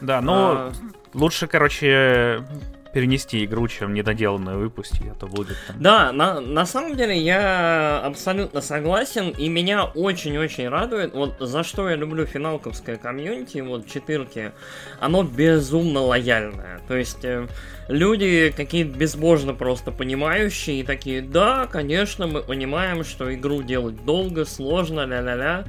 [0.00, 0.72] Да, ну, а...
[1.14, 2.44] лучше, короче,
[2.92, 5.76] перенести игру, чем недоделанную выпустить, а то будет там...
[5.80, 11.88] Да, на, на самом деле я абсолютно согласен, и меня очень-очень радует, вот за что
[11.88, 14.52] я люблю финалковское комьюнити, вот четырки,
[14.98, 17.46] оно безумно лояльное, то есть э,
[17.88, 24.44] люди какие-то безбожно просто понимающие и такие, да, конечно, мы понимаем, что игру делать долго,
[24.44, 25.64] сложно, ля-ля-ля,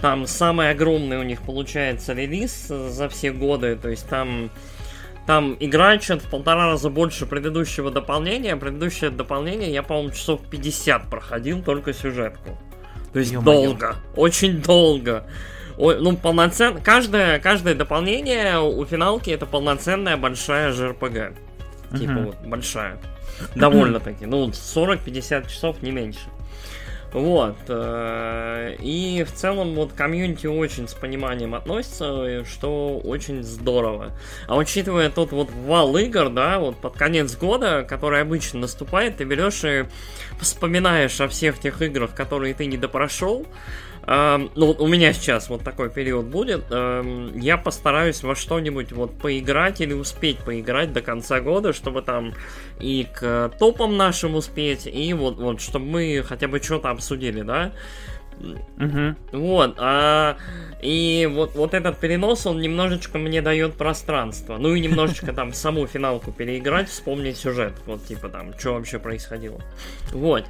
[0.00, 4.50] там самый огромный у них получается релиз за все годы, то есть там
[5.26, 8.56] там игра что-то в полтора раза больше предыдущего дополнения.
[8.56, 12.58] Предыдущее дополнение я, по-моему, часов 50 проходил только сюжетку.
[13.12, 13.68] То есть Ё-моё.
[13.68, 15.26] долго, очень долго.
[15.78, 16.80] О, ну, полноценно.
[16.80, 21.36] Каждое, каждое дополнение у финалки это полноценная большая JRPG.
[21.90, 21.98] Uh-huh.
[21.98, 22.98] Типа вот, большая.
[23.54, 24.26] Довольно-таки.
[24.26, 26.20] Ну, 40-50 часов, не меньше.
[27.16, 27.56] Вот.
[27.68, 34.12] Э, и в целом вот комьюнити очень с пониманием относится, что очень здорово.
[34.46, 39.24] А учитывая тот вот вал игр, да, вот под конец года, который обычно наступает, ты
[39.24, 39.86] берешь и
[40.38, 43.46] вспоминаешь о всех тех играх, которые ты не допрошел,
[44.06, 46.70] Uh, ну, у меня сейчас вот такой период будет.
[46.70, 52.32] Uh, я постараюсь во что-нибудь вот поиграть или успеть поиграть до конца года, чтобы там
[52.78, 57.72] и к топам нашим успеть, и вот, вот чтобы мы хотя бы что-то обсудили, да?
[58.38, 59.38] Угу.
[59.38, 60.36] Вот, а,
[60.82, 64.58] и вот, вот этот перенос, он немножечко мне дает пространство.
[64.58, 67.72] Ну и немножечко там саму финалку переиграть, вспомнить сюжет.
[67.86, 69.60] Вот, типа там, что вообще происходило.
[70.12, 70.44] Вот.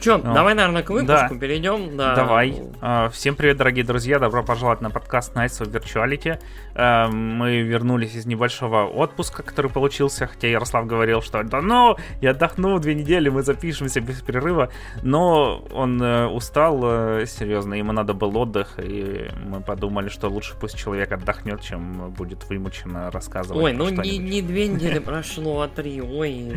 [0.00, 1.40] Че, ну, давай, наверное, к выпуску да.
[1.40, 1.96] перейдем.
[1.96, 2.14] Да.
[2.14, 2.62] Давай.
[2.80, 4.18] А, всем привет, дорогие друзья.
[4.18, 6.38] Добро пожаловать на подкаст Nights of Virtuality.
[6.74, 12.30] А, мы вернулись из небольшого отпуска, который получился, хотя Ярослав говорил, что да ну, я
[12.32, 14.70] отдохну две недели, мы запишемся без перерыва.
[15.02, 20.54] Но он э, устал, э, серьезно, ему надо был отдых, и мы подумали, что лучше
[20.60, 23.62] пусть человек отдохнет, чем будет вымученно рассказывать.
[23.62, 26.02] Ой, ну не, не две недели прошло, а три.
[26.02, 26.52] Ой,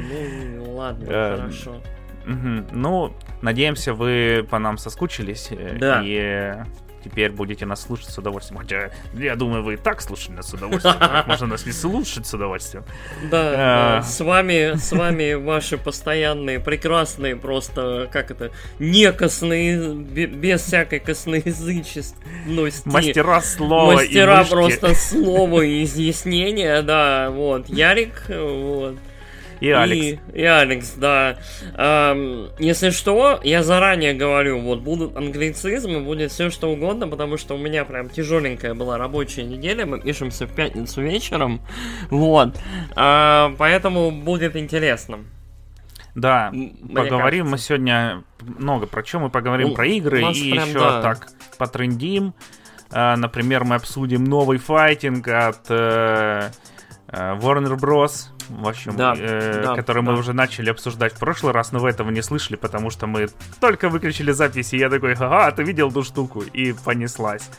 [0.58, 1.82] ну ладно, э, хорошо.
[2.30, 2.68] Угу.
[2.72, 5.48] Ну, надеемся, вы по нам соскучились.
[5.52, 6.02] Э, да.
[6.04, 6.54] И
[7.04, 8.60] теперь будете нас слушать с удовольствием.
[8.62, 10.98] Хотя, я думаю, вы и так слушали нас с удовольствием.
[11.28, 12.84] Можно нас не слушать с удовольствием.
[13.32, 22.18] Да, с вами, с вами ваши постоянные, прекрасные, просто, как это, некосные, без всякой косноязычности.
[22.86, 27.70] Мастера слова Мастера просто слова и изъяснения, да, вот.
[27.70, 28.98] Ярик, вот.
[29.60, 30.22] И Алекс.
[30.34, 31.38] И, и Алекс, да.
[31.76, 37.56] Эм, если что, я заранее говорю, вот будут англицизмы, будет все что угодно, потому что
[37.56, 41.62] у меня прям тяжеленькая была рабочая неделя, мы пишемся в пятницу вечером,
[42.10, 42.58] вот.
[42.96, 45.20] Э, поэтому будет интересно.
[46.16, 47.52] Да, Мне поговорим кажется.
[47.52, 48.24] мы сегодня
[48.58, 49.22] много про чем.
[49.22, 51.02] Мы поговорим ну, про игры и прям, еще да.
[51.02, 52.34] так потрендим.
[52.92, 56.50] Э, например, мы обсудим новый файтинг от э
[57.12, 60.12] Warner Bros в общем, да, э, да, который да.
[60.12, 63.30] мы уже начали обсуждать в прошлый раз, но вы этого не слышали, потому что мы
[63.60, 67.50] только выключили запись, и я такой, ага, ты видел ту штуку, и понеслась.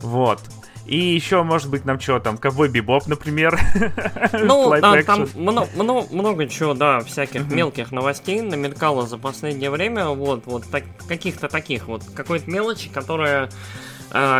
[0.00, 0.40] Вот.
[0.86, 3.58] И еще, может быть, нам что там, Ковбой Бибоп, например.
[4.32, 10.08] Ну, да, там много, много, много чего, да, всяких мелких новостей намелькало за последнее время,
[10.08, 13.93] вот, вот так, каких-то таких вот, какой-то мелочи, которая Э,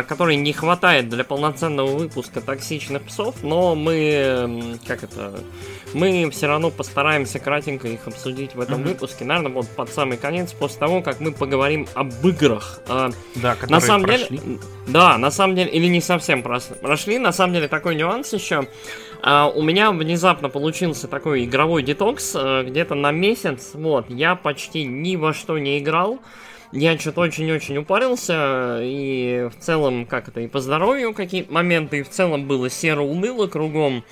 [0.07, 5.39] которой не хватает для полноценного выпуска токсичных псов, но мы, как это,
[5.93, 8.87] мы все равно постараемся кратенько их обсудить в этом mm-hmm.
[8.87, 12.79] выпуске, наверное, вот под самый конец, после того, как мы поговорим об играх.
[12.87, 14.37] Э, да, которые на самом прошли.
[14.37, 18.67] деле, да, на самом деле, или не совсем прошли, на самом деле такой нюанс еще.
[19.21, 23.71] Uh, у меня внезапно получился такой игровой детокс uh, где-то на месяц.
[23.73, 26.19] Вот, я почти ни во что не играл.
[26.75, 32.03] Я что-то очень-очень упарился, и в целом, как это, и по здоровью какие-то моменты, и
[32.03, 34.03] в целом было серо-уныло кругом.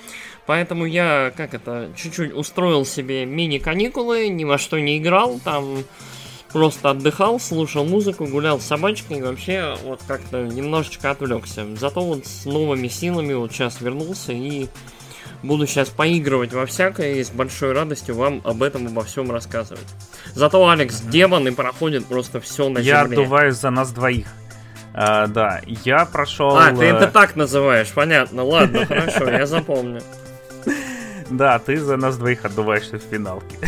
[0.46, 5.84] Поэтому я, как это, чуть-чуть устроил себе мини-каникулы, ни во что не играл, там
[6.54, 11.66] просто отдыхал, слушал музыку, гулял с собачкой, и вообще вот как-то немножечко отвлекся.
[11.76, 14.68] Зато вот с новыми силами вот сейчас вернулся и
[15.44, 19.84] Буду сейчас поигрывать во всякое и с большой радостью вам об этом обо всем рассказывать.
[20.34, 23.16] Зато Алекс демон и проходит просто все на Я земле.
[23.16, 24.26] Я отдуваюсь за нас двоих.
[24.94, 26.56] А, да, я прошел...
[26.56, 28.42] А, ты это э, так называешь, понятно.
[28.42, 30.00] Ладно, хорошо, я запомню.
[31.28, 33.58] Да, ты за нас двоих отдуваешься в финалке.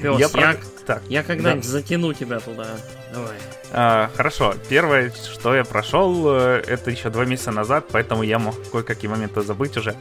[0.00, 0.56] Пес, я, я,
[0.86, 1.70] так, я когда-нибудь да.
[1.70, 2.66] затяну тебя туда.
[3.12, 3.36] Давай.
[3.70, 8.54] А, хорошо, первое, что я прошел, э, это еще два месяца назад, поэтому я мог
[8.70, 9.94] кое-какие моменты забыть уже.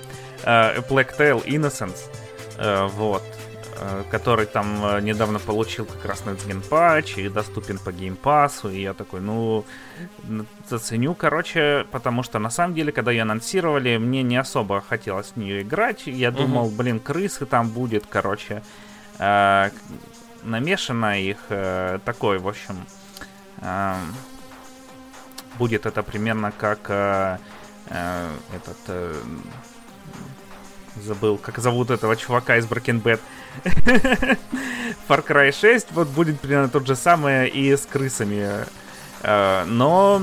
[0.44, 2.00] А, Black Tail Innocence.
[2.58, 3.24] А, вот.
[3.80, 8.94] Э, который там недавно получил как раз на патч и доступен по геймпасу, и я
[8.94, 9.66] такой, ну,
[10.68, 15.38] заценю, короче, потому что на самом деле, когда ее анонсировали, мне не особо хотелось в
[15.38, 18.64] нее играть, я думал, блин, крысы там будет, короче,
[19.20, 19.70] э,
[20.44, 22.78] намешано их э, такой, в общем,
[25.58, 27.38] будет это примерно как э,
[27.88, 28.78] э, этот...
[28.88, 29.16] Э,
[30.96, 33.20] забыл, как зовут этого чувака из Breaking Bad.
[35.08, 38.66] Far Cry 6 вот будет примерно тот же самый и с крысами.
[39.24, 40.22] Но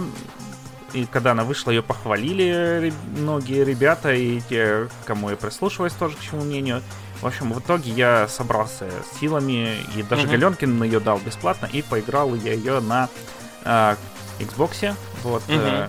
[0.93, 6.21] и когда она вышла, ее похвалили многие ребята, и те, кому я прислушиваюсь тоже к
[6.21, 6.83] чему мнению.
[7.25, 10.31] В общем, в итоге я собрался с силами, и даже mm-hmm.
[10.31, 13.09] Галенкин ее дал бесплатно, и поиграл я ее на
[13.65, 13.97] э,
[14.41, 14.95] Xbox.
[15.23, 15.43] Вот.
[15.49, 15.89] Mm-hmm.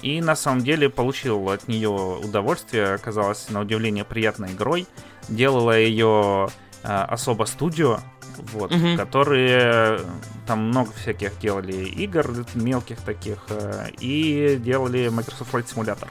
[0.00, 4.86] и на самом деле получил от нее удовольствие, оказалось на удивление приятной игрой.
[5.28, 6.48] Делала ее
[6.82, 8.00] э, особо студио,
[8.38, 8.96] вот, угу.
[8.96, 10.00] которые
[10.46, 16.08] там много всяких делали игр мелких таких э, и делали Microsoft Flight Simulator.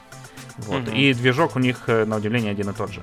[0.58, 0.88] Вот.
[0.88, 0.96] Угу.
[0.96, 3.02] И движок у них, э, на удивление, один и тот же.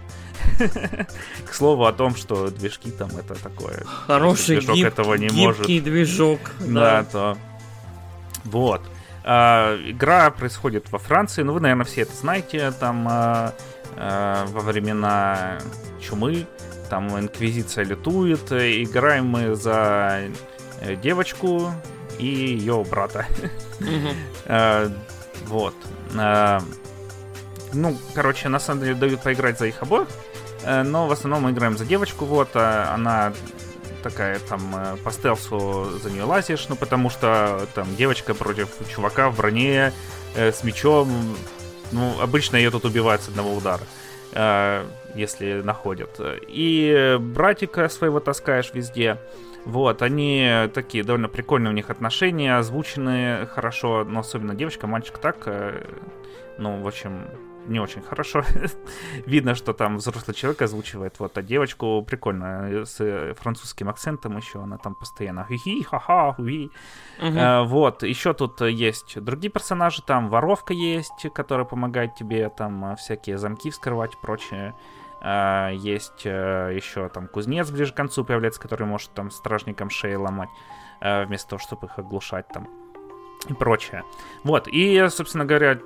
[1.45, 3.83] К слову о том, что движки там это такое.
[3.85, 5.83] Хороший движок гиб, этого не гибкий может.
[5.83, 6.39] движок.
[6.59, 7.38] Да, да, то.
[8.45, 8.81] Вот.
[9.23, 13.53] А, игра происходит во Франции, ну вы, наверное, все это знаете, там а,
[13.95, 15.59] а, во времена
[16.01, 16.45] чумы,
[16.89, 20.23] там инквизиция лютует, играем мы за
[20.81, 21.71] э, девочку
[22.19, 23.25] и ее брата.
[25.47, 25.75] Вот.
[27.74, 30.08] Ну, короче, на самом деле дают поиграть за их обоих,
[30.64, 33.34] э, но в основном мы играем за девочку, вот, она
[34.04, 39.30] такая там э, по стелсу за нее лазишь, ну потому что там девочка против чувака
[39.30, 39.94] в броне
[40.36, 41.10] э, с мечом,
[41.92, 43.81] ну обычно ее тут убивают с одного удара,
[44.34, 44.86] э,
[45.16, 46.20] если находят.
[46.48, 49.18] И братика своего таскаешь везде.
[49.66, 55.38] Вот, они такие довольно прикольные у них отношения, озвученные хорошо, но особенно девочка, мальчик так,
[55.46, 55.86] э,
[56.58, 57.30] ну, в общем,
[57.68, 58.44] не очень хорошо.
[59.25, 64.77] Видно, что там взрослый человек озвучивает, вот, а девочку прикольно, с французским акцентом еще, она
[64.77, 66.36] там постоянно хи-хи, ха-ха.
[66.38, 66.69] Угу.
[67.21, 73.38] А, вот, еще тут есть другие персонажи, там воровка есть, которая помогает тебе там всякие
[73.38, 74.75] замки вскрывать и прочее.
[75.21, 80.50] А, есть еще там кузнец ближе к концу появляется, который может там стражникам шеи ломать,
[81.01, 82.68] вместо того, чтобы их оглушать там
[83.50, 84.04] и прочее.
[84.44, 85.80] Вот, и, собственно говоря,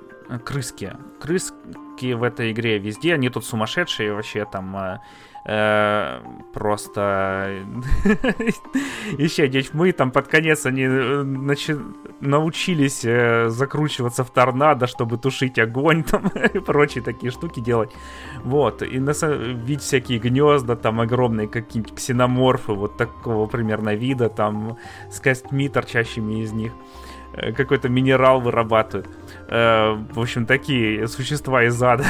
[0.44, 0.92] крыски.
[1.20, 4.98] Крыски в этой игре везде, они тут сумасшедшие вообще там э,
[5.46, 6.20] э
[6.52, 7.64] просто
[9.18, 11.74] еще мы там под конец они э, начи...
[12.20, 17.90] научились э, закручиваться в торнадо, чтобы тушить огонь там и прочие такие штуки делать.
[18.44, 24.76] Вот, и на видеть всякие гнезда там огромные какие-нибудь ксеноморфы вот такого примерно вида там
[25.10, 26.72] с костьми торчащими из них.
[26.72, 27.07] Э,
[27.56, 29.08] какой-то минерал вырабатывают.
[29.48, 32.04] Э, в общем, такие существа из ада.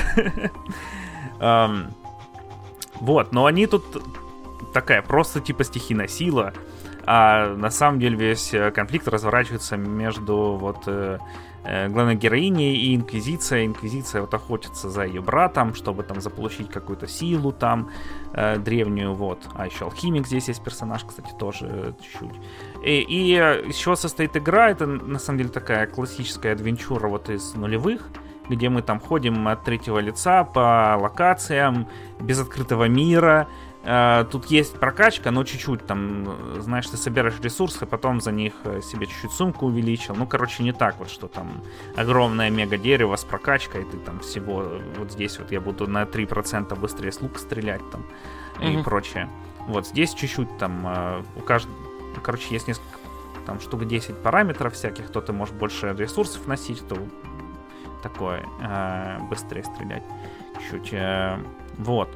[3.00, 4.02] Вот, но они тут
[4.72, 6.52] такая просто типа стихийная сила,
[7.06, 11.18] а на самом деле весь э, конфликт разворачивается между вот э,
[11.88, 13.66] главной героиней и Инквизицией.
[13.66, 17.90] Инквизиция вот охотится за ее братом, чтобы там заполучить какую-то силу там
[18.32, 19.48] э, древнюю, вот.
[19.54, 22.40] А еще Алхимик здесь есть персонаж, кстати, тоже э, чуть-чуть.
[22.84, 23.34] И, и
[23.68, 24.70] из чего состоит игра?
[24.70, 28.08] Это на самом деле такая классическая адвенчура вот из нулевых,
[28.48, 31.86] где мы там ходим от третьего лица по локациям,
[32.20, 38.20] без открытого мира, Э, тут есть прокачка, но чуть-чуть там, знаешь, ты собираешь ресурсы, потом
[38.20, 40.14] за них э, себе чуть-чуть сумку увеличил.
[40.16, 41.62] Ну, короче, не так вот, что там
[41.96, 44.64] огромное мега дерево с прокачкой, ты там всего
[44.96, 48.04] вот здесь вот я буду на 3% быстрее с лука стрелять там
[48.58, 48.80] mm-hmm.
[48.80, 49.30] и прочее.
[49.68, 51.74] Вот здесь чуть-чуть там э, у каждого,
[52.22, 52.98] короче, есть несколько
[53.46, 56.98] там штук 10 параметров всяких, кто ты можешь больше ресурсов носить, то
[58.02, 58.44] такое
[59.30, 60.02] быстрее стрелять
[60.70, 60.92] чуть.
[61.78, 62.08] вот.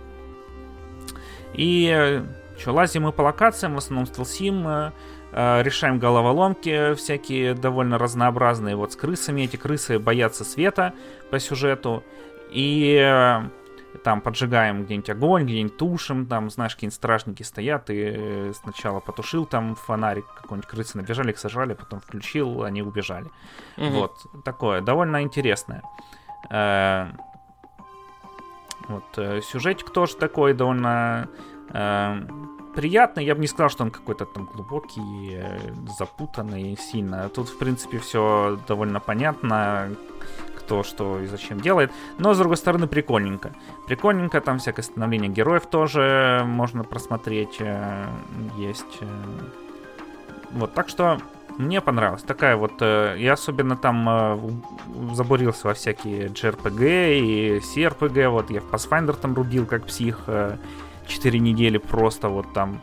[1.55, 2.25] И э,
[2.59, 4.93] что, лазим мы по локациям, в основном стелсим, э,
[5.33, 8.77] э, решаем головоломки всякие довольно разнообразные.
[8.77, 10.95] Вот с крысами, эти крысы боятся света
[11.31, 12.03] по сюжету.
[12.51, 13.41] И
[14.05, 19.75] там поджигаем где-нибудь огонь, где-нибудь тушим, там, знаешь, какие-нибудь стражники стоят, и сначала потушил там
[19.75, 23.31] фонарик, какой-нибудь крысы набежали, их сажали, потом включил, они убежали.
[23.79, 23.87] Угу.
[23.87, 25.83] Вот, такое, довольно интересное.
[28.93, 31.29] Вот, э, сюжетик тоже такой довольно
[31.71, 32.21] э,
[32.75, 33.25] приятный.
[33.25, 35.59] Я бы не сказал, что он какой-то там глубокий, э,
[35.99, 37.29] запутанный сильно.
[37.29, 39.91] Тут, в принципе, все довольно понятно.
[40.57, 41.91] кто что и зачем делает.
[42.19, 43.53] Но, с другой стороны, прикольненько.
[43.87, 47.57] Прикольненько, там всякое становление героев тоже можно просмотреть.
[47.61, 48.07] Э,
[48.59, 49.01] есть.
[50.53, 51.19] Вот, так что
[51.59, 52.23] мне понравилось.
[52.23, 52.81] Такая вот...
[52.81, 54.63] Я особенно там
[55.15, 58.29] забурился во всякие JRPG и CRPG.
[58.29, 60.21] Вот я в Pathfinder там рудил как псих.
[61.07, 62.81] 4 недели просто вот там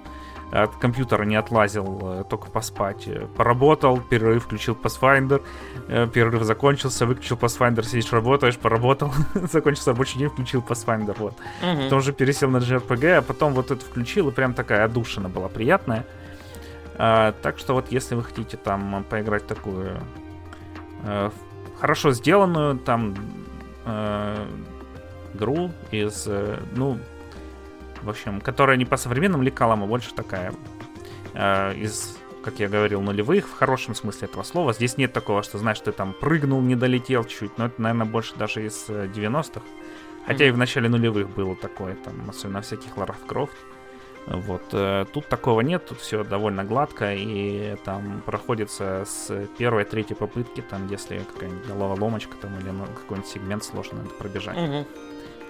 [0.51, 3.07] от компьютера не отлазил, э, только поспать.
[3.35, 5.43] Поработал, перерыв включил Pathfinder,
[5.88, 11.33] э, перерыв закончился, выключил Pathfinder, сидишь, работаешь, поработал, закончился рабочий день, включил Pathfinder, вот.
[11.61, 11.83] Угу.
[11.83, 15.49] Потом уже пересел на JRPG, а потом вот это включил, и прям такая отдушина была
[15.49, 16.05] приятная.
[17.01, 20.01] А, так что вот если вы хотите там поиграть такую
[21.03, 21.29] э,
[21.79, 23.15] хорошо сделанную там
[23.85, 24.45] э,
[25.33, 26.99] игру из, э, ну,
[28.01, 30.53] в общем, которая не по современным лекалам, а больше такая
[31.33, 34.73] э, из, как я говорил, нулевых, в хорошем смысле этого слова.
[34.73, 38.35] Здесь нет такого, что, знаешь, ты там прыгнул, не долетел чуть, но это, наверное, больше
[38.35, 39.61] даже из 90-х.
[39.61, 39.89] Э,
[40.25, 40.49] Хотя mm-hmm.
[40.49, 43.55] и в начале нулевых было такое, там, особенно всяких Ларах Крофт.
[44.29, 50.15] Вот, э, тут такого нет, тут все довольно гладко, и там проходится с первой, третьей
[50.15, 54.55] попытки, там, если какая-нибудь головоломочка там или ну, какой-нибудь сегмент сложно надо пробежать.
[54.55, 54.86] Угу.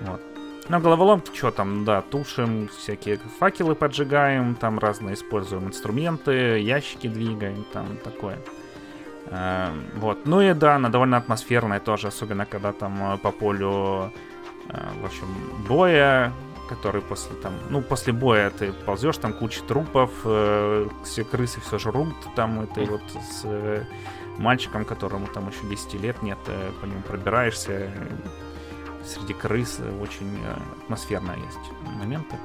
[0.01, 0.21] Вот.
[0.69, 7.65] На головоломке что там, да, тушим, всякие факелы поджигаем, там разные используем инструменты, ящики двигаем,
[7.73, 8.37] там такое.
[9.25, 10.25] Э, вот.
[10.25, 14.13] Ну и да, она довольно атмосферная тоже, особенно когда там э, по полю,
[14.69, 15.27] в общем,
[15.67, 16.31] боя,
[16.69, 21.79] который после там, ну, после боя ты ползешь, там куча трупов, э, все крысы все
[21.79, 23.83] жрут, там, и ты вот с э,
[24.37, 27.91] мальчиком, которому там еще 10 лет нет, э, по нему пробираешься,
[29.05, 32.35] среди крыс очень э, атмосферно есть моменты.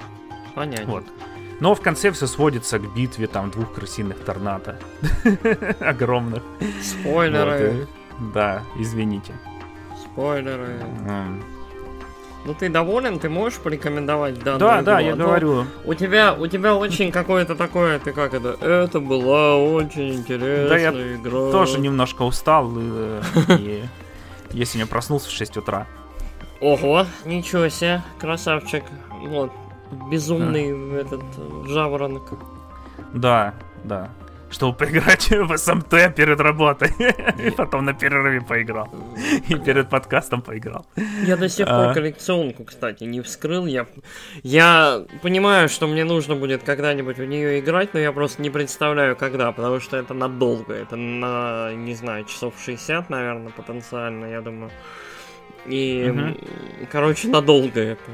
[0.54, 0.86] Понятно.
[0.86, 1.04] Вот.
[1.60, 4.78] Но в конце все сводится к битве там двух крысиных торнадо.
[5.80, 6.42] Огромных.
[6.82, 7.86] Спойлеры.
[8.32, 9.34] Да, извините.
[10.04, 10.80] Спойлеры.
[12.44, 14.84] Ну ты доволен, ты можешь порекомендовать данную Да, игру?
[14.84, 15.64] да, я а говорю.
[15.84, 18.50] У тебя, у тебя очень какое-то такое, ты как это?
[18.60, 21.50] Это была очень интересная да, я игра.
[21.50, 23.20] тоже немножко устал, и,
[23.58, 23.84] и
[24.52, 25.86] я сегодня проснулся в 6 утра.
[26.60, 28.84] Ого, ничего себе, красавчик.
[29.22, 29.50] Вот,
[30.10, 31.22] безумный этот
[31.66, 32.24] жаворонок.
[33.14, 34.10] Да, да.
[34.54, 36.92] Чтобы поиграть в СМТ перед работой.
[37.44, 38.88] И потом на перерыве поиграл.
[39.48, 40.86] И перед подкастом поиграл.
[41.26, 41.94] Я до сих пор а...
[41.94, 43.66] коллекционку, кстати, не вскрыл.
[43.66, 43.86] Я,
[44.44, 49.16] я понимаю, что мне нужно будет когда-нибудь в нее играть, но я просто не представляю,
[49.16, 50.72] когда, потому что это надолго.
[50.72, 54.70] Это на, не знаю, часов 60, наверное, потенциально, я думаю.
[55.66, 56.86] И, угу.
[56.92, 58.10] короче, надолго это.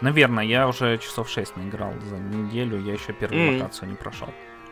[0.00, 3.54] Наверное, я уже часов 6 наиграл за неделю, я еще первую mm.
[3.58, 4.28] локацию не прошел.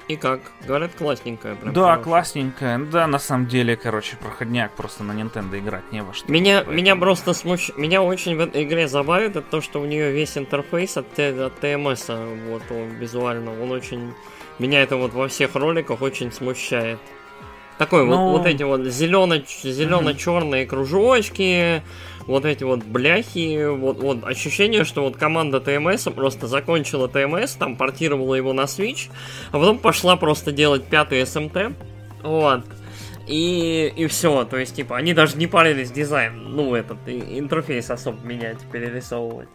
[0.08, 0.40] И как?
[0.66, 1.54] Говорят, классненькая.
[1.54, 2.04] Прям да, хорошая.
[2.04, 2.78] классненькая.
[2.78, 6.32] Да, на самом деле, короче, проходняк просто на Nintendo играть не во что.
[6.32, 6.76] Меня, поэтому...
[6.76, 7.70] меня просто смущ...
[7.76, 11.62] Меня очень в этой игре забавит это то, что у нее весь интерфейс от, от
[11.62, 14.14] TMS, вот он визуально, он очень...
[14.58, 16.98] Меня это вот во всех роликах очень смущает.
[17.76, 18.30] Такой ну...
[18.30, 21.82] вот, вот эти вот зелено- зелено-черные кружочки,
[22.28, 27.76] вот эти вот бляхи, вот, вот ощущение, что вот команда ТМС просто закончила ТМС, там
[27.76, 29.10] портировала его на Switch,
[29.50, 31.74] а потом пошла просто делать пятый СМТ.
[32.22, 32.64] Вот.
[33.26, 38.24] И, и все, то есть, типа, они даже не парились дизайн, ну, этот интерфейс особо
[38.24, 39.48] менять, перерисовывать.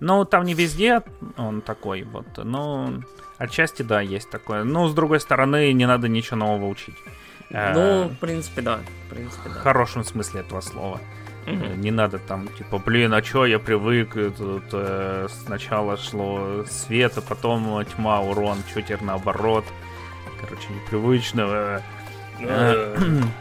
[0.00, 1.02] Ну, там не везде
[1.36, 2.92] он такой вот, но
[3.38, 4.64] отчасти, да, есть такое.
[4.64, 6.96] Но, с другой стороны, не надо ничего нового учить.
[7.50, 8.80] Ну, в принципе, да.
[9.06, 9.60] В принципе, да.
[9.60, 11.00] В хорошем смысле этого слова.
[11.46, 11.74] Угу.
[11.76, 17.20] Не надо там, типа, блин, а чё я привык, тут э, сначала шло свет, а
[17.20, 19.64] потом тьма, урон, чё теперь наоборот.
[20.40, 21.82] Короче, непривычно.
[22.40, 22.86] Э,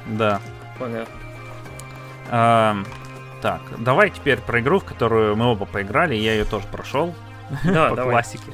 [0.07, 0.41] да.
[0.79, 1.15] Понятно.
[3.41, 7.13] Так, давай теперь про игру, в которую мы оба поиграли, я ее тоже прошел.
[7.65, 8.51] Да, по классике.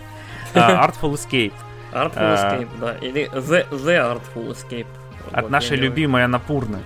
[0.53, 1.53] Artful Escape.
[1.91, 2.96] Artful Escape, да.
[2.96, 4.88] Или The, The Artful Escape.
[5.32, 6.79] От вот, нашей любимой Анапурны.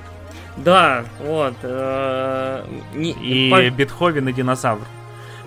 [0.58, 1.56] Да, вот.
[1.64, 3.70] Э, не, и по...
[3.70, 4.86] Бетховен и динозавр.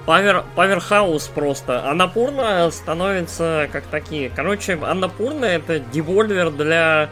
[0.05, 1.89] Павер, Паверхаус просто.
[1.89, 4.31] Анапурна становится как такие.
[4.31, 7.11] Короче, Анапурна это девольвер для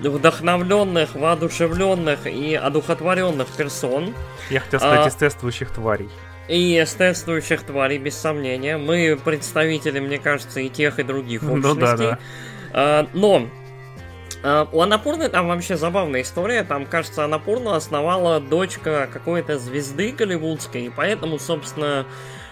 [0.00, 4.14] вдохновленных, воодушевленных и одухотворенных персон.
[4.50, 6.10] Я хотел сказать, а, естествующих тварей.
[6.48, 8.76] И естествующих тварей, без сомнения.
[8.76, 11.68] Мы представители, мне кажется, и тех, и других общностей.
[11.68, 12.18] Ну да, да.
[12.72, 13.48] А, но
[14.72, 16.64] у Анапурны там вообще забавная история.
[16.64, 20.86] Там, кажется, Анапурну основала дочка какой-то звезды голливудской.
[20.86, 22.04] И поэтому, собственно,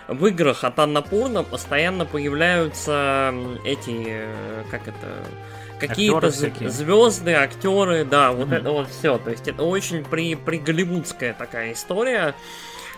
[0.09, 3.35] в играх от Анапурна постоянно появляются
[3.65, 5.25] эти, э, как это,
[5.79, 8.57] какие-то звезды, актеры, да, вот mm-hmm.
[8.57, 9.19] это вот все.
[9.19, 12.35] То есть это очень при, при голливудская такая история.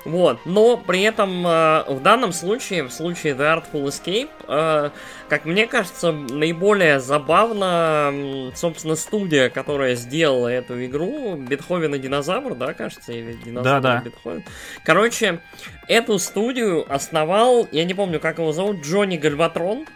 [0.05, 4.91] Вот, но при этом э, в данном случае, в случае The Artful Escape, э,
[5.35, 12.73] как мне кажется, наиболее забавно, собственно, студия, которая сделала эту игру, Бетховен и Динозавр, да,
[12.73, 13.99] кажется, или Динозавр да, да.
[13.99, 14.45] и Бетховен.
[14.85, 15.41] Короче,
[15.89, 19.87] эту студию основал, я не помню, как его зовут, Джонни Гальватрон,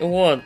[0.00, 0.40] вот,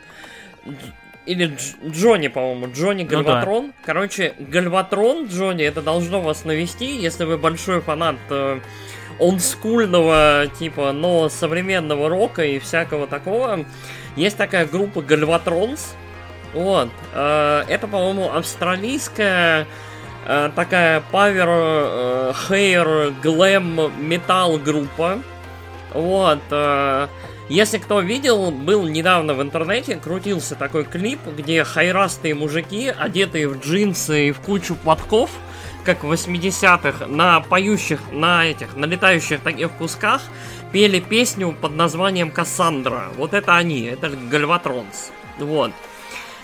[1.25, 3.67] или Дж- Джонни, по-моему, Джонни Гальватрон.
[3.67, 3.85] Ну, да.
[3.85, 8.59] Короче, Гальватрон Джонни, это должно вас навести, если вы большой фанат э,
[9.21, 13.65] олдскульного, типа, но современного рока и всякого такого.
[14.15, 15.95] Есть такая группа Гальватронс.
[16.53, 16.89] Вот.
[17.13, 19.67] Э, это, по-моему, австралийская
[20.27, 25.19] э, такая павер, э, хейр, глэм, металл группа.
[25.93, 26.39] Вот.
[27.49, 33.59] Если кто видел, был недавно в интернете, крутился такой клип, где хайрастые мужики, одетые в
[33.59, 35.29] джинсы и в кучу подков,
[35.83, 40.21] как в 80-х, на поющих, на этих, на летающих таких кусках,
[40.71, 43.09] пели песню под названием Кассандра.
[43.17, 45.11] Вот это они, это Гальватронс.
[45.39, 45.71] Вот.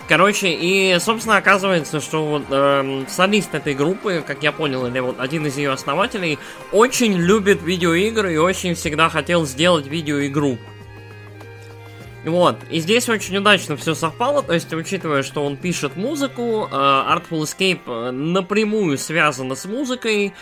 [0.08, 5.46] Короче, и, собственно, оказывается, что э, солист этой группы, как я понял, или вот один
[5.46, 6.38] из ее основателей,
[6.72, 10.56] очень любит видеоигры и очень всегда хотел сделать видеоигру.
[12.28, 16.74] Вот, и здесь очень удачно все совпало, то есть, учитывая, что он пишет музыку, э,
[16.74, 20.34] Artful Escape э, напрямую связана с музыкой,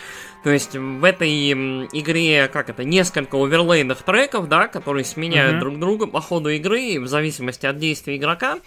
[0.43, 5.59] то есть в этой игре, как это, несколько оверлейных треков, да, которые сменяют mm-hmm.
[5.59, 8.59] друг друга по ходу игры, в зависимости от действия игрока.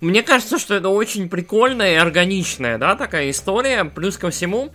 [0.00, 3.84] Мне кажется, что это очень прикольная и органичная, да, такая история.
[3.84, 4.72] Плюс ко всему,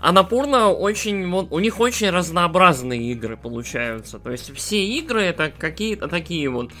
[0.00, 4.18] Анапурна очень, вот, у них очень разнообразные игры получаются.
[4.18, 6.72] То есть все игры это какие-то такие вот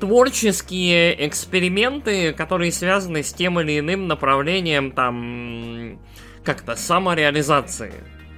[0.00, 5.98] творческие эксперименты, которые связаны с тем или иным направлением, там,
[6.44, 7.92] как-то самореализации.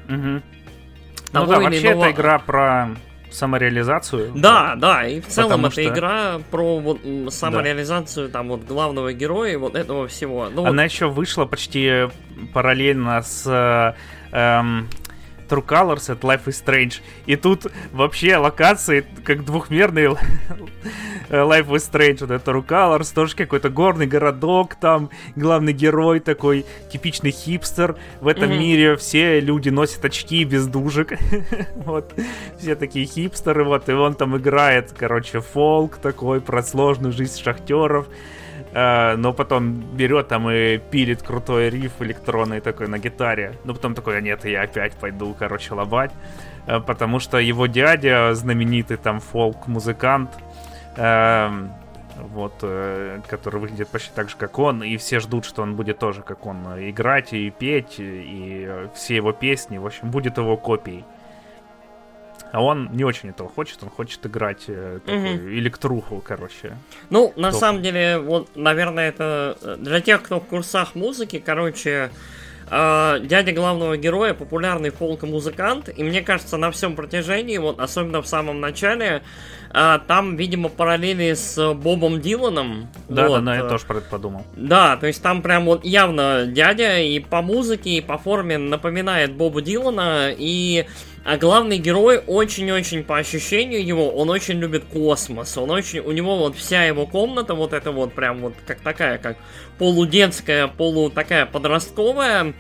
[0.09, 0.17] Угу.
[0.17, 0.43] ну
[1.33, 2.05] да, вообще иного...
[2.05, 2.89] это игра про
[3.31, 4.33] самореализацию.
[4.35, 5.85] Да, да, и в целом это что...
[5.85, 7.01] игра про вот
[7.33, 8.33] самореализацию да.
[8.33, 10.49] там вот главного героя, вот этого всего.
[10.53, 10.91] Ну, Она вот...
[10.91, 12.09] еще вышла почти
[12.53, 13.95] параллельно с
[14.33, 14.89] эм,
[15.51, 17.01] True Colors от Life is Strange.
[17.27, 20.17] И тут вообще локации как двухмерные
[21.31, 22.19] Life is Strange.
[22.21, 27.97] Вот это True Colors, тоже какой-то горный городок там, главный герой такой, типичный хипстер.
[28.21, 28.59] В этом mm-hmm.
[28.59, 31.13] мире все люди носят очки без дужек.
[31.75, 32.15] вот,
[32.59, 38.09] все такие хипстеры, вот, и он там играет, короче, фолк такой про сложную жизнь шахтеров.
[38.73, 43.55] Uh, но потом берет там и пилит крутой риф электронный такой на гитаре.
[43.65, 46.13] Ну, потом такой, а нет, я опять пойду, короче, лобать.
[46.67, 50.31] Uh, потому что его дядя, знаменитый там фолк-музыкант,
[50.97, 51.69] uh,
[52.29, 55.99] вот, э, который выглядит почти так же, как он, и все ждут, что он будет
[55.99, 61.05] тоже, как он, играть и петь, и все его песни, в общем, будет его копией.
[62.53, 65.49] А он не очень этого хочет, он хочет играть э, такую угу.
[65.51, 66.77] электруху, короче.
[67.09, 67.61] Ну, на Топ.
[67.61, 72.11] самом деле, вот, наверное, это э, для тех, кто в курсах музыки, короче,
[72.69, 78.27] э, дядя главного героя популярный фолк-музыкант, и мне кажется, на всем протяжении, вот особенно в
[78.27, 79.23] самом начале,
[79.73, 82.89] э, там, видимо, параллели с Бобом Диланом.
[83.09, 83.45] Да, вот.
[83.45, 84.45] да, да, я тоже про это подумал.
[84.57, 89.35] Да, то есть там прям вот явно дядя и по музыке, и по форме напоминает
[89.35, 90.87] Боба Дилана, и
[91.23, 95.57] а главный герой очень-очень по ощущению его, он очень любит космос.
[95.59, 99.19] Он очень, у него вот вся его комната вот это вот прям вот как такая,
[99.19, 99.37] как
[99.79, 102.55] полудетская, полу такая подростковая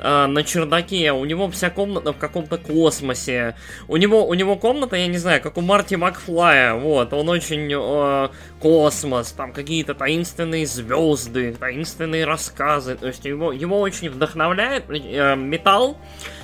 [0.00, 1.12] э, на чердаке.
[1.12, 3.56] У него вся комната в каком-то космосе.
[3.88, 6.76] У него, у него комната, я не знаю, как у Марти Макфлая.
[6.76, 12.96] Вот, он очень э, космос, там какие-то таинственные звезды, таинственные рассказы.
[12.96, 15.98] То есть его, его очень вдохновляет э, металл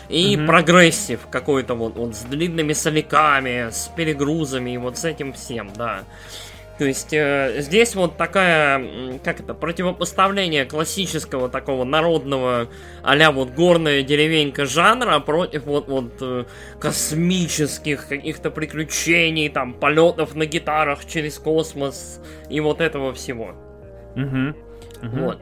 [0.08, 0.46] и угу.
[0.46, 6.04] прогрессив какой-то вот, вот с длинными соляками, с перегрузами и вот с этим всем, да.
[6.78, 12.68] То есть э, здесь вот такая, как это, противопоставление классического такого народного
[13.02, 16.44] а вот горная деревенька жанра против вот, вот э,
[16.80, 23.54] космических каких-то приключений, там, полетов на гитарах через космос и вот этого всего.
[24.16, 25.06] Угу.
[25.06, 25.24] угу.
[25.24, 25.38] Вот.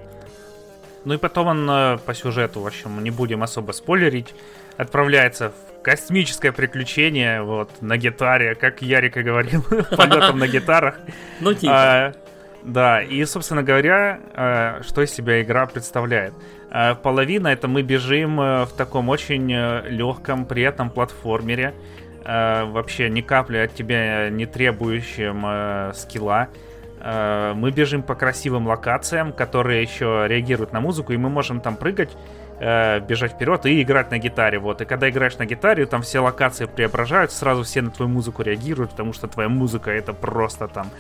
[1.05, 4.35] Ну и потом он э, по сюжету, в общем, не будем особо спойлерить,
[4.77, 9.63] отправляется в космическое приключение, вот, на гитаре, как Ярик и говорил,
[9.97, 10.99] полетом на гитарах.
[11.41, 11.75] Ну, типа.
[11.75, 12.13] А,
[12.63, 16.35] да, и, собственно говоря, а, что из себя игра представляет?
[16.71, 21.75] А, половина это мы бежим э, в таком очень э, легком, приятном платформере,
[22.25, 26.51] вообще ни капли от тебя не требующем скилла.
[27.05, 31.75] Э, мы бежим по красивым локациям, которые еще реагируют на музыку, и мы можем там
[31.75, 32.17] прыгать,
[32.61, 34.61] э, бежать вперед и играть на гитаре.
[34.61, 34.81] Вот.
[34.81, 38.93] И когда играешь на гитаре, там все локации преображаются, сразу все на твою музыку реагируют,
[38.93, 40.91] потому что твоя музыка это просто там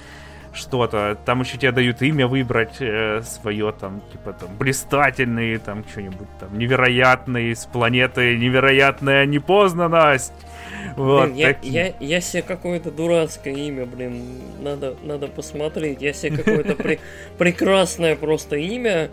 [0.52, 1.16] что-то.
[1.24, 6.58] Там еще тебе дают имя выбрать э, свое, там, типа, там, блистательный, там, что-нибудь там,
[6.58, 10.32] невероятный, с планеты невероятная непознанность.
[10.96, 14.22] Вот, блин, я, я, я себе какое-то дурацкое имя, блин,
[14.60, 16.02] надо, надо посмотреть.
[16.02, 17.00] Я себе какое-то при,
[17.38, 19.10] прекрасное просто имя.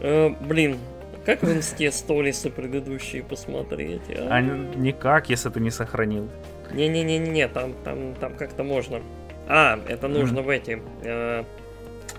[0.00, 0.78] Э, блин,
[1.24, 4.02] как в инсте сторисы предыдущие посмотреть?
[4.10, 4.28] А?
[4.30, 6.28] а никак, если ты не сохранил.
[6.72, 9.00] Не-не-не-не, там, там, там как-то можно.
[9.48, 10.80] А, это нужно в эти.
[11.02, 11.44] Э,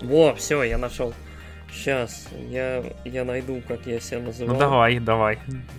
[0.00, 1.12] во, все, я нашел.
[1.72, 4.52] Сейчас, я, я найду, как я себя называю.
[4.52, 5.38] Ну давай, давай.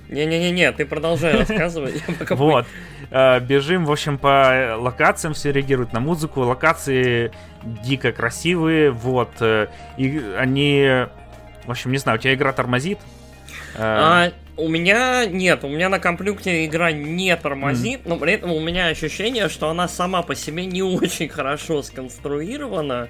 [0.09, 2.03] Не-не-не, ты продолжай рассказывать.
[2.29, 2.65] Вот.
[3.09, 6.41] Э, бежим, в общем, по локациям, все реагируют на музыку.
[6.41, 7.31] Локации
[7.63, 9.29] дико красивые, вот.
[9.39, 11.05] Э, и они...
[11.65, 12.99] В общем, не знаю, у тебя игра тормозит?
[13.75, 18.09] А, у меня нет, у меня на компьютере игра не тормозит, mm.
[18.09, 23.09] но при этом у меня ощущение, что она сама по себе не очень хорошо сконструирована.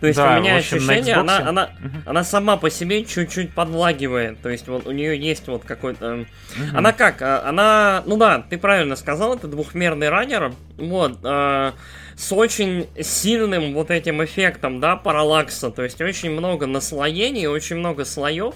[0.00, 2.02] То есть да, у меня общем, ощущение, она, она, uh-huh.
[2.06, 4.40] она сама по себе чуть-чуть подлагивает.
[4.40, 6.06] То есть вот у нее есть вот какой-то...
[6.06, 6.26] Uh-huh.
[6.74, 7.20] Она как?
[7.20, 8.02] А, она...
[8.06, 10.54] Ну да, ты правильно сказал, это двухмерный раннер.
[10.78, 11.18] Вот.
[11.22, 11.72] Э,
[12.16, 15.70] с очень сильным вот этим эффектом, да, параллакса.
[15.70, 18.54] То есть очень много наслоений, очень много слоев.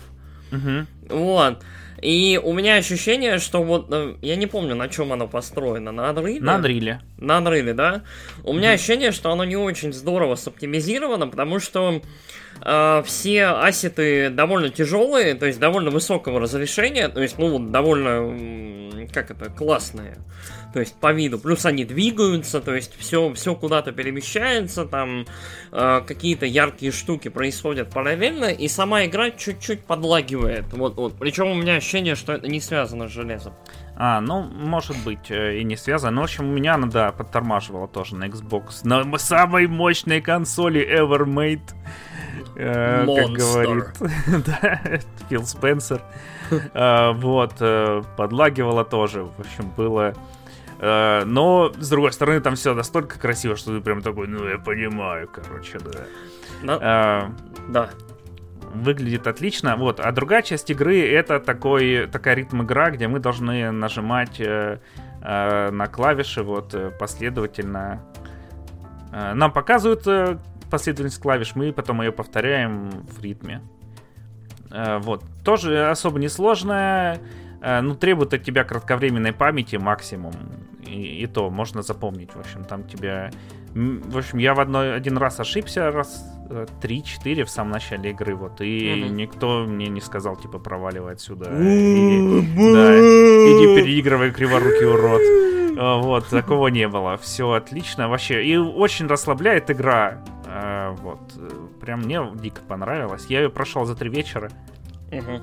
[0.50, 0.86] Uh-huh.
[1.08, 1.62] Вот.
[2.04, 6.10] И у меня ощущение, что вот, э, я не помню, на чем оно построено, на
[6.10, 6.40] Unreal?
[6.40, 6.98] На Unreal.
[7.16, 8.02] На Unreal, да?
[8.42, 8.74] У меня mm-hmm.
[8.74, 12.02] ощущение, что оно не очень здорово соптимизировано, потому что
[12.60, 18.20] э, все ассеты довольно тяжелые, то есть довольно высокого разрешения, то есть, ну, вот довольно,
[19.12, 20.18] как это, классные
[20.74, 21.38] то есть по виду.
[21.38, 25.24] Плюс они двигаются, то есть все, все куда-то перемещается, там
[25.70, 30.72] э, какие-то яркие штуки происходят параллельно, и сама игра чуть-чуть подлагивает.
[30.72, 31.14] Вот, вот.
[31.16, 33.54] Причем у меня ощущение, что это не связано с железом.
[33.94, 36.10] А, ну, может быть, э, и не связано.
[36.10, 38.80] Но, в общем, у меня она, да, подтормаживала тоже на Xbox.
[38.82, 41.72] На самой мощной консоли ever made.
[42.56, 43.84] Э, как говорит
[44.44, 44.80] да,
[45.28, 46.02] Фил Спенсер.
[46.74, 49.24] Э, вот, э, подлагивала тоже.
[49.24, 50.14] В общем, было
[50.78, 54.58] Э, но, с другой стороны, там все настолько красиво, что ты прям такой, ну, я
[54.58, 56.00] понимаю, короче, да.
[56.62, 56.78] Но...
[56.80, 57.30] А,
[57.68, 57.90] да.
[58.74, 59.76] Выглядит отлично.
[59.76, 60.00] Вот.
[60.00, 64.80] А другая часть игры это такой, такая ритм-игра, где мы должны нажимать э,
[65.22, 68.02] э, на клавиши вот последовательно.
[69.12, 70.02] Э, нам показывают
[70.70, 73.62] последовательность клавиш, мы потом ее повторяем в ритме.
[74.74, 75.22] Э, вот.
[75.44, 77.20] Тоже особо несложная.
[77.62, 80.34] Э, ну, требует от тебя кратковременной памяти максимум.
[80.86, 82.34] И, и то можно запомнить.
[82.34, 83.30] В общем, там тебя...
[83.74, 88.36] В общем, я в одной, один раз ошибся, раз э, три-четыре в самом начале игры,
[88.36, 89.12] вот, и угу.
[89.12, 91.46] никто мне не сказал, типа, проваливай отсюда.
[91.46, 96.04] Иди, да, иди переигрывай, криворукий урод.
[96.04, 97.16] Вот, такого не было.
[97.16, 98.44] Все отлично вообще.
[98.44, 100.22] И очень расслабляет игра.
[100.54, 101.20] Вот,
[101.80, 103.26] прям мне дико понравилось.
[103.28, 104.50] Я ее прошел за три вечера.
[105.10, 105.40] Угу.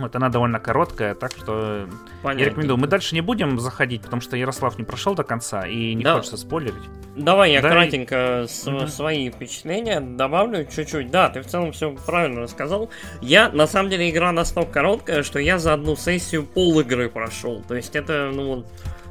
[0.00, 1.86] Вот она довольно короткая, так что
[2.22, 2.40] Понятно.
[2.40, 2.78] я рекомендую.
[2.78, 6.16] Мы дальше не будем заходить, потому что Ярослав не прошел до конца и не да.
[6.16, 6.82] хочется спойлерить.
[7.16, 8.48] Давай я да, кратенько и...
[8.48, 8.86] с, угу.
[8.86, 11.10] свои впечатления добавлю чуть-чуть.
[11.10, 12.88] Да, ты в целом все правильно рассказал.
[13.20, 17.62] Я, на самом деле, игра настолько короткая, что я за одну сессию пол игры прошел.
[17.66, 18.64] То есть это, ну,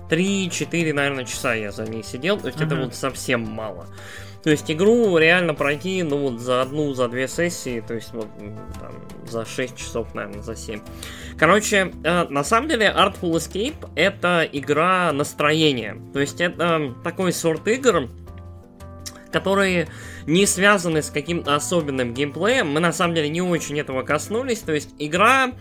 [0.10, 2.40] 3-4, наверное, часа я за ней сидел.
[2.40, 2.66] То есть угу.
[2.66, 3.86] это вот совсем мало.
[4.44, 8.28] То есть игру реально пройти, ну вот за одну, за две сессии, то есть вот
[8.80, 8.94] там,
[9.28, 10.80] за 6 часов, наверное, за 7.
[11.38, 15.98] Короче, э, на самом деле Artful Escape это игра настроения.
[16.14, 18.10] То есть это такой сорт игр,
[19.32, 19.88] которые
[20.26, 22.70] не связаны с каким-то особенным геймплеем.
[22.70, 24.60] Мы на самом деле не очень этого коснулись.
[24.60, 25.52] То есть игра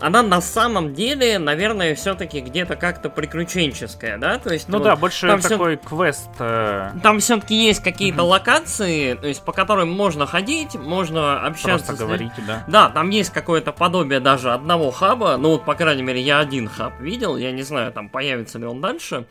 [0.00, 4.38] она на самом деле, наверное, все-таки где-то как-то приключенческая, да?
[4.38, 5.88] То есть, ну вот, да, больше там такой все...
[5.88, 6.30] квест.
[6.38, 6.92] Э...
[7.02, 11.86] Там все-таки есть какие-то локации, то есть по которым можно ходить, можно общаться.
[11.86, 11.98] Просто с...
[11.98, 12.64] говорить, да.
[12.68, 15.36] Да, там есть какое-то подобие даже одного хаба.
[15.36, 17.36] Ну вот, по крайней мере, я один хаб видел.
[17.36, 19.26] Я не знаю, там появится ли он дальше.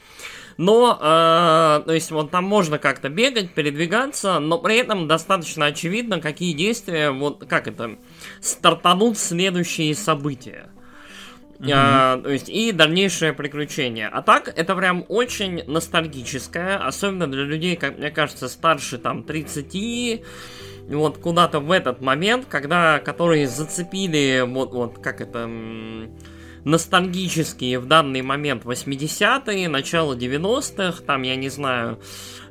[0.57, 6.19] Но, э, то есть, вот там можно как-то бегать, передвигаться, но при этом достаточно очевидно,
[6.19, 7.97] какие действия, вот как это,
[8.41, 10.69] стартанут следующие события.
[11.59, 11.71] Mm-hmm.
[11.73, 14.07] А, то есть и дальнейшее приключение.
[14.07, 20.21] А так, это прям очень ностальгическое, особенно для людей, как мне кажется, старше там 30,
[20.89, 25.49] вот куда-то в этот момент, когда, которые зацепили, вот, вот, как это,
[26.67, 31.97] ностальгические в данный момент 80-е, начало 90-х, там, я не знаю,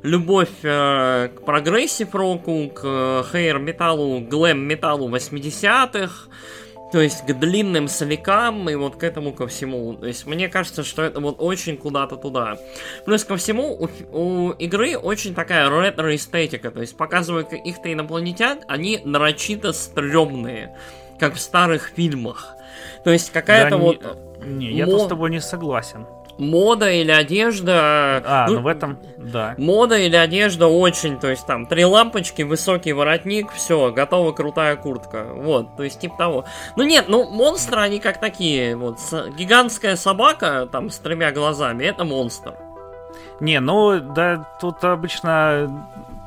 [0.01, 6.29] любовь э, к прогрессив року, к hair металлу, glam металлу 80-х,
[6.91, 9.93] то есть к длинным солякам и вот к этому ко всему.
[9.93, 12.57] То есть мне кажется, что это вот очень куда-то туда.
[13.05, 16.71] Плюс ко всему у, у игры очень такая ретро-эстетика.
[16.71, 20.75] То есть показывают каких-то инопланетян, они нарочито стрёмные,
[21.19, 22.55] как в старых фильмах.
[23.03, 24.17] То есть какая-то да, вот...
[24.45, 26.05] Не, не я тут с тобой не согласен
[26.37, 28.21] мода или одежда...
[28.25, 29.55] А, ну, ну в этом, да.
[29.57, 35.27] Мода или одежда очень, то есть там три лампочки, высокий воротник, все, готова крутая куртка.
[35.33, 36.45] Вот, то есть типа того.
[36.75, 38.99] Ну нет, ну монстры они как такие, вот,
[39.37, 42.55] гигантская собака там с тремя глазами, это монстр.
[43.39, 45.69] Не, ну да, тут обычно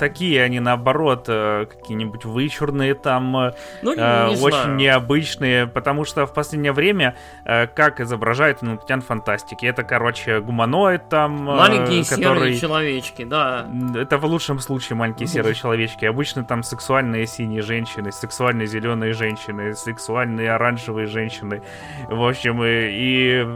[0.00, 4.76] такие, они наоборот э, какие-нибудь вычурные там, э, ну, не, э, не очень знаю.
[4.76, 12.04] необычные, потому что в последнее время как изображают инопланетян фантастики, это, короче, гуманоид там, маленькие
[12.04, 12.54] который...
[12.54, 13.68] серые человечки, да.
[13.94, 19.74] Это в лучшем случае маленькие серые человечки, обычно там сексуальные синие женщины, сексуальные зеленые женщины,
[19.74, 21.62] сексуальные оранжевые женщины,
[22.08, 23.46] в общем и, и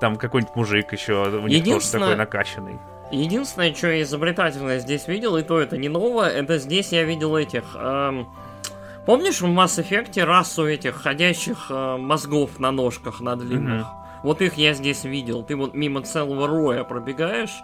[0.00, 2.78] там какой-нибудь мужик еще, у них тоже такой накачанный.
[3.10, 7.36] Единственное, что я изобретательное здесь видел, и то это не новое, это здесь я видел
[7.36, 7.74] этих...
[7.74, 8.28] Эм,
[9.06, 13.86] помнишь в Mass Effect расу этих ходящих э, мозгов на ножках на длинных?
[13.86, 13.98] Mm-hmm.
[14.22, 15.42] Вот их я здесь видел.
[15.42, 17.62] Ты вот мимо целого роя пробегаешь,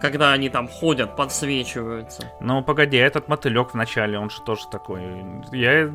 [0.00, 2.30] когда они там ходят, подсвечиваются.
[2.40, 5.24] Ну, погоди, этот мотылек в начале, он же тоже такой.
[5.50, 5.90] Я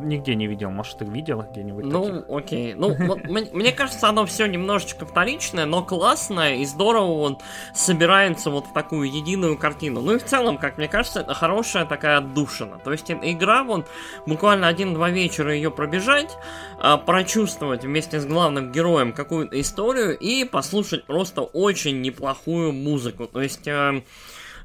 [0.00, 0.70] нигде не видел.
[0.70, 1.84] Может, ты видел где-нибудь?
[1.84, 2.24] Ну, таких?
[2.28, 2.74] окей.
[2.74, 7.38] Ну, вот, мне кажется, оно все немножечко вторичное, но классное и здорово он
[7.74, 10.00] собирается вот в такую единую картину.
[10.00, 12.78] Ну и в целом, как мне кажется, это хорошая такая отдушина.
[12.82, 13.84] То есть игра, вон,
[14.26, 16.36] буквально один-два вечера ее пробежать,
[16.78, 23.26] а, прочувствовать вместе с главным героем какую-то историю и послушать просто очень неплохую музыку.
[23.26, 23.68] То есть...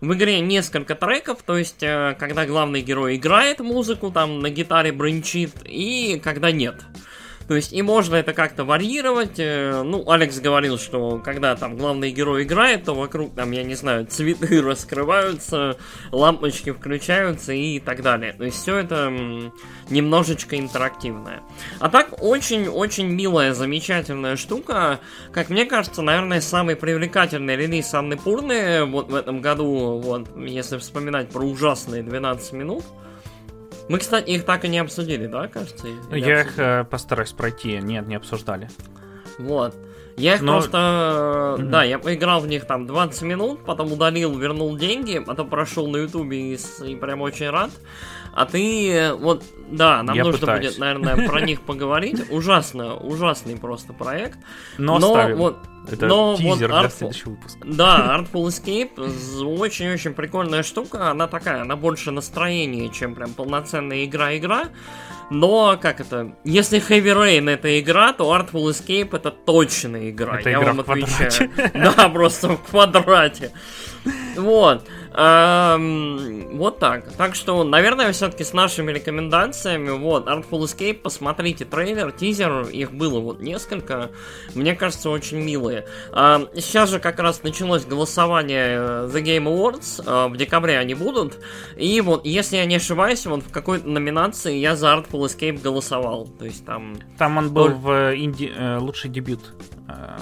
[0.02, 4.92] В игре несколько треков, то есть, э, когда главный герой играет музыку, там на гитаре
[4.92, 6.76] бренчит, и когда нет.
[7.48, 9.38] То есть и можно это как-то варьировать.
[9.38, 13.76] Э, ну, Алекс говорил, что когда там главный герой играет, то вокруг там, я не
[13.76, 15.78] знаю, цветы раскрываются,
[16.12, 18.34] лампочки включаются и так далее.
[18.34, 19.14] То есть все это
[19.90, 21.42] немножечко интерактивное.
[21.80, 25.00] А так очень-очень милая, замечательная штука.
[25.32, 30.78] Как мне кажется, наверное, самый привлекательный релиз Анны Пурны вот в этом году, вот, если
[30.78, 32.84] вспоминать про ужасные 12 минут.
[33.88, 35.88] Мы, кстати, их так и не обсудили, да, кажется?
[35.88, 36.42] Или Я обсудили?
[36.42, 37.78] их э, постараюсь пройти.
[37.78, 38.70] Нет, не обсуждали.
[39.38, 39.76] Вот.
[40.18, 40.54] Я их Но...
[40.54, 40.78] просто...
[40.78, 41.70] Mm-hmm.
[41.70, 45.98] Да, я поиграл в них там 20 минут, потом удалил, вернул деньги, потом прошел на
[45.98, 47.72] ютубе и, и прям очень рад.
[48.34, 50.68] А ты, вот, да, нам я нужно пытаюсь.
[50.68, 52.30] будет, наверное, про них поговорить.
[52.32, 54.38] Ужасно, ужасный просто проект.
[54.78, 55.58] Но, Но вот
[55.94, 56.98] это Но тизер вот для Artful...
[56.98, 57.60] следующего выпуска.
[57.64, 61.12] Да, Artful Escape очень-очень прикольная штука.
[61.12, 64.70] Она такая, она больше настроение, чем прям полноценная игра-игра.
[65.30, 70.40] Но, как это, если Heavy Rain это игра, то Artful Escape это точно игра.
[70.40, 71.52] Это я игра вам отвечаю.
[71.74, 73.52] Да, просто в квадрате.
[74.36, 74.88] Вот.
[75.18, 77.14] Вот так.
[77.14, 83.22] Так что, наверное, все-таки с нашими рекомендациями, вот, Artful Escape, посмотрите трейлер, тизер, их было
[83.22, 84.12] вот несколько,
[84.56, 85.86] мне кажется, очень милые.
[86.12, 91.40] Сейчас же как раз началось голосование э, The Game Awards, э, в декабре они будут,
[91.78, 96.28] и вот, если я не ошибаюсь, вот в какой-то номинации я за Artful Escape голосовал,
[96.28, 96.98] то есть там...
[97.18, 98.52] Там он был в э, инди...
[98.80, 99.54] Лучший дебют,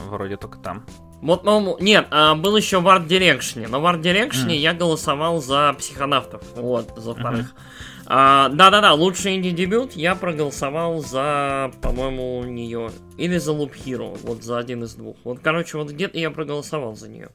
[0.08, 0.86] вроде только там.
[1.24, 3.68] Вот, ну, нет, а, был еще в Art Direction.
[3.70, 4.58] Но в Art Direction mm.
[4.58, 6.44] я голосовал за психонавтов.
[6.56, 7.46] Вот, за вторых.
[7.46, 8.04] Mm-hmm.
[8.08, 12.92] А, да-да-да, лучший инди-дебют я проголосовал за, по-моему, нее.
[13.18, 15.16] Или за Loop Hero, вот за один из двух.
[15.24, 17.30] Вот, короче, вот где-то я проголосовал за нее.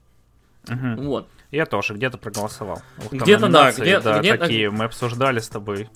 [0.69, 1.03] Угу.
[1.05, 1.29] Вот.
[1.51, 2.83] Я тоже где-то проголосовал.
[3.11, 4.03] Где-то, да, где-то.
[4.05, 5.89] Да, где такие мы обсуждали с тобой.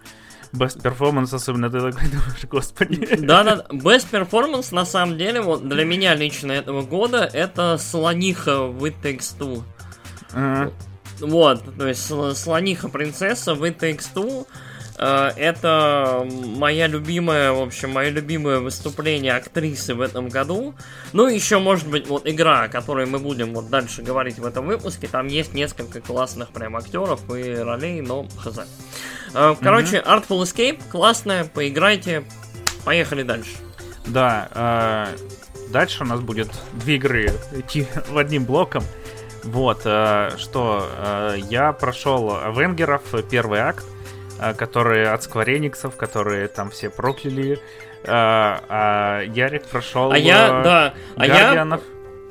[0.53, 3.17] Best Performance, особенно ты такой думаешь, господи.
[3.17, 8.85] Да-да, Best Performance, на самом деле, вот для меня лично этого года, это слониха в
[8.85, 9.63] It Takes Two.
[10.35, 10.73] Uh-huh.
[11.21, 14.47] Вот, то есть слониха принцесса в It Takes Two.
[14.99, 20.75] Э, это моя любимая, в общем, мое любимое выступление актрисы в этом году.
[21.13, 24.67] Ну, еще, может быть, вот игра, о которой мы будем вот дальше говорить в этом
[24.67, 25.09] выпуске.
[25.09, 28.61] Там есть несколько классных прям актеров и ролей, но хз.
[29.35, 30.29] Э, короче, mm-hmm.
[30.29, 32.25] Artful Escape классная, поиграйте.
[32.85, 33.53] Поехали дальше.
[34.07, 38.85] Да, э, дальше у нас будет две игры идти в одним блоком.
[39.45, 43.85] Вот, э, что э, я прошел Венгеров первый акт,
[44.41, 47.61] э, которые от скворениксов, которые там все прокляли
[48.05, 50.13] А, а Ярик прошел.
[50.13, 50.95] А я, да.
[51.17, 51.65] А я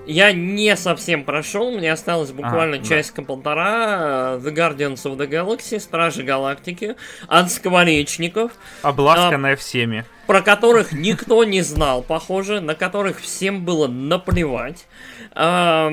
[0.07, 4.37] я не совсем прошел, мне осталось буквально а, часика-полтора.
[4.37, 6.95] The Guardians of the Galaxy, Стражи Галактики,
[7.27, 8.51] от скворечников.
[8.81, 10.05] Обласканная а, всеми.
[10.27, 14.87] Про которых никто не знал, похоже, на которых всем было наплевать.
[15.33, 15.91] А,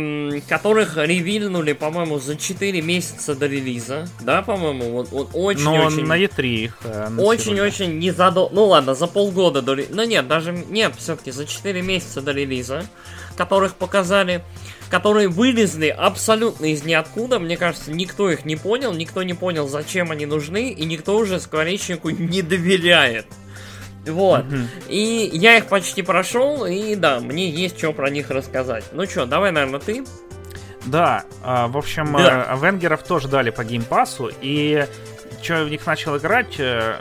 [0.49, 4.09] которых ревильнули, по-моему, за 4 месяца до релиза.
[4.21, 5.65] Да, по-моему, вот, вот очень-очень...
[5.65, 8.49] Но очень, на E3 их э, Очень-очень не задол...
[8.53, 9.95] Ну ладно, за полгода до релиза.
[9.95, 10.53] Ну нет, даже...
[10.53, 12.85] Нет, все-таки за 4 месяца до релиза
[13.39, 14.43] которых показали,
[14.91, 17.39] которые вылезли абсолютно из ниоткуда.
[17.39, 21.41] Мне кажется, никто их не понял, никто не понял, зачем они нужны, и никто уже
[21.41, 23.27] скворечнику не доверяет.
[24.05, 24.45] Вот.
[24.45, 24.67] Mm-hmm.
[24.89, 28.85] И я их почти прошел, и да, мне есть что про них рассказать.
[28.93, 30.05] Ну что, давай, наверное, ты.
[30.87, 32.47] Да, э, в общем, да.
[32.49, 34.87] Э, Авенгеров тоже дали по геймпасу, и
[35.43, 36.97] что в них начал играть, э,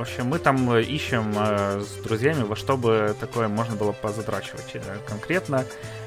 [0.00, 3.92] в общем, мы там э, ищем э, с друзьями, во что бы такое можно было
[3.92, 5.66] позадрачивать э, конкретно.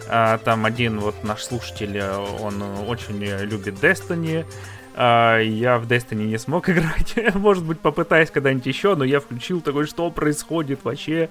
[0.09, 4.47] Э, там один вот наш слушатель, э, он очень любит Destiny.
[4.95, 7.35] Э, я в Destiny не смог играть.
[7.35, 11.29] Может быть, попытаюсь когда-нибудь еще, но я включил такой, что происходит вообще.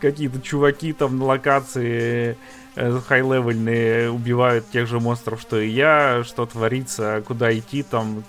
[0.00, 2.38] Какие-то чуваки там на локации
[2.74, 8.24] хай-левельные убивают тех же монстров, что и я, что творится, куда идти там,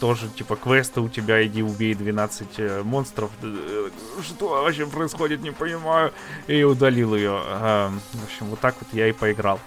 [0.00, 3.30] тоже, типа, квесты у тебя, иди убей 12 э, монстров.
[3.42, 3.90] Э,
[4.22, 6.12] что вообще происходит, не понимаю.
[6.46, 7.40] И удалил ее.
[7.44, 9.60] Э, в общем, вот так вот я и поиграл.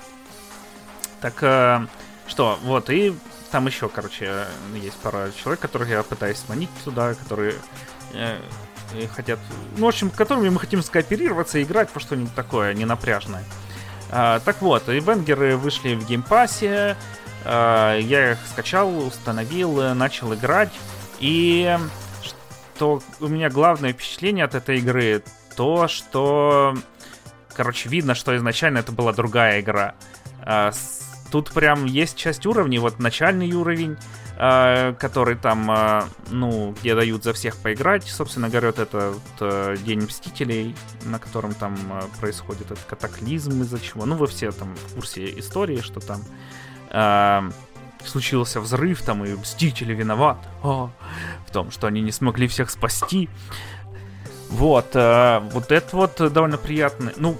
[1.21, 1.85] Так, э,
[2.27, 3.13] что, вот, и
[3.51, 7.55] там еще, короче, есть пара человек, которых я пытаюсь сманить туда, которые
[9.15, 9.39] хотят,
[9.77, 13.43] ну, в общем, которыми мы хотим скооперироваться и играть во что-нибудь такое ненапряжное.
[14.13, 16.95] Э, так вот, и венгеры вышли в геймпассе,
[17.45, 20.71] я их скачал, установил, э, начал играть.
[21.19, 21.77] И
[22.75, 25.23] что у меня главное впечатление от этой игры,
[25.55, 26.75] то, что,
[27.53, 29.95] короче, видно, что изначально это была другая игра.
[30.45, 30.71] Э,
[31.31, 33.97] тут прям есть часть уровней, вот начальный уровень,
[34.35, 38.03] который там, ну, где дают за всех поиграть.
[38.05, 40.75] Собственно говоря, вот это вот День Мстителей,
[41.05, 41.77] на котором там
[42.19, 44.05] происходит этот катаклизм из-за чего.
[44.05, 46.23] Ну, вы все там в курсе истории, что там
[46.93, 47.41] э,
[48.05, 50.89] случился взрыв, там и Мстители виноват о,
[51.47, 53.29] в том, что они не смогли всех спасти.
[54.49, 57.11] Вот, э, вот это вот довольно приятно.
[57.17, 57.37] Ну,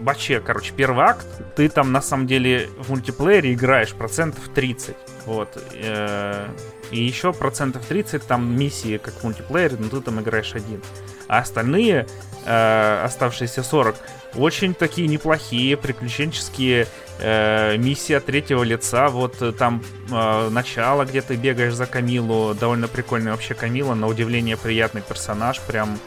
[0.00, 4.96] вообще, короче, первый акт, ты там на самом деле в мультиплеере играешь процентов 30.
[5.26, 5.62] Вот.
[5.74, 6.48] Э,
[6.90, 10.82] и еще процентов 30 там миссии, как в мультиплеере, но ты там играешь один.
[11.28, 12.06] А остальные,
[12.44, 13.96] э, оставшиеся 40,
[14.34, 16.88] очень такие неплохие, приключенческие
[17.20, 19.08] э, миссии от третьего лица.
[19.08, 22.54] Вот э, там э, начало, где ты бегаешь за Камилу.
[22.54, 25.60] Довольно прикольный вообще Камила, на удивление приятный персонаж.
[25.60, 25.98] Прям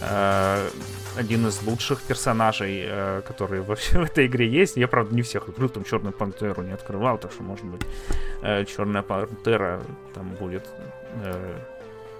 [0.00, 0.68] э,
[1.18, 4.76] один из лучших персонажей, э, которые вообще в этой игре есть.
[4.76, 7.82] Я, правда, не всех открыл, там Черную Пантеру не открывал, так что, может быть,
[8.42, 9.80] э, Черная Пантера
[10.14, 10.64] там будет
[11.24, 11.58] э,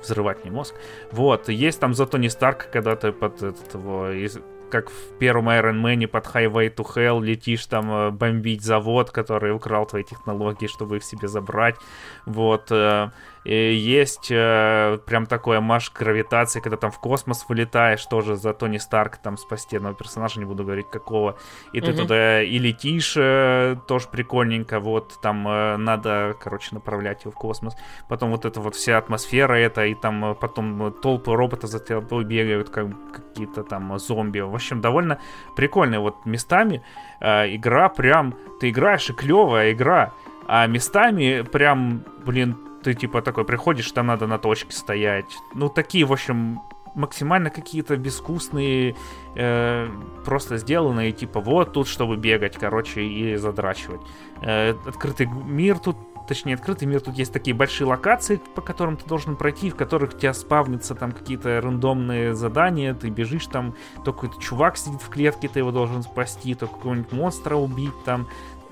[0.02, 0.74] взрывать мне мозг.
[1.12, 4.08] Вот, есть там зато не Старк, когда ты под этот его
[4.70, 9.52] как в первом Iron Man под Highway to Hell летишь там э, бомбить завод, который
[9.52, 11.76] украл твои технологии, чтобы их себе забрать.
[12.26, 12.70] Вот.
[13.44, 18.78] Э, есть э, прям такой маш гравитации, когда там в космос вылетаешь, тоже за Тони
[18.78, 21.36] Старк там спасти одного персонажа, не буду говорить какого.
[21.72, 22.02] И ты угу.
[22.02, 27.76] туда и летишь, э, тоже прикольненько, вот, там э, надо, короче, направлять его в космос.
[28.08, 32.24] Потом вот эта вот вся атмосфера это, и там э, потом толпы роботов за тобой
[32.24, 34.40] бегают, как какие-то там зомби.
[34.40, 35.18] В общем, довольно
[35.56, 36.82] прикольные вот местами.
[37.20, 40.12] Э, игра прям, ты играешь, и клевая игра.
[40.46, 45.36] А местами прям, блин, ты типа такой приходишь, там надо на точке стоять.
[45.54, 46.60] Ну, такие, в общем,
[46.94, 48.96] максимально какие-то безвкусные,
[49.36, 49.88] э,
[50.24, 54.00] просто сделанные, типа вот тут, чтобы бегать, короче, и задрачивать.
[54.42, 59.06] Э, открытый мир тут, точнее, открытый мир, тут есть такие большие локации, по которым ты
[59.06, 64.12] должен пройти, в которых у тебя спавнятся там какие-то рандомные задания, ты бежишь там, то
[64.12, 68.26] какой-то чувак сидит в клетке, ты его должен спасти, то какого-нибудь монстра убить там,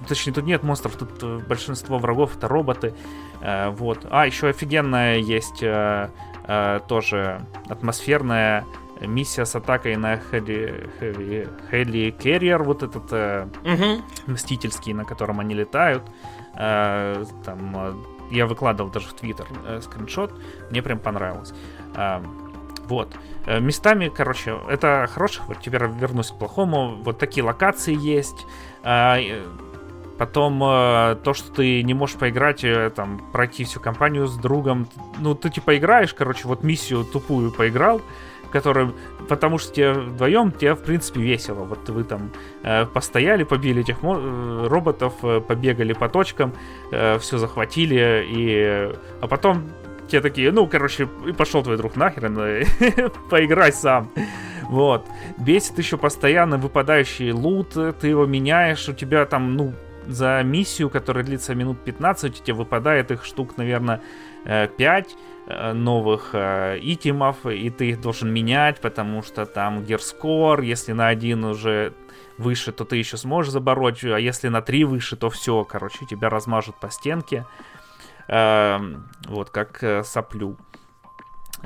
[0.07, 2.95] Точнее, тут нет монстров, тут э, большинство врагов это роботы.
[3.41, 4.07] Э, вот.
[4.11, 6.11] А, еще офигенная есть э,
[6.87, 8.65] тоже атмосферная
[9.01, 14.03] миссия с атакой на Хели, Хели, Хели Керриер, вот этот угу.
[14.27, 16.03] мстительский, на котором они летают.
[16.55, 19.47] Там я выкладывал даже в Твиттер
[19.83, 20.33] скриншот,
[20.71, 21.53] мне прям понравилось.
[22.89, 23.15] Вот.
[23.47, 26.97] Местами, короче, это хороших, вот теперь вернусь к плохому.
[27.03, 28.47] Вот такие локации есть.
[30.19, 34.89] Потом э, то, что ты не можешь поиграть, э, там, пройти всю кампанию с другом.
[35.19, 38.01] Ну, ты типа играешь, короче, вот миссию тупую поиграл,
[38.45, 38.95] в котором,
[39.29, 41.65] потому что тебе вдвоем, тебе, в принципе, весело.
[41.65, 42.31] Вот вы там
[42.63, 46.55] э, постояли, побили этих роботов, побегали по точкам,
[46.91, 48.97] все захватили, и...
[49.21, 49.71] А потом
[50.09, 52.65] те такие, ну, короче, и пошел твой друг нахрен, э,
[53.31, 54.11] поиграй сам.
[54.63, 55.07] Вот.
[55.39, 59.75] Бесит еще постоянно выпадающий лут, ты его меняешь, у тебя там, ну,
[60.07, 64.01] за миссию, которая длится минут 15, у тебя выпадает их штук, наверное,
[64.45, 65.17] 5
[65.49, 71.09] э, новых э, итемов, и ты их должен менять, потому что там герскор, если на
[71.09, 71.95] один уже
[72.39, 76.29] выше, то ты еще сможешь забороть, а если на 3 выше, то все, короче, тебя
[76.29, 77.45] размажут по стенке.
[78.29, 80.57] Эм, вот, как э, соплю.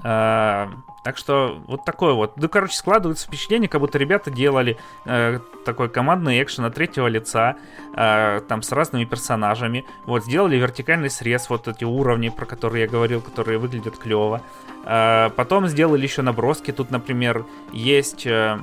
[0.04, 0.68] Э,
[1.02, 2.36] так что вот такое вот.
[2.36, 4.76] Ну, короче, складывается впечатление, как будто ребята делали
[5.06, 7.56] э, такой командный экшен от третьего лица,
[7.96, 9.86] э, там с разными персонажами.
[10.04, 14.42] Вот, сделали вертикальный срез, вот эти уровни, про которые я говорил, которые выглядят клево.
[14.84, 16.70] Э, потом сделали еще наброски.
[16.70, 18.26] Тут, например, есть...
[18.26, 18.58] Э,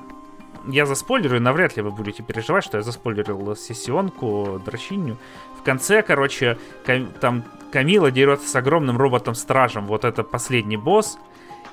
[0.70, 5.18] я заспойлерю, навряд ли вы будете переживать, что я заспойлерил сессионку, дрочиню.
[5.58, 6.58] В конце, короче,
[7.22, 9.86] там Камила дерется с огромным роботом-стражем.
[9.86, 11.18] Вот это последний босс.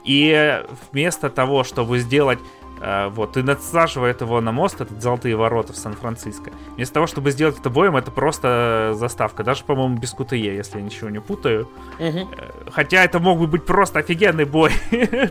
[0.05, 2.39] И вместо того, чтобы сделать
[2.81, 6.51] Uh, вот, и надсаживает его на мост, этот золотые ворота в Сан-Франциско.
[6.75, 9.45] Вместо того, чтобы сделать это боем, это просто заставка.
[9.45, 11.71] Даже, по-моему, без QTE, если я ничего не путаю.
[11.99, 12.27] Uh-huh.
[12.71, 14.73] Хотя это мог бы быть просто офигенный бой.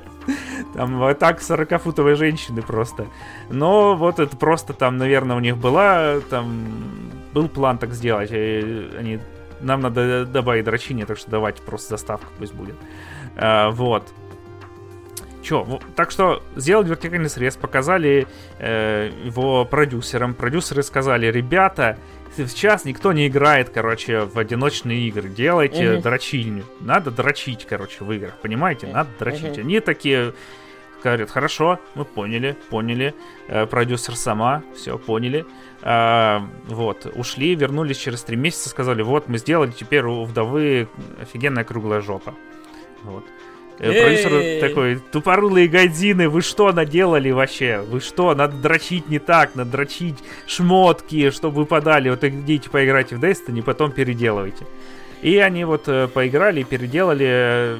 [0.73, 3.07] там атак 40-футовой женщины просто.
[3.49, 8.31] Но вот это просто там, наверное, у них была, там был план так сделать.
[8.31, 9.19] И они
[9.61, 12.75] нам надо добавить дрочине, так что давайте просто заставка пусть будет.
[13.35, 14.13] А, вот.
[15.43, 18.27] Чё, так что сделали вертикальный срез, показали
[18.59, 20.33] э, его продюсерам.
[20.33, 21.97] Продюсеры сказали, ребята,
[22.37, 25.27] сейчас никто не играет, короче, в одиночные игры.
[25.27, 26.01] Делайте угу.
[26.01, 26.63] дрочильню.
[26.79, 28.87] Надо дрочить, короче, в играх, понимаете?
[28.87, 29.57] Надо дрочить.
[29.57, 29.61] Угу.
[29.61, 30.33] Они такие
[31.03, 33.13] говорят, хорошо, мы поняли, поняли.
[33.49, 35.45] Э, продюсер сама, все, поняли.
[35.81, 40.87] Э, вот, ушли, вернулись через три месяца, сказали, вот, мы сделали, теперь у вдовы
[41.21, 42.33] офигенная круглая жопа.
[43.03, 43.25] Вот.
[43.79, 47.79] Э, продюсер такой, тупорылые годины, вы что наделали вообще?
[47.79, 50.17] Вы что, надо дрочить не так, надо дрочить
[50.47, 52.09] шмотки, чтобы выпадали.
[52.09, 54.65] Вот идите поиграйте в Destiny, потом переделывайте.
[55.21, 57.79] И они вот э, поиграли, переделали, э,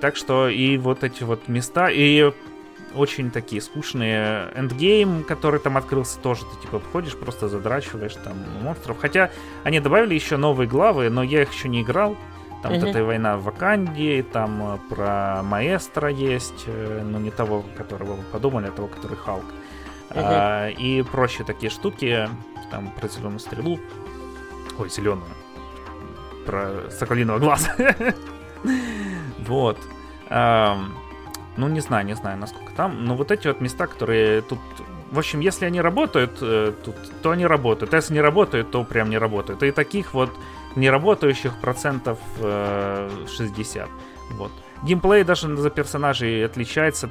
[0.00, 2.32] так что и вот эти вот места, и
[2.94, 4.48] очень такие скучные.
[4.54, 8.98] Эндгейм, который там открылся, тоже ты типа подходишь, просто задрачиваешь там монстров.
[8.98, 9.30] Хотя
[9.64, 12.16] они добавили еще новые главы, но я их еще не играл.
[12.62, 12.80] Там uh-huh.
[12.80, 18.14] вот эта война в Ваканде, там э, про маэстро есть, э, но не того, которого
[18.14, 19.44] вы подумали, а того, который Халк.
[20.10, 20.16] Uh-huh.
[20.16, 22.28] А, и прочие такие штуки,
[22.70, 23.78] там про зеленую стрелу.
[24.78, 25.30] Ой, зеленую.
[26.46, 27.74] Про соколиного глаза.
[29.46, 29.78] Вот.
[31.58, 33.04] Ну, не знаю, не знаю, насколько там.
[33.04, 34.58] Но вот эти вот места, которые тут...
[35.10, 37.92] В общем, если они работают э, тут, то они работают.
[37.94, 39.62] Если не работают, то прям не работают.
[39.62, 40.30] И таких вот
[40.76, 43.88] неработающих процентов э, 60.
[44.32, 44.52] Вот.
[44.84, 47.10] Геймплей даже за персонажей отличается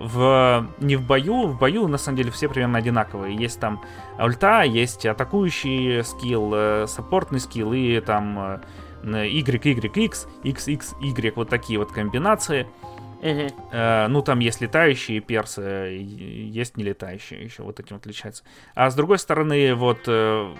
[0.00, 3.36] в, не в бою, в бою на самом деле все примерно одинаковые.
[3.36, 3.82] Есть там
[4.18, 8.60] ульта, есть атакующий скилл, э, саппортный скилл и там э,
[9.02, 12.66] YYX, XXY, вот такие вот комбинации.
[13.22, 18.44] Э, ну, там есть летающие персы, есть не летающие еще, вот этим отличается.
[18.74, 20.54] А с другой стороны, вот э,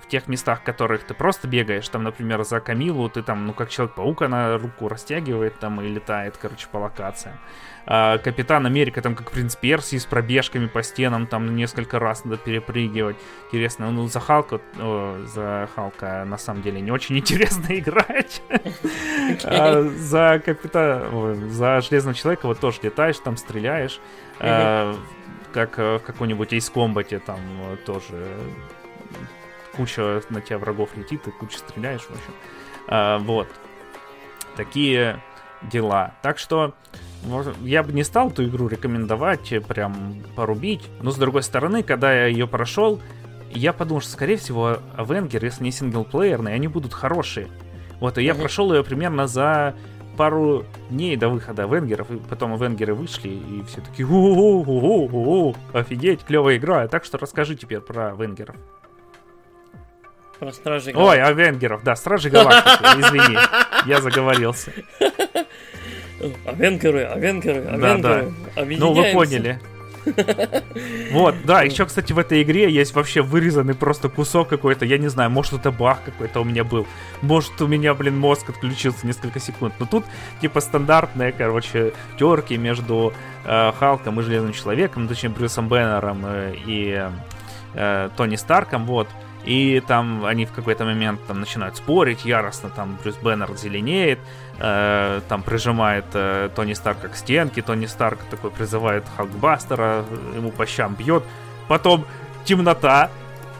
[0.00, 3.52] в тех местах, в которых ты просто бегаешь, там, например, за Камилу, ты там, ну,
[3.52, 7.38] как Человек-паук, она руку растягивает там и летает, короче, по локациям.
[7.86, 12.36] А, Капитан Америка, там, как принц Персии, с пробежками по стенам, там, несколько раз надо
[12.36, 13.16] перепрыгивать.
[13.46, 18.42] Интересно, ну, за Халка, о, за Халка, на самом деле, не очень интересно играть.
[19.44, 24.00] А, за Капитана, за Железного Человека вот тоже летаешь, там, стреляешь.
[24.38, 24.96] А,
[25.52, 27.40] как в какой-нибудь Ace Combat, там,
[27.84, 28.36] тоже
[29.76, 32.34] куча на тебя врагов летит, и куча стреляешь, в общем.
[32.86, 33.48] А, вот.
[34.56, 35.22] Такие
[35.62, 36.14] дела.
[36.22, 36.74] Так что
[37.62, 40.82] я бы не стал эту игру рекомендовать, э, прям порубить.
[41.02, 43.00] Но с другой стороны, когда я ее прошел,
[43.52, 47.48] я подумал, что, скорее всего, Авенгер, если не синглплеерные, они будут хорошие.
[48.00, 48.38] Вот, и я mm-hmm.
[48.38, 49.74] прошел ее примерно за
[50.16, 56.56] пару дней до выхода Авенгеров, и потом Авенгеры вышли, и все таки у офигеть, клевая
[56.56, 56.86] игра.
[56.88, 58.56] Так что расскажи теперь про Авенгеров.
[60.38, 61.20] Про Стражи Галактики.
[61.20, 63.38] Ой, Авенгеров, да, Стражи Галактики, извини,
[63.86, 64.72] я заговорился.
[66.44, 68.24] Авенгеры, Авенгеры, Авенгеры, да,
[68.56, 68.64] да.
[68.64, 69.60] Ну, вы поняли.
[71.12, 75.08] Вот, да, еще, кстати, в этой игре есть вообще вырезанный просто кусок какой-то, я не
[75.08, 76.86] знаю, может это баг какой-то у меня был,
[77.22, 80.04] может у меня, блин, мозг отключился несколько секунд, но тут
[80.40, 83.12] типа стандартные, короче, терки между
[83.44, 87.10] э, Халком и Железным Человеком, точнее Брюсом Беннером э, и
[87.74, 89.08] э, Тони Старком, вот,
[89.44, 94.18] и там они в какой-то момент там начинают спорить яростно, там Брюс Беннер зеленеет,
[94.58, 100.04] э, там прижимает э, Тони Старка к стенке, Тони Старк такой призывает Халкбастера,
[100.36, 101.24] ему по щам бьет,
[101.68, 102.04] потом
[102.44, 103.10] темнота,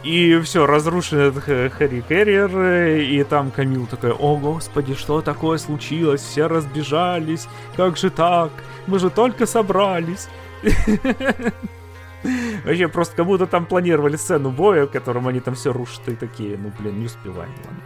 [0.02, 6.46] и все, разрушен Хэри Керриер, и там Камил такой, о господи, что такое случилось, все
[6.46, 8.50] разбежались, как же так,
[8.86, 10.28] мы же только собрались.
[12.64, 16.14] Вообще, просто как будто там планировали сцену боя, в котором они там все рушат и
[16.14, 17.54] такие, ну, блин, не успеваем.
[17.64, 17.82] Ладно.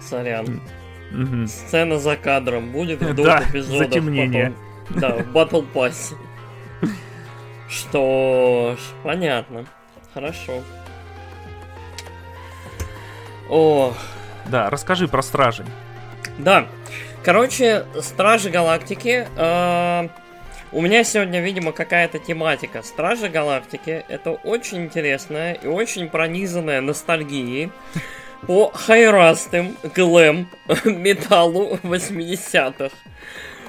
[0.00, 0.60] Сорян.
[1.46, 3.88] Сцена за кадром будет в двух да, эпизодах.
[3.88, 4.52] затемнение.
[4.52, 4.62] Потом.
[5.00, 6.14] Да, в Battle Pass.
[7.68, 9.64] Что ж, понятно.
[10.12, 10.62] Хорошо.
[13.48, 13.94] О.
[14.46, 15.64] Да, расскажи про Стражей.
[16.36, 16.66] Да.
[17.22, 20.08] Короче, Стражи Галактики э,
[20.72, 22.82] у меня сегодня, видимо, какая-то тематика.
[22.82, 27.70] Стражи Галактики это очень интересная и очень пронизанная ностальгией
[28.46, 30.48] по хайрастым глэм
[30.84, 32.90] металлу 80-х.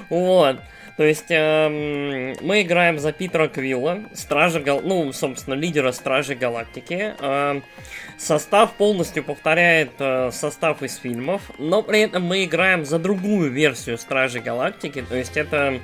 [0.08, 0.58] Вот.
[0.96, 4.80] То есть э, мы играем за Питера Квилла, Стража Гал...
[4.80, 7.14] ну, собственно, лидера Стражи Галактики.
[7.18, 7.60] Э,
[8.16, 13.98] состав полностью повторяет э, состав из фильмов, но при этом мы играем за другую версию
[13.98, 15.02] Стражи Галактики.
[15.02, 15.80] То есть это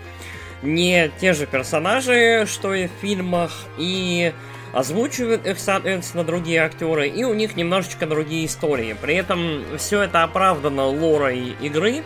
[0.62, 4.32] не те же персонажи, что и в фильмах, и
[4.72, 8.96] озвучивают их, соответственно, другие актеры, и у них немножечко другие истории.
[9.00, 12.04] При этом все это оправдано лорой игры,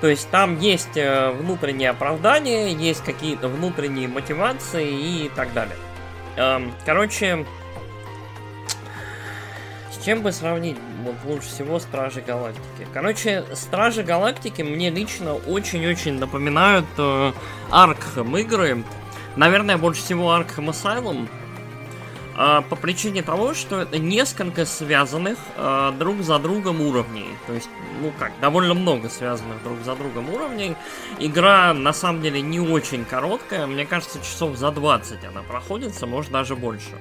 [0.00, 5.76] то есть там есть э, внутренние оправдания, есть какие-то внутренние мотивации и так далее.
[6.36, 7.46] Эм, короче,
[9.92, 10.76] с чем бы сравнить
[11.24, 12.86] лучше всего Стражи Галактики?
[12.92, 17.32] Короче, Стражи Галактики мне лично очень-очень напоминают э,
[17.70, 18.84] Аркхем игры.
[19.36, 21.28] Наверное, больше всего Аркхем Asylum.
[22.36, 27.28] Э, по причине того, что это несколько связанных э, друг за другом уровней.
[27.46, 27.68] То есть,
[28.00, 30.76] ну как, довольно много связанных друг за другом уровней.
[31.18, 33.66] Игра, на самом деле, не очень короткая.
[33.66, 36.98] Мне кажется, часов за 20 она проходится, может даже больше.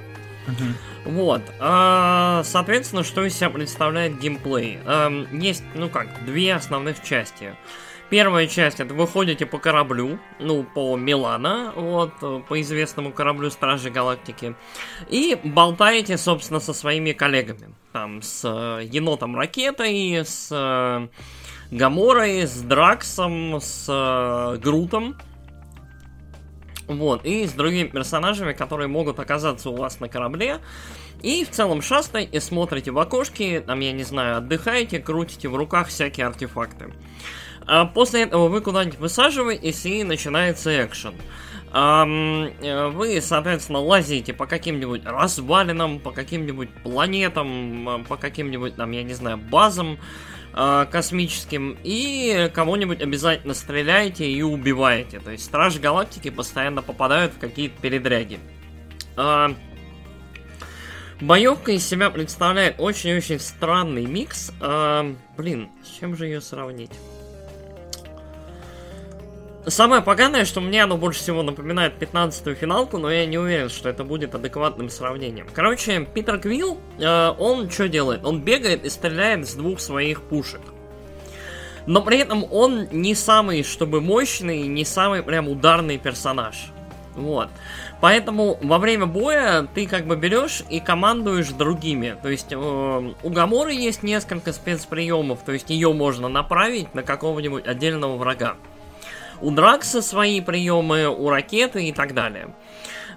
[1.05, 1.41] Вот.
[1.59, 4.79] А, соответственно, что из себя представляет геймплей?
[4.85, 7.55] А, есть, ну как, две основных части.
[8.11, 13.89] Первая часть это вы ходите по кораблю, ну, по Милана, вот, по известному кораблю Стражи
[13.89, 14.53] Галактики,
[15.09, 17.73] и болтаете, собственно, со своими коллегами.
[17.93, 21.07] Там, с э, енотом ракетой, с э,
[21.71, 25.15] Гаморой, с Драксом, с э, Грутом.
[26.97, 30.59] Вот, и с другими персонажами, которые могут оказаться у вас на корабле.
[31.21, 35.87] И в целом шастаете, смотрите в окошки, там, я не знаю, отдыхаете, крутите в руках
[35.87, 36.93] всякие артефакты.
[37.67, 41.13] А после этого вы куда-нибудь высаживаетесь и начинается экшен.
[41.73, 49.13] Э, вы, соответственно, лазите по каким-нибудь развалинам, по каким-нибудь планетам, по каким-нибудь, там, я не
[49.13, 49.97] знаю, базам,
[50.53, 55.19] э, космическим, и кого-нибудь обязательно стреляете и убиваете.
[55.19, 58.39] То есть Стражи Галактики постоянно попадают в какие-то передряги.
[59.17, 59.49] Э,
[61.19, 64.51] боевка из себя представляет очень-очень странный микс.
[64.61, 66.91] Э, блин, с чем же ее сравнить?
[69.67, 73.89] Самое поганое, что мне оно больше всего напоминает 15-ю финалку, но я не уверен, что
[73.89, 75.47] это будет адекватным сравнением.
[75.53, 78.25] Короче, Питер Квилл, э, он что делает?
[78.25, 80.61] Он бегает и стреляет с двух своих пушек.
[81.85, 86.71] Но при этом он не самый, чтобы мощный, не самый прям ударный персонаж.
[87.15, 87.49] Вот.
[87.99, 92.17] Поэтому во время боя ты как бы берешь и командуешь другими.
[92.23, 97.67] То есть э, у Гаморы есть несколько спецприемов, то есть ее можно направить на какого-нибудь
[97.67, 98.55] отдельного врага.
[99.41, 102.53] У Дракса свои приемы, у ракеты и так далее.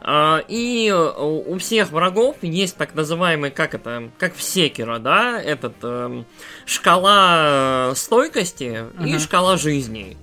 [0.07, 5.77] А, и у всех врагов есть так называемый, как это, как в Секера, да, этот
[5.83, 6.25] э,
[6.67, 9.09] шкала стойкости uh-huh.
[9.09, 10.19] и шкала жизни.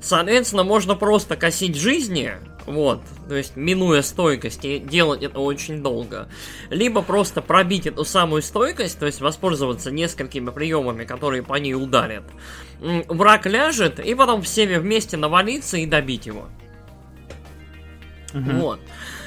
[0.00, 2.32] Соответственно, можно просто косить жизни,
[2.66, 6.28] вот, то есть минуя стойкость и делать это очень долго.
[6.70, 12.24] Либо просто пробить эту самую стойкость, то есть воспользоваться несколькими приемами, которые по ней ударят.
[12.80, 16.48] Враг ляжет, и потом всеми вместе навалиться и добить его.
[18.34, 18.50] Угу.
[18.52, 18.80] Вот.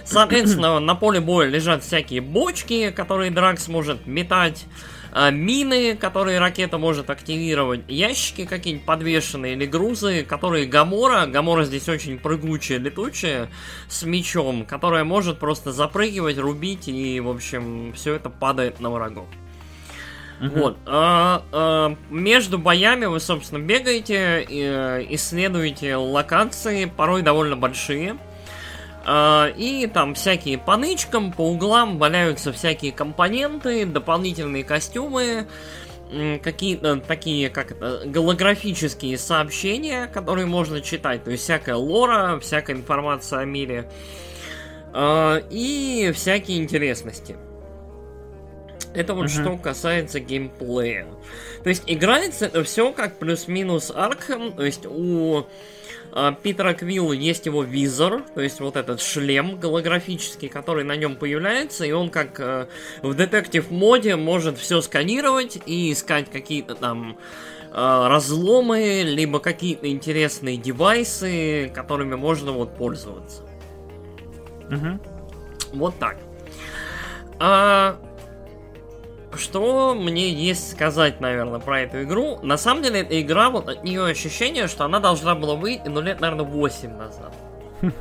[0.06, 4.66] Соответственно, на поле боя лежат всякие бочки, которые Дракс может метать.
[5.12, 11.90] А, мины, которые ракета может активировать, ящики какие-нибудь подвешенные или грузы, которые Гамора, Гамора здесь
[11.90, 13.50] очень прыгучая, летучая,
[13.88, 19.28] с мечом, которая может просто запрыгивать, рубить, и, в общем, все это падает на врагов.
[20.40, 20.78] Вот.
[20.88, 28.18] А, а, между боями вы, собственно, бегаете, и, исследуете локации, порой довольно большие.
[29.06, 35.48] А, и там всякие по нычкам, по углам валяются всякие компоненты, дополнительные костюмы,
[36.44, 43.40] какие-то такие, как это, голографические сообщения, которые можно читать, то есть всякая лора, всякая информация
[43.40, 43.90] о мире
[44.94, 47.38] а, и всякие интересности.
[48.94, 49.42] Это вот uh-huh.
[49.42, 51.08] что касается геймплея.
[51.64, 55.46] То есть играется это все как плюс-минус Аркхем, то есть у
[56.44, 61.86] Питера Квилла есть его визор, то есть вот этот шлем голографический, который на нем появляется,
[61.86, 62.68] и он как э,
[63.02, 67.18] в детектив моде может все сканировать и искать какие-то там
[67.72, 73.44] э, разломы, либо какие-то интересные девайсы, которыми можно вот пользоваться.
[74.70, 75.00] Угу.
[75.74, 76.18] Вот так.
[77.40, 77.98] А,
[79.38, 82.40] что мне есть сказать, наверное, про эту игру?
[82.42, 86.02] На самом деле, эта игра, вот от нее ощущение, что она должна была выйти, ну,
[86.02, 87.34] лет, наверное, 8 назад.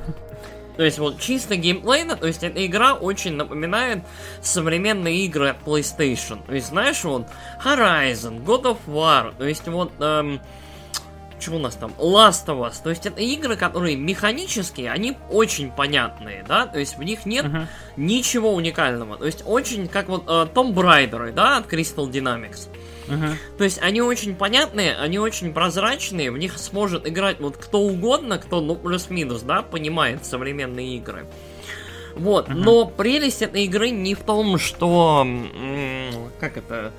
[0.77, 4.03] То есть вот чисто геймплейно, то есть эта игра очень напоминает
[4.41, 6.39] современные игры от PlayStation.
[6.47, 7.27] То есть знаешь, вот
[7.63, 10.41] Horizon, God of War, то есть вот эм,
[11.41, 11.93] что у нас там?
[11.99, 12.75] Last of Us.
[12.83, 16.67] То есть это игры, которые механические, они очень понятные, да?
[16.67, 17.67] То есть в них нет uh-huh.
[17.97, 19.17] ничего уникального.
[19.17, 22.69] То есть очень как вот э, Tomb Raider, да, от Crystal Dynamics.
[23.09, 23.33] Uh-huh.
[23.59, 28.39] То есть они очень понятные, они очень прозрачные, в них сможет играть вот кто угодно,
[28.39, 31.27] кто, ну, плюс-минус, да, понимает современные игры.
[32.15, 32.55] Вот, uh-huh.
[32.55, 35.27] но прелесть этой игры не в том, что...
[36.39, 36.93] Как это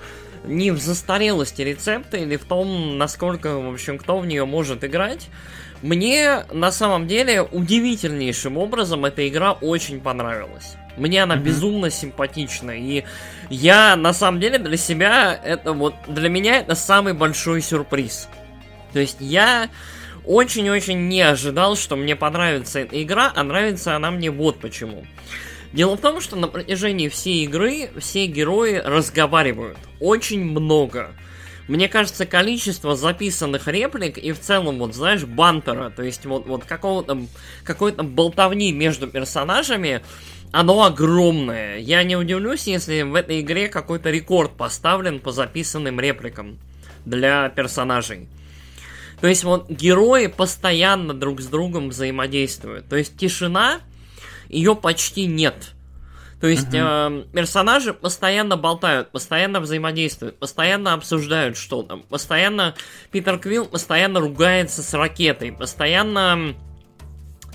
[0.44, 5.30] не в застарелости рецепта или в том, насколько, в общем, кто в нее может играть.
[5.82, 10.76] Мне на самом деле удивительнейшим образом эта игра очень понравилась.
[10.98, 11.44] Мне она mm-hmm.
[11.44, 12.72] безумно симпатична.
[12.72, 13.04] И
[13.50, 18.28] я на самом деле для себя это вот для меня это самый большой сюрприз.
[18.94, 19.70] То есть я
[20.26, 25.06] очень-очень не ожидал, что мне понравится эта игра, а нравится она мне вот почему.
[25.74, 29.78] Дело в том, что на протяжении всей игры все герои разговаривают.
[30.00, 31.12] Очень много.
[31.68, 36.66] Мне кажется, количество записанных реплик и в целом, вот знаешь, бантера, то есть вот, вот
[36.66, 37.20] какого-то,
[37.64, 40.02] какой-то болтовни между персонажами,
[40.52, 41.78] оно огромное.
[41.78, 46.58] Я не удивлюсь, если в этой игре какой-то рекорд поставлен по записанным репликам
[47.06, 48.28] для персонажей.
[49.22, 52.90] То есть вот герои постоянно друг с другом взаимодействуют.
[52.90, 53.80] То есть тишина
[54.52, 55.74] ее почти нет.
[56.40, 57.24] То есть uh-huh.
[57.30, 62.74] э, персонажи постоянно болтают, постоянно взаимодействуют, постоянно обсуждают что-то, постоянно
[63.12, 66.56] Питер Квилл постоянно ругается с ракетой, постоянно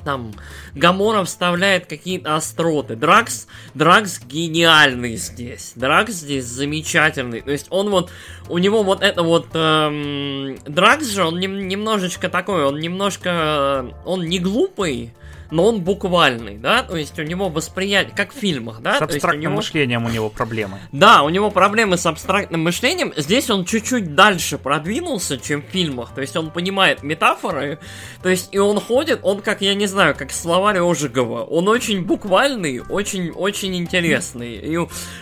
[0.07, 0.35] там
[0.75, 2.95] Гамора вставляет какие-то остроты.
[2.95, 5.73] Дракс, Дракс гениальный здесь.
[5.75, 7.41] Дракс здесь замечательный.
[7.41, 8.13] То есть он вот,
[8.49, 14.27] у него вот это вот эм, Дракс же, он нем, немножечко такой, он немножко, он
[14.27, 15.13] не глупый,
[15.51, 18.99] но он буквальный, да, то есть у него восприятие, как в фильмах, да.
[18.99, 19.55] С абстрактным него...
[19.55, 20.79] мышлением у него проблемы.
[20.93, 23.13] Да, у него проблемы с абстрактным мышлением.
[23.17, 27.79] Здесь он чуть-чуть дальше продвинулся, чем в фильмах, то есть он понимает метафоры,
[28.23, 32.05] то есть и он ходит, он как, я не знаю, как словарь Ожегова, он очень
[32.05, 34.55] буквальный, очень-очень интересный.
[34.55, 34.79] И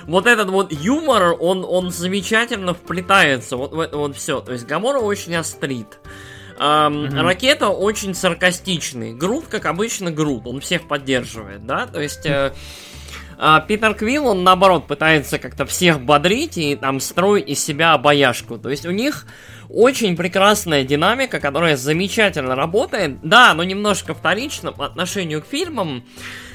[0.06, 4.40] вот этот вот юмор, он, он замечательно вплетается вот в это вот все.
[4.40, 5.98] То есть Гамора очень острит.
[6.58, 7.16] Эм, угу.
[7.16, 9.12] Ракета очень саркастичный.
[9.12, 10.46] Грут, как обычно, Грут.
[10.46, 11.86] Он всех поддерживает, да?
[11.86, 12.26] То есть...
[12.26, 12.52] Э,
[13.38, 18.58] э, Питер Квилл, он наоборот пытается как-то всех бодрить и там строить из себя обаяшку.
[18.58, 19.26] То есть у них
[19.68, 23.18] очень прекрасная динамика, которая замечательно работает.
[23.22, 26.04] Да, но немножко вторично по отношению к фильмам.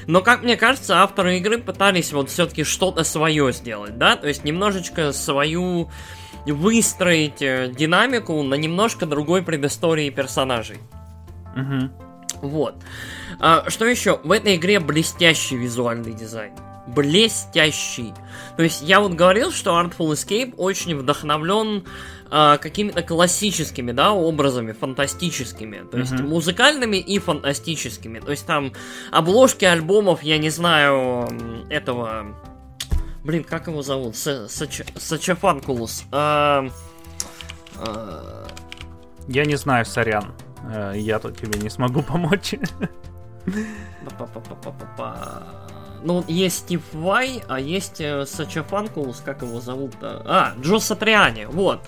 [0.06, 4.16] Но, как мне кажется, авторы игры пытались вот все-таки что-то свое сделать, да?
[4.16, 5.90] То есть немножечко свою
[6.46, 10.78] выстроить э, динамику на немножко другой предыстории персонажей.
[11.56, 11.90] Угу.
[12.42, 12.76] Вот.
[13.38, 14.20] А, что еще?
[14.24, 16.52] В этой игре блестящий визуальный дизайн.
[16.86, 18.12] Блестящий.
[18.56, 21.84] То есть я вот говорил, что Artful Escape очень вдохновлен
[22.30, 25.84] а, какими-то классическими, да, образами, фантастическими.
[25.90, 26.26] То есть mm-hmm.
[26.26, 28.20] музыкальными и фантастическими.
[28.20, 28.72] То есть там
[29.10, 31.28] обложки альбомов, я не знаю,
[31.68, 32.36] этого
[33.24, 34.16] Блин, как его зовут?
[34.16, 36.04] Сачафанкулус.
[36.10, 36.66] А,
[37.76, 38.46] а...
[39.28, 40.34] Я не знаю, сорян.
[40.64, 42.54] Э, я тут тебе не смогу помочь.
[46.02, 48.64] Ну, есть Стив Вай, а есть э, Сача
[49.24, 50.22] как его зовут-то?
[50.24, 51.80] А, Джо Сатриани, вот.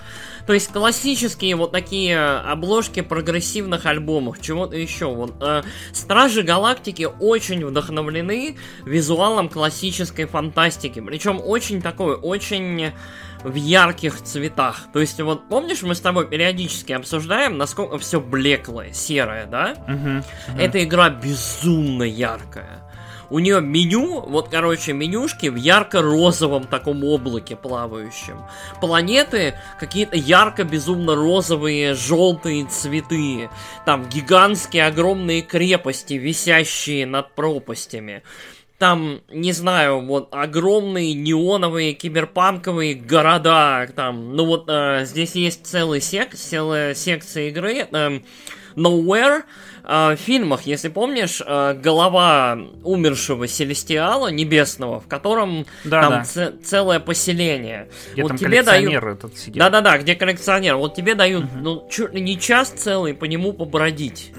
[0.47, 5.07] То есть классические вот такие обложки прогрессивных альбомов, чего-то еще.
[5.07, 11.01] Вот, э, Стражи Галактики очень вдохновлены визуалом классической фантастики.
[11.01, 12.93] Причем очень такой, очень
[13.45, 14.87] в ярких цветах.
[14.93, 19.75] То есть, вот помнишь, мы с тобой периодически обсуждаем, насколько все блеклое, серое, да?
[19.89, 20.61] Uh-huh, uh-huh.
[20.61, 22.82] Эта игра безумно яркая.
[23.33, 28.37] У нее меню, вот, короче, менюшки в ярко-розовом таком облаке плавающем.
[28.79, 33.49] Планеты какие-то ярко-безумно розовые, желтые цветы.
[33.87, 38.23] Там гигантские огромные крепости, висящие над пропастями
[38.79, 46.01] там, не знаю, вот огромные неоновые киберпанковые города, там, ну вот э, здесь есть целый
[46.01, 48.21] сек, целая секция игры, э,
[48.77, 49.43] Nowhere,
[49.85, 56.25] э, в фильмах, если помнишь, э, голова умершего Селестиала небесного, в котором да, там да.
[56.25, 57.89] Ц- целое поселение.
[58.13, 59.03] Где вот там тебе дают...
[59.03, 59.59] этот сидит.
[59.59, 60.77] Да-да-да, где коллекционер.
[60.77, 61.59] Вот тебе дают, угу.
[61.61, 64.33] ну, чуть ли не час целый по нему побродить.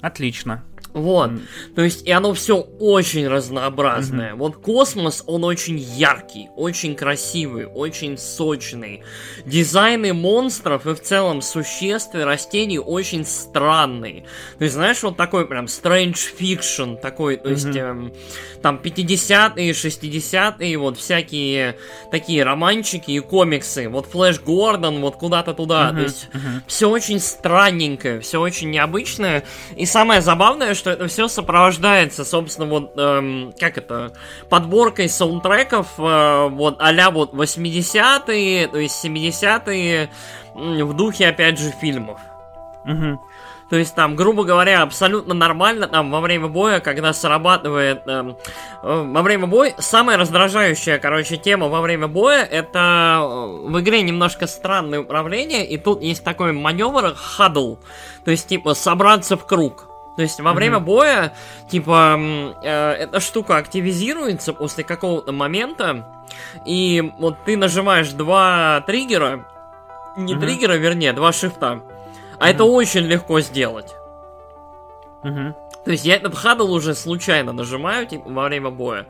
[0.00, 0.64] Отлично.
[0.92, 1.30] Вот.
[1.30, 1.40] Mm.
[1.74, 4.32] То есть, и оно все очень разнообразное.
[4.32, 4.36] Mm-hmm.
[4.36, 9.02] Вот космос, он очень яркий, очень красивый, очень сочный.
[9.46, 14.24] Дизайны монстров и в целом существ и растений очень странные.
[14.58, 17.52] То есть, знаешь, вот такой прям strange fiction, такой, то mm-hmm.
[17.52, 18.12] есть, эм,
[18.60, 21.78] там 50-е, 60-е, вот всякие
[22.10, 23.88] такие романчики и комиксы.
[23.88, 25.90] Вот Флэш Гордон, вот куда-то туда.
[25.90, 25.96] Mm-hmm.
[25.96, 26.62] То есть, mm-hmm.
[26.66, 29.44] все очень странненькое, все очень необычное.
[29.76, 34.12] И самое забавное, что это все сопровождается, собственно, вот, эм, как это,
[34.48, 40.10] подборкой саундтреков, э, вот, а вот 80-е, то есть 70-е,
[40.54, 42.18] в духе, опять же, фильмов.
[42.84, 43.20] Угу.
[43.70, 48.02] То есть там, грубо говоря, абсолютно нормально там во время боя, когда срабатывает...
[48.08, 48.36] Эм,
[48.82, 49.72] э, во время боя...
[49.78, 55.78] Самая раздражающая, короче, тема во время боя, это э, в игре немножко странное управление, и
[55.78, 57.76] тут есть такой маневр хадл,
[58.24, 59.91] то есть, типа, собраться в круг.
[60.16, 61.32] То есть во время боя,
[61.70, 62.18] типа,
[62.62, 66.06] э, эта штука активизируется после какого-то момента,
[66.66, 69.46] и вот ты нажимаешь два триггера,
[70.16, 70.40] не mm-hmm.
[70.40, 72.50] триггера, вернее, два шифта, а mm-hmm.
[72.50, 73.94] это очень легко сделать.
[75.24, 75.54] Mm-hmm.
[75.84, 79.06] То есть я этот хадл уже случайно нажимаю типа, во время боя.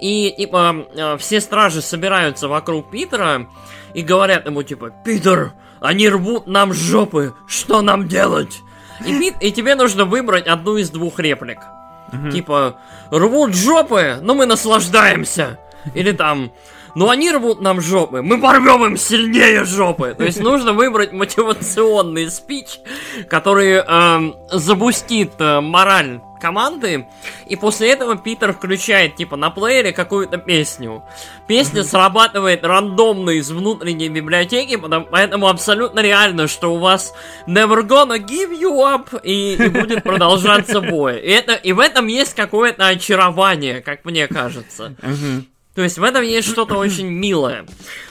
[0.00, 3.48] И типа э, все стражи собираются вокруг Питера
[3.94, 8.62] и говорят ему типа Питер, они рвут нам жопы, что нам делать?
[9.04, 11.60] И, и тебе нужно выбрать одну из двух реплик.
[12.12, 12.30] Угу.
[12.30, 12.76] Типа,
[13.10, 15.58] рвут жопы, но мы наслаждаемся.
[15.94, 16.52] Или там,
[16.94, 20.14] ну они рвут нам жопы, мы порвем им сильнее жопы.
[20.16, 22.80] То есть нужно выбрать мотивационный спич,
[23.28, 27.06] который э, забустит э, мораль команды,
[27.46, 31.02] и после этого Питер включает, типа, на плеере какую-то песню.
[31.46, 37.14] Песня срабатывает рандомно из внутренней библиотеки, поэтому абсолютно реально, что у вас
[37.46, 41.20] never gonna give you up, и, и будет продолжаться бой.
[41.20, 44.94] И, это, и в этом есть какое-то очарование, как мне кажется.
[45.76, 47.66] То есть в этом есть что-то очень милое.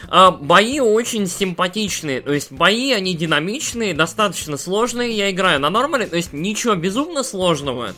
[0.07, 2.21] А, бои очень симпатичные.
[2.21, 5.11] То есть бои, они динамичные, достаточно сложные.
[5.11, 7.93] Я играю на нормале, то есть ничего безумно сложного.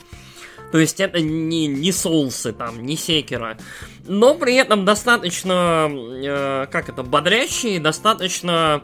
[0.71, 3.57] То есть это не, не соусы там, не секера.
[4.05, 8.81] Но при этом достаточно, э, как это, бодрящие, достаточно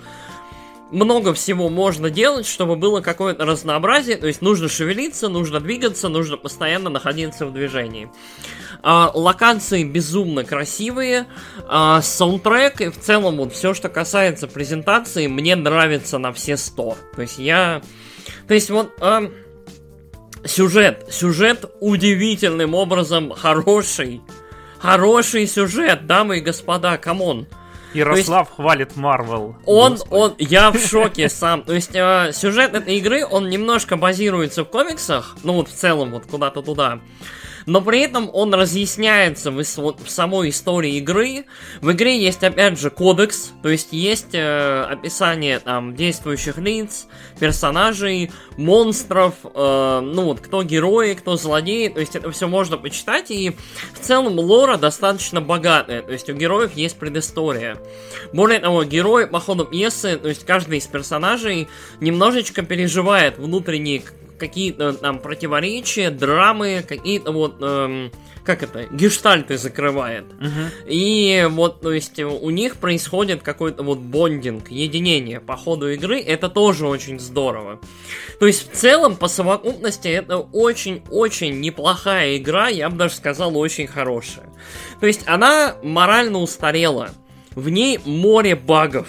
[0.91, 4.17] много всего можно делать, чтобы было какое-то разнообразие.
[4.17, 8.09] То есть нужно шевелиться, нужно двигаться, нужно постоянно находиться в движении.
[8.83, 11.27] Локации безумно красивые.
[11.67, 16.97] А, саундтрек и в целом вот все, что касается презентации, мне нравится на все 100.
[17.15, 17.81] То есть я...
[18.47, 18.91] То есть вот...
[18.99, 19.31] А,
[20.45, 21.05] Сюжет.
[21.09, 24.21] Сюжет удивительным образом хороший.
[24.77, 27.47] Хороший сюжет, дамы и господа, come on.
[27.93, 29.55] Ярослав есть, хвалит Марвел.
[29.65, 31.63] Он, он, я в шоке сам.
[31.63, 36.11] То есть э, сюжет этой игры, он немножко базируется в комиксах, ну вот в целом
[36.11, 36.99] вот куда-то туда
[37.65, 41.45] но при этом он разъясняется в, в самой истории игры.
[41.81, 47.07] В игре есть, опять же, кодекс, то есть есть э, описание там действующих лиц,
[47.39, 53.31] персонажей, монстров, э, ну вот, кто герои, кто злодеи, то есть это все можно почитать,
[53.31, 53.55] и
[53.93, 57.77] в целом лора достаточно богатая, то есть у героев есть предыстория.
[58.33, 61.67] Более того, герой по ходу пьесы, то есть каждый из персонажей
[61.99, 64.03] немножечко переживает внутренний
[64.43, 68.11] какие-то там противоречия, драмы, какие-то вот эм,
[68.43, 70.25] как это, гештальты закрывает.
[70.33, 70.87] Угу.
[70.87, 76.49] И вот, то есть, у них происходит какой-то вот бондинг, единение по ходу игры, это
[76.49, 77.79] тоже очень здорово.
[78.39, 83.87] То есть, в целом, по совокупности, это очень-очень неплохая игра, я бы даже сказал, очень
[83.87, 84.49] хорошая.
[84.99, 87.11] То есть, она морально устарела.
[87.55, 89.07] В ней море багов.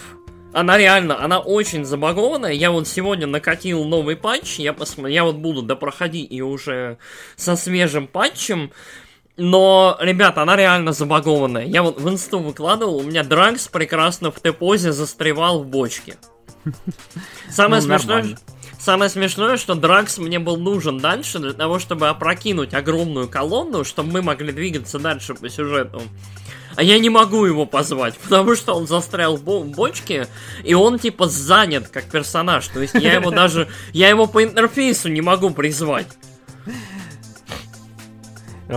[0.54, 2.52] Она реально, она очень забагованная.
[2.52, 6.98] Я вот сегодня накатил новый патч, я посмотрел, я вот буду допроходить и уже
[7.34, 8.70] со свежим патчем.
[9.36, 11.64] Но, ребята, она реально забагованная.
[11.64, 16.16] Я вот в инсту выкладывал, у меня Драгс прекрасно в Т-позе застревал в бочке.
[17.50, 18.38] Самое ну, смешное...
[18.78, 24.12] Самое смешное, что Дракс мне был нужен дальше для того, чтобы опрокинуть огромную колонну, чтобы
[24.12, 26.02] мы могли двигаться дальше по сюжету.
[26.76, 30.28] А я не могу его позвать, потому что он застрял в, бочке,
[30.62, 32.66] и он типа занят как персонаж.
[32.68, 33.68] То есть я его даже...
[33.92, 36.08] Я его по интерфейсу не могу призвать.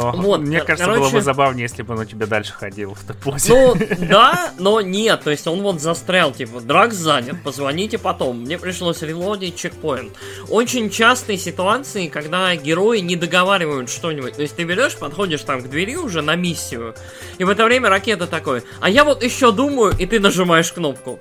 [0.02, 1.02] О, вот, мне кажется, короче...
[1.02, 3.54] было бы забавнее, если бы он у тебя дальше ходил в топ-позе.
[3.54, 3.76] Ну,
[4.08, 8.41] да, но нет, то есть он вот застрял, типа, драк занят, позвоните потом.
[8.41, 10.14] Мне пришлось релодить чекпоинт.
[10.50, 14.36] Очень частые ситуации, когда герои не договаривают что-нибудь.
[14.36, 16.95] То есть ты берешь, подходишь там к двери уже на миссию,
[17.38, 21.20] и в это время ракета такой, а я вот еще думаю, и ты нажимаешь кнопку.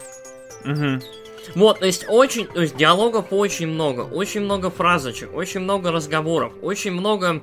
[0.64, 1.00] Угу.
[1.54, 6.52] Вот, то есть очень, то есть диалогов очень много, очень много фразочек, очень много разговоров,
[6.62, 7.42] очень много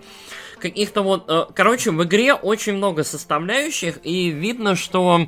[0.63, 1.25] каких-то вот...
[1.27, 5.27] Э, короче, в игре очень много составляющих, и видно, что...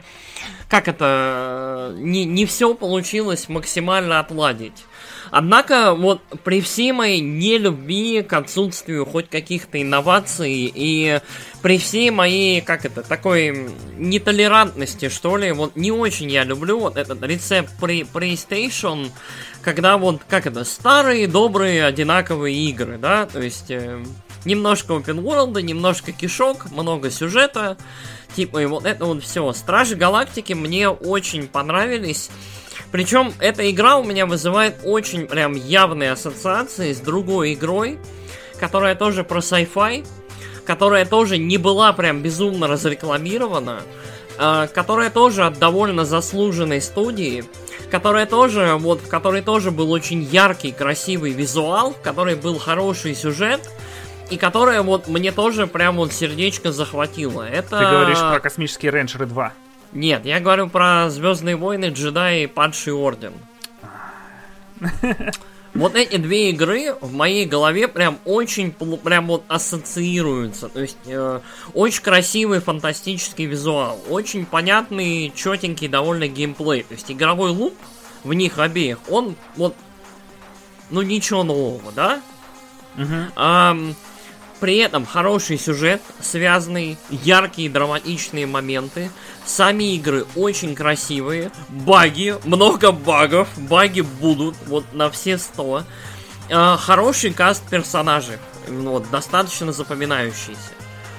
[0.69, 1.93] Как это...
[1.93, 4.85] Э, не, не все получилось максимально отладить.
[5.31, 11.19] Однако, вот при всей моей нелюбви к отсутствию хоть каких-то инноваций и
[11.61, 16.95] при всей моей, как это, такой нетолерантности, что ли, вот не очень я люблю вот
[16.95, 19.09] этот рецепт при PlayStation,
[19.61, 24.03] когда вот, как это, старые, добрые, одинаковые игры, да, то есть э,
[24.45, 27.77] Немножко open world, немножко кишок, много сюжета.
[28.35, 29.51] Типа, и вот это вот все.
[29.53, 32.29] Стражи Галактики мне очень понравились.
[32.91, 37.99] Причем эта игра у меня вызывает очень прям явные ассоциации с другой игрой,
[38.59, 40.05] которая тоже про sci-fi,
[40.65, 43.81] которая тоже не была прям безумно разрекламирована,
[44.37, 47.43] э, которая тоже от довольно заслуженной студии,
[47.89, 53.15] которая тоже, вот, в которой тоже был очень яркий, красивый визуал, в которой был хороший
[53.15, 53.61] сюжет,
[54.29, 57.47] и которая вот мне тоже прям вот сердечко захватило.
[57.47, 57.77] Это...
[57.77, 59.53] Ты говоришь про космические рейнджеры 2.
[59.93, 63.33] Нет, я говорю про Звездные войны, джедаи и падший орден.
[65.75, 70.69] Вот эти две игры в моей голове прям очень прям вот ассоциируются.
[70.69, 71.41] То есть э,
[71.73, 76.83] очень красивый фантастический визуал, очень понятный, четенький довольно геймплей.
[76.83, 77.75] То есть игровой луп
[78.23, 79.75] в них обеих, он вот
[80.91, 82.21] ну ничего нового, да?
[82.97, 83.15] Угу.
[83.35, 83.77] А,
[84.59, 89.11] при этом хороший сюжет, связанный, яркие драматичные моменты.
[89.45, 91.51] Сами игры очень красивые.
[91.69, 93.47] Баги, много багов.
[93.57, 95.83] Баги будут вот на все сто.
[96.49, 98.37] Э, хороший каст персонажей.
[98.67, 100.59] Вот, достаточно запоминающийся.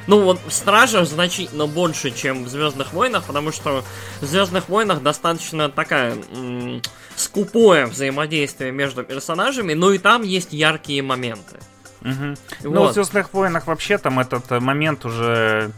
[0.06, 3.84] Ну вот в Стражах значительно больше, чем в Звездных войнах, потому что
[4.20, 6.80] в Звездных войнах достаточно такая м-
[7.16, 11.58] скупое взаимодействие между персонажами, но и там есть яркие моменты.
[12.06, 12.68] Угу.
[12.68, 12.74] Вот.
[12.74, 15.72] Ну, в Звездных войнах вообще там этот э, момент уже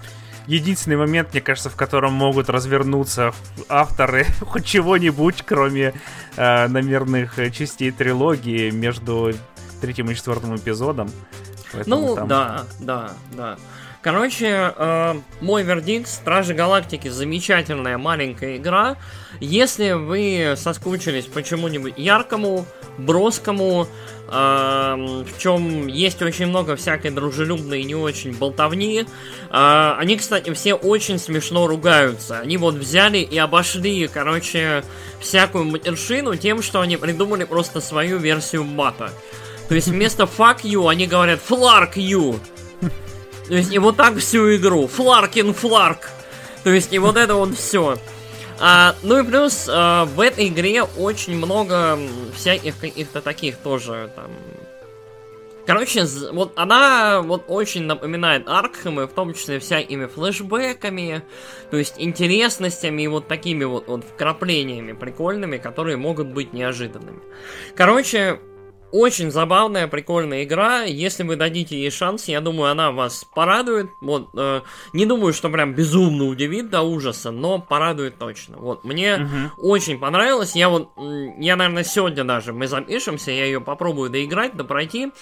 [0.47, 3.33] единственный момент, мне кажется, в котором могут развернуться
[3.69, 5.95] авторы хоть чего-нибудь, кроме
[6.37, 9.33] э, номерных э, частей трилогии между
[9.81, 11.11] третьим и четвертым эпизодом.
[11.73, 12.29] Поэтому ну, там...
[12.29, 13.59] да, да, да.
[14.01, 18.97] Короче, э, мой вердикт Стражи Галактики замечательная маленькая игра.
[19.41, 22.65] Если вы соскучились по чему-нибудь яркому,
[22.97, 23.87] броскому,
[24.31, 29.07] в чем есть очень много всякой дружелюбной и не очень болтовни.
[29.51, 32.39] Э, они, кстати, все очень смешно ругаются.
[32.41, 34.85] Они вот взяли и обошли, короче,
[35.21, 39.13] всякую матершину тем, что они придумали просто свою версию мата.
[39.69, 42.39] То есть вместо fuck you они говорят flark you.
[43.49, 44.87] То есть и вот так всю игру.
[44.87, 46.11] Фларкин фларк.
[46.65, 47.99] То есть и вот это вот все.
[48.61, 51.99] А, ну и плюс а, в этой игре очень много
[52.35, 54.31] всяких каких-то таких тоже там.
[55.69, 61.23] Короче, вот она вот очень напоминает Аркхэмы, в том числе всякими флешбэками,
[61.71, 67.21] то есть интересностями и вот такими вот, вот вкраплениями прикольными, которые могут быть неожиданными.
[67.77, 68.41] Короче,
[68.93, 70.83] очень забавная, прикольная игра.
[70.83, 73.91] Если вы дадите ей шанс, я думаю, она вас порадует.
[74.01, 74.63] Вот, э,
[74.93, 78.57] не думаю, что прям безумно удивит до ужаса, но порадует точно.
[78.59, 79.71] Вот, мне угу.
[79.71, 80.55] очень понравилось.
[80.55, 80.91] Я вот,
[81.39, 85.13] я, наверное, сегодня даже мы запишемся, я ее попробую доиграть, допройти.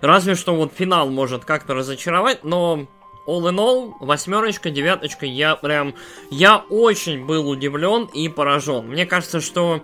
[0.00, 2.86] Разве что вот финал может как-то разочаровать, но
[3.26, 5.94] all in all, восьмерочка, девяточка, я прям,
[6.30, 8.88] я очень был удивлен и поражен.
[8.88, 9.82] Мне кажется, что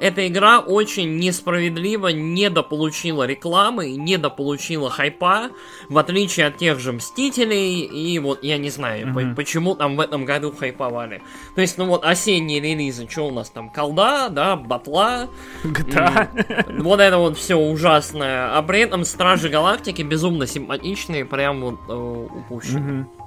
[0.00, 5.50] эта игра очень несправедливо недополучила рекламы, недополучила хайпа,
[5.88, 9.34] в отличие от тех же Мстителей, и вот я не знаю, mm-hmm.
[9.34, 11.22] почему там в этом году хайповали.
[11.54, 15.28] То есть, ну вот осенние релизы, что у нас там, колда, да, батла,
[15.64, 16.82] GTA.
[16.82, 21.92] вот это вот все ужасное, а при этом Стражи Галактики безумно симпатичные, прям вот э,
[21.92, 22.78] упущены.
[22.78, 23.20] Mm-hmm.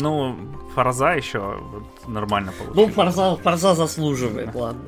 [0.00, 0.36] Ну,
[0.74, 1.62] Forza еще
[2.06, 2.76] нормально получилось.
[2.76, 4.82] Ну, Forza, Forza заслуживает, ладно.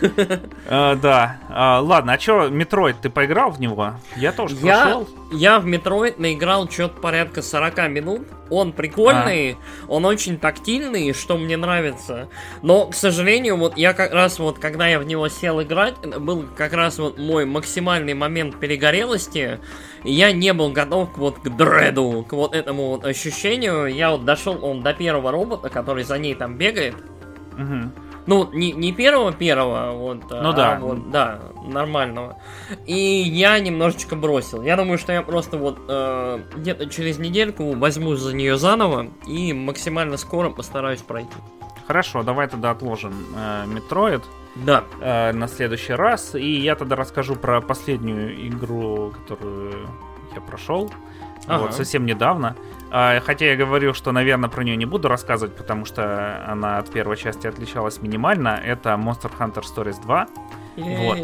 [0.00, 1.38] Uh, да.
[1.48, 3.94] Uh, ладно, а что, Metroid, ты поиграл в него?
[4.16, 5.08] Я тоже я, прошел.
[5.32, 8.28] Я в Metroid наиграл что-то порядка 40 минут.
[8.50, 9.56] Он прикольный, а.
[9.88, 12.28] он очень тактильный, что мне нравится.
[12.60, 16.44] Но, к сожалению, вот я как раз вот, когда я в него сел играть, был
[16.54, 19.58] как раз вот мой максимальный момент перегорелости.
[20.04, 23.86] Я не был готов вот к дреду, к вот этому вот ощущению.
[23.86, 26.96] Я вот дошел он до первого робота, который за ней там бегает.
[27.54, 27.90] Угу.
[28.26, 30.78] Ну, не, не первого-первого, вот, ну, а да.
[30.80, 32.38] вот, да, нормального.
[32.86, 34.62] И я немножечко бросил.
[34.62, 39.52] Я думаю, что я просто вот э, где-то через недельку возьмусь за нее заново и
[39.52, 41.34] максимально скоро постараюсь пройти.
[41.88, 44.22] Хорошо, давай тогда отложим э, Metroid.
[44.54, 44.84] Да.
[45.00, 46.34] Э, на следующий раз.
[46.36, 49.88] И я тогда расскажу про последнюю игру, которую
[50.34, 50.92] я прошел.
[51.46, 51.64] Ага.
[51.64, 52.56] Вот, совсем недавно.
[52.94, 56.90] А, хотя я говорил, что, наверное, про нее не буду рассказывать, потому что она от
[56.90, 58.60] первой части отличалась минимально.
[58.62, 60.26] Это Monster Hunter Stories 2.
[60.76, 61.18] Вот.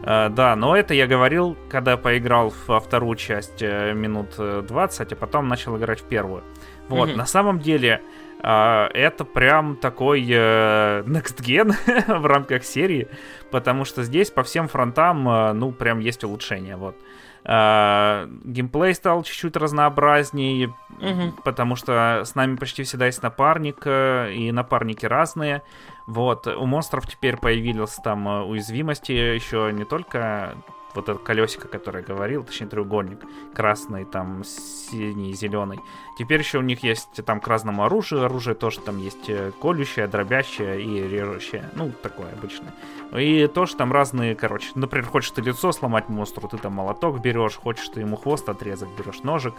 [0.00, 5.16] Uh, да, но это я говорил, когда поиграл во вторую часть uh, минут 20, а
[5.16, 6.44] потом начал играть в первую.
[6.88, 7.16] Вот, mm-hmm.
[7.16, 8.00] на самом деле,
[8.40, 11.74] uh, это прям такой uh, next gen
[12.20, 13.08] в рамках серии,
[13.50, 15.24] потому что здесь по всем фронтам,
[15.58, 16.96] ну, прям есть улучшения, вот.
[16.96, 17.02] А,
[17.44, 20.68] геймплей стал чуть-чуть разнообразнее,
[21.00, 21.32] угу.
[21.44, 25.62] потому что с нами почти всегда есть напарник, э, и напарники разные.
[26.06, 30.56] Вот, у монстров теперь появились там э, уязвимости еще не только
[30.98, 33.20] вот это колесико, которое я говорил, точнее треугольник,
[33.54, 35.78] красный, там синий, зеленый.
[36.18, 40.08] Теперь еще у них есть там к разному оружию, оружие тоже там есть э, колющее,
[40.08, 42.74] дробящее и режущее, ну, такое обычное.
[43.16, 47.54] И тоже там разные, короче, например, хочешь ты лицо сломать монстру, ты там молоток берешь,
[47.54, 49.54] хочешь ты ему хвост отрезать, берешь ножик.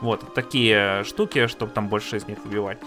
[0.00, 2.78] Вот, такие штуки, чтобы там больше из них убивать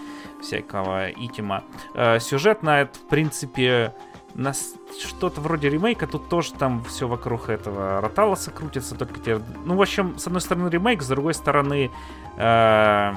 [0.41, 1.63] всякого итима.
[1.95, 3.93] Э, сюжетно, в принципе,
[4.35, 9.41] нас что-то вроде ремейка, тут тоже там все вокруг этого Роталоса крутится, только те...
[9.65, 11.89] Ну, в общем, с одной стороны ремейк, с другой стороны
[12.37, 13.13] э,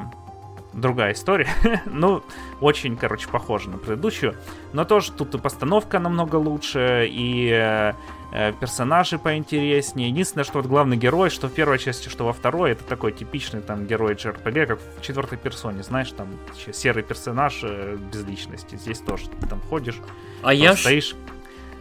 [0.73, 1.49] другая история.
[1.87, 2.23] ну,
[2.61, 4.37] очень, короче, похожа на предыдущую.
[4.73, 7.95] Но тоже тут и постановка намного лучше, и э,
[8.31, 10.09] персонажи поинтереснее.
[10.09, 13.61] Единственное, что вот главный герой, что в первой части, что во второй, это такой типичный
[13.61, 16.29] там герой JRPG, как в четвертой персоне, знаешь, там
[16.73, 18.77] серый персонаж э, без личности.
[18.77, 19.97] Здесь тоже ты там ходишь,
[20.43, 21.15] а я стоишь...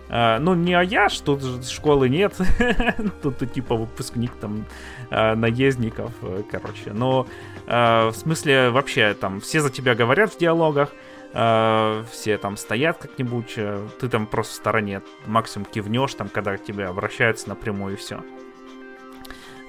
[0.09, 2.33] Uh, ну, не Аяш, тут школы нет.
[3.21, 4.65] тут типа выпускник там
[5.09, 6.93] uh, наездников, uh, короче.
[6.93, 7.27] Но
[7.65, 10.93] в смысле вообще там все за тебя говорят в диалогах,
[11.31, 13.55] все там стоят как-нибудь,
[13.99, 18.23] ты там просто в стороне максимум кивнешь, там, когда к тебе обращаются напрямую и все.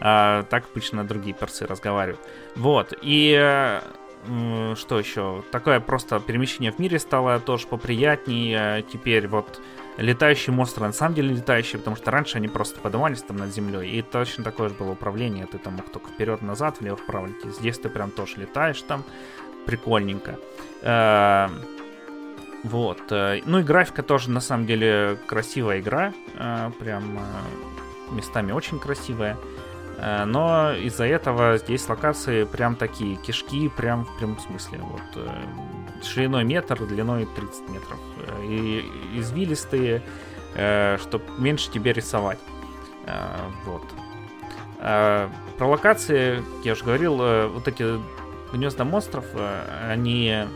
[0.00, 2.20] так обычно другие персы разговаривают.
[2.56, 3.80] Вот, и
[4.76, 5.44] что еще?
[5.52, 8.82] Такое просто перемещение в мире стало тоже поприятнее.
[8.92, 9.60] Теперь вот
[9.96, 13.90] летающие монстры на самом деле летающие, потому что раньше они просто поднимались там над землей.
[13.90, 15.46] И точно такое же было управление.
[15.46, 17.28] Ты там мог только вперед-назад, влево-вправо.
[17.44, 19.04] Здесь ты прям тоже летаешь там.
[19.66, 20.38] Прикольненько.
[20.82, 21.48] Э,
[22.64, 23.00] вот.
[23.10, 26.12] Э, ну и графика тоже на самом деле красивая игра.
[26.34, 27.18] Э, прям
[28.10, 29.36] местами очень красивая.
[29.98, 34.78] Э, но из-за этого здесь локации прям такие кишки, прям в прямом смысле.
[34.78, 35.28] Вот, э,
[36.02, 37.98] шириной метр, длиной 30 метров.
[38.18, 40.02] Э, и извилистые,
[40.54, 42.38] чтобы меньше тебе рисовать.
[43.64, 43.82] Вот.
[44.78, 45.28] Про
[45.60, 47.16] локации, я уже говорил,
[47.50, 48.00] вот эти
[48.52, 49.26] гнезда монстров,
[49.88, 50.46] они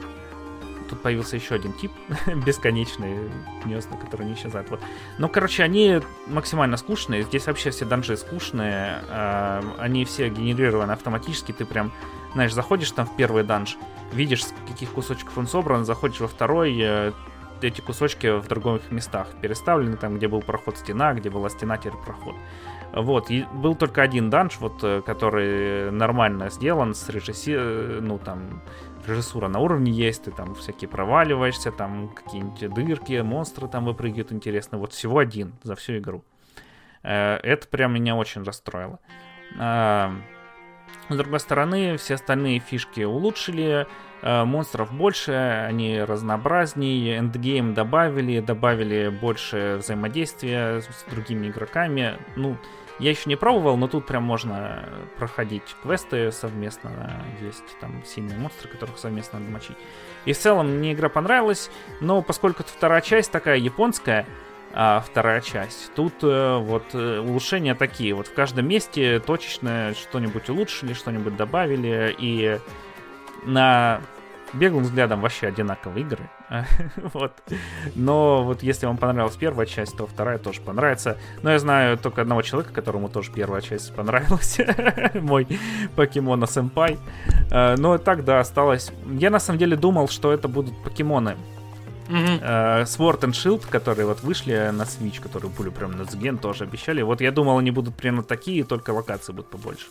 [0.92, 1.90] тут появился еще один тип,
[2.46, 3.30] бесконечный
[3.64, 4.68] гнезда, который не исчезает.
[4.70, 4.80] Вот.
[5.18, 7.22] Ну, короче, они максимально скучные.
[7.22, 9.02] Здесь вообще все данжи скучные.
[9.08, 11.52] Э, они все генерированы автоматически.
[11.52, 11.92] Ты прям,
[12.34, 13.78] знаешь, заходишь там в первый данж,
[14.12, 17.12] видишь, с каких кусочков он собран, заходишь во второй, э,
[17.62, 21.92] эти кусочки в других местах переставлены, там, где был проход стена, где была стена, теперь
[22.04, 22.34] проход.
[22.92, 27.54] Вот, и был только один данж, вот, э, который нормально сделан, с режисси...
[27.56, 28.62] Э, ну, там,
[29.06, 34.78] режиссура на уровне есть, ты там всякие проваливаешься, там какие-нибудь дырки, монстры там выпрыгивают интересно.
[34.78, 36.24] Вот всего один за всю игру.
[37.02, 38.98] Э, это прям меня очень расстроило.
[39.58, 40.14] А,
[41.08, 43.86] с другой стороны, все остальные фишки улучшили,
[44.22, 52.18] монстров больше, они разнообразнее, эндгейм добавили, добавили больше взаимодействия с другими игроками.
[52.36, 52.56] Ну,
[52.98, 54.88] я еще не пробовал, но тут прям можно
[55.18, 57.24] проходить квесты совместно.
[57.40, 59.76] Есть там сильные монстры, которых совместно надо мочить.
[60.24, 61.70] И в целом мне игра понравилась,
[62.00, 64.26] но поскольку это вторая часть такая японская,
[64.74, 65.92] а вторая часть.
[65.94, 68.14] Тут э, вот э, улучшения такие.
[68.14, 72.14] Вот в каждом месте точечно что-нибудь улучшили, что-нибудь добавили.
[72.18, 72.58] И
[73.44, 74.00] на
[74.54, 76.30] беглым взглядом вообще одинаковые игры.
[77.14, 77.32] вот.
[77.94, 81.16] Но вот если вам понравилась первая часть, то вторая тоже понравится.
[81.42, 84.58] Но я знаю только одного человека, которому тоже первая часть понравилась.
[85.14, 85.46] Мой
[85.96, 86.98] покемона сэмпай.
[87.50, 88.92] Э, но так, да, осталось.
[89.06, 91.36] Я на самом деле думал, что это будут покемоны.
[92.08, 92.82] Mm-hmm.
[92.82, 97.00] Sword and Shield, которые вот вышли на Switch, которые были прям на Sgen, тоже обещали.
[97.00, 99.86] Вот я думал, они будут примерно такие, только локации будут побольше.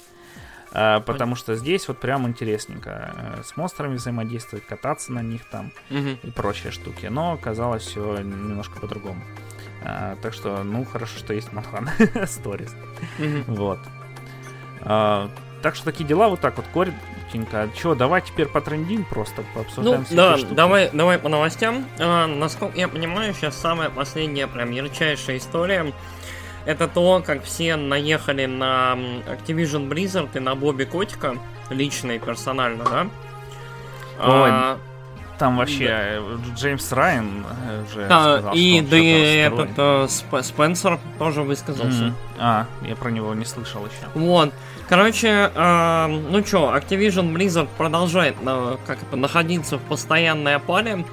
[0.72, 6.18] Потому что здесь вот прям интересненько э, с монстрами взаимодействовать, кататься на них там угу.
[6.24, 7.08] и прочие штуки.
[7.08, 9.22] Но оказалось все немножко по-другому.
[9.84, 12.72] А, так что, ну, хорошо, что есть Манхан Stories.
[13.20, 13.56] Угу.
[13.56, 13.80] Вот.
[14.82, 15.30] А,
[15.62, 17.70] так что такие дела вот так вот коротенько.
[17.76, 20.54] Че, давай теперь по трендин просто пообсуждаем ну, да, штуки.
[20.54, 21.86] давай, давай по новостям.
[22.00, 25.92] А, насколько я понимаю, сейчас самая последняя прям ярчайшая история
[26.66, 28.98] это то, как все наехали на
[29.28, 31.38] Activision Blizzard и на Бобби Котика,
[31.70, 33.08] лично и персонально, да?
[34.24, 34.78] Ой, а,
[35.42, 35.98] там вообще да.
[35.98, 41.42] Э, Джеймс Райан э, уже да, сказал, и да и этот э, Сп Спенсер тоже
[41.42, 42.04] высказался.
[42.04, 42.14] Mm-hmm.
[42.38, 44.08] А, я про него не слышал еще.
[44.14, 44.54] Вот.
[44.88, 51.06] Короче, э, ну чё, Activision Blizzard продолжает э, как это, находиться в постоянной опале.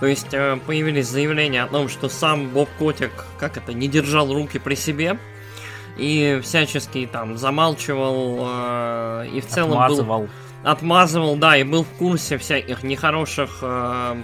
[0.00, 4.32] То есть э, появились заявления о том, что сам Боб Котик, как это, не держал
[4.32, 5.18] руки при себе
[5.96, 10.20] и всячески там замалчивал э, и в целом отмазывал.
[10.22, 10.28] был
[10.62, 14.22] отмазывал, да, и был в курсе всяких нехороших э,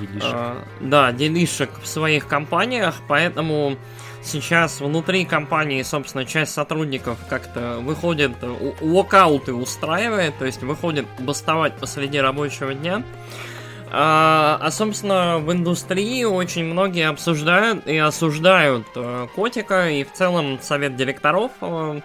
[0.00, 0.32] делишек.
[0.32, 3.76] Э, да, делишек в своих компаниях, поэтому
[4.22, 8.32] сейчас внутри компании, собственно, часть сотрудников как-то выходит,
[8.80, 13.02] локауты устраивает, то есть выходит бастовать посреди рабочего дня.
[13.94, 20.58] А, а, собственно, в индустрии очень многие обсуждают и осуждают э, котика, и в целом
[20.62, 22.00] совет директоров э,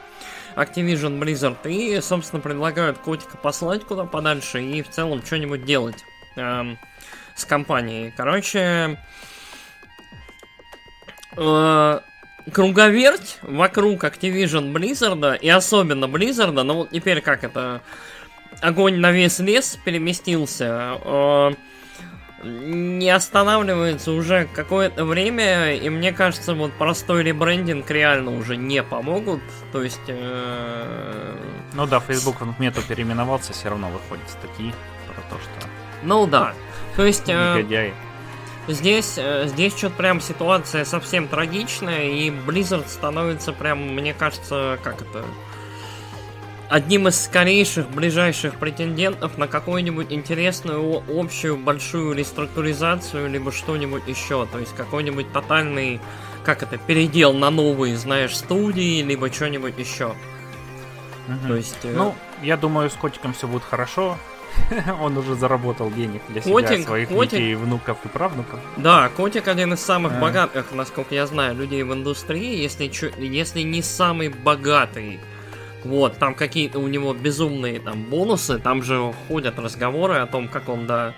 [0.57, 6.03] Activision Blizzard, и, собственно, предлагают котика послать куда подальше и в целом что-нибудь делать
[6.35, 6.75] э,
[7.38, 8.13] с компанией.
[8.17, 8.99] Короче,
[11.38, 11.99] э,
[12.51, 17.81] круговерть вокруг Activision Blizzard, и особенно Blizzard, но вот теперь как это
[18.59, 20.99] огонь на весь лес переместился.
[21.01, 21.53] Э,
[22.43, 29.41] не останавливается уже какое-то время, и мне кажется, вот простой ребрендинг реально уже не помогут.
[29.71, 30.01] То есть...
[30.07, 31.35] Э...
[31.73, 34.73] Ну да, Facebook в мету переименовался, все равно выходят статьи
[35.07, 35.67] про то, что...
[36.03, 36.53] Ну да.
[36.95, 37.27] То есть...
[37.27, 37.91] Э...
[38.67, 45.01] Здесь, э, здесь что-то прям ситуация совсем трагичная, и Blizzard становится прям, мне кажется, как
[45.01, 45.23] это
[46.70, 54.45] одним из скорейших ближайших претендентов на какую-нибудь интересную общую большую реструктуризацию, либо что-нибудь еще.
[54.45, 55.99] То есть какой-нибудь тотальный,
[56.43, 60.15] как это, передел на новые, знаешь, студии, либо что-нибудь еще.
[61.28, 61.47] Угу.
[61.47, 61.80] То есть...
[61.84, 64.18] Э, ну, я думаю, с котиком все будет хорошо.
[65.01, 67.32] Он уже заработал денег для котик, себя, своих котик...
[67.32, 68.59] детей, внуков и правнуков.
[68.78, 70.20] Да, котик один из самых а.
[70.20, 72.91] богатых, насколько я знаю, людей в индустрии, если,
[73.24, 75.20] если не самый богатый
[75.84, 80.69] вот, там какие-то у него безумные там бонусы, там же ходят разговоры о том, как
[80.69, 81.13] он, да,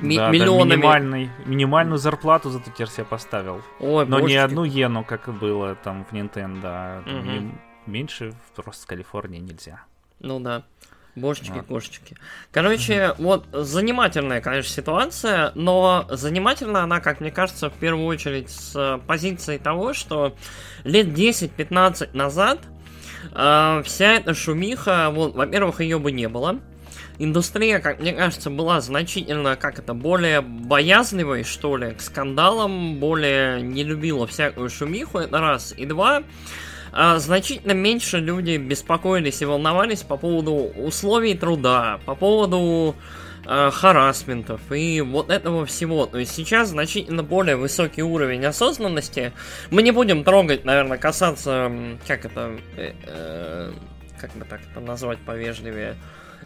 [0.00, 0.70] ми- да, миллионами...
[0.70, 3.62] Да, минимальный, минимальную зарплату зато теперь себе поставил.
[3.80, 4.30] Ой, Но божечки.
[4.32, 7.52] не одну иену, как было там в Nintendo, а угу.
[7.86, 9.82] меньше просто с Калифорнии нельзя.
[10.20, 10.64] Ну да.
[11.18, 12.16] Божечки, кошечки.
[12.52, 19.00] Короче, вот занимательная, конечно, ситуация, но занимательна она, как мне кажется, в первую очередь с
[19.06, 20.36] позиции того, что
[20.84, 22.60] лет 10-15 назад
[23.32, 26.58] э, вся эта шумиха, вот, во-первых, ее бы не было.
[27.20, 33.60] Индустрия, как мне кажется, была значительно, как это, более боязливой, что ли, к скандалам, более
[33.60, 35.74] не любила всякую шумиху, это раз.
[35.76, 36.22] И два,
[36.92, 42.94] э, значительно меньше люди беспокоились и волновались по поводу условий труда, по поводу
[43.48, 46.06] харасментов и вот этого всего.
[46.06, 49.32] То есть сейчас значительно более высокий уровень осознанности.
[49.70, 51.72] Мы не будем трогать, наверное, касаться,
[52.06, 53.72] как это, э, э,
[54.20, 55.96] как бы так это назвать повежливее,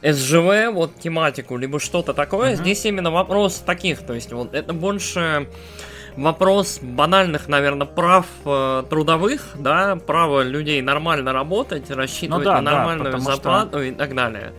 [0.03, 2.53] СЖВ, вот тематику, либо что-то такое.
[2.53, 2.57] Uh-huh.
[2.57, 5.49] Здесь именно вопрос таких, то есть вот это больше
[6.17, 12.71] вопрос банальных, наверное, прав э, трудовых, да, право людей нормально работать, рассчитывать ну, да, на
[12.71, 13.83] нормальную да, зарплату что...
[13.83, 14.53] и так далее.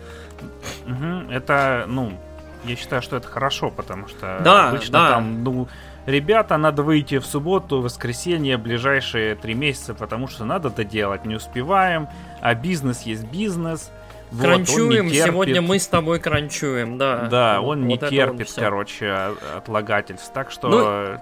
[0.88, 2.18] Угу, это, ну,
[2.66, 5.10] я считаю, что это хорошо, потому что да, обычно да.
[5.10, 5.68] там, ну,
[6.06, 11.36] ребята, надо выйти в субботу, воскресенье, ближайшие три месяца, потому что надо это делать, не
[11.36, 12.08] успеваем,
[12.42, 13.92] а бизнес есть бизнес.
[14.40, 17.28] Кранчуем, вот, сегодня мы с тобой кранчуем, да.
[17.30, 19.12] Да, он вот не терпит, короче,
[19.56, 20.32] отлагательств.
[20.34, 21.20] Так что ну,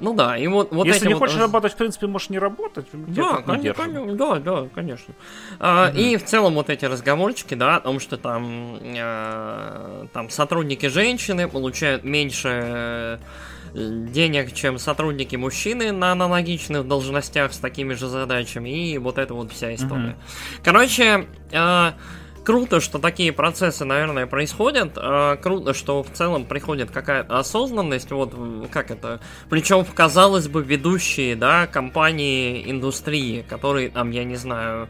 [0.00, 1.20] ну да, и вот, вот Если не вот...
[1.20, 2.86] хочешь работать, в принципе, можешь не работать.
[2.92, 5.14] Да, конечно, да, да, конечно.
[5.58, 5.98] А, угу.
[5.98, 11.48] И в целом вот эти разговорчики, да, о том, что там, э, там сотрудники женщины
[11.48, 13.18] получают меньше э,
[13.74, 19.52] денег, чем сотрудники мужчины на аналогичных должностях с такими же задачами, и вот это вот
[19.52, 20.10] вся история.
[20.10, 20.62] Угу.
[20.64, 21.92] Короче, э,
[22.44, 24.92] круто, что такие процессы, наверное, происходят.
[24.96, 28.10] Э, круто, что в целом приходит какая-то осознанность.
[28.10, 28.34] Вот
[28.70, 29.20] как это.
[29.48, 34.88] Причем, казалось бы, ведущие, да, компании индустрии, которые там, я не знаю,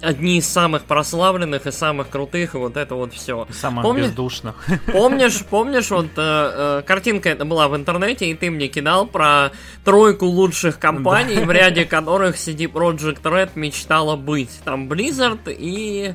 [0.00, 3.46] одни из самых прославленных и самых крутых, и вот это вот все.
[3.50, 4.02] Самых Помни...
[4.02, 4.64] бездушных.
[4.92, 9.52] Помнишь, помнишь, вот э, э, картинка это была в интернете, и ты мне кидал про
[9.84, 11.44] тройку лучших компаний, да.
[11.44, 14.60] в ряде которых CD Project Red мечтала быть.
[14.64, 16.14] Там Blizzard и...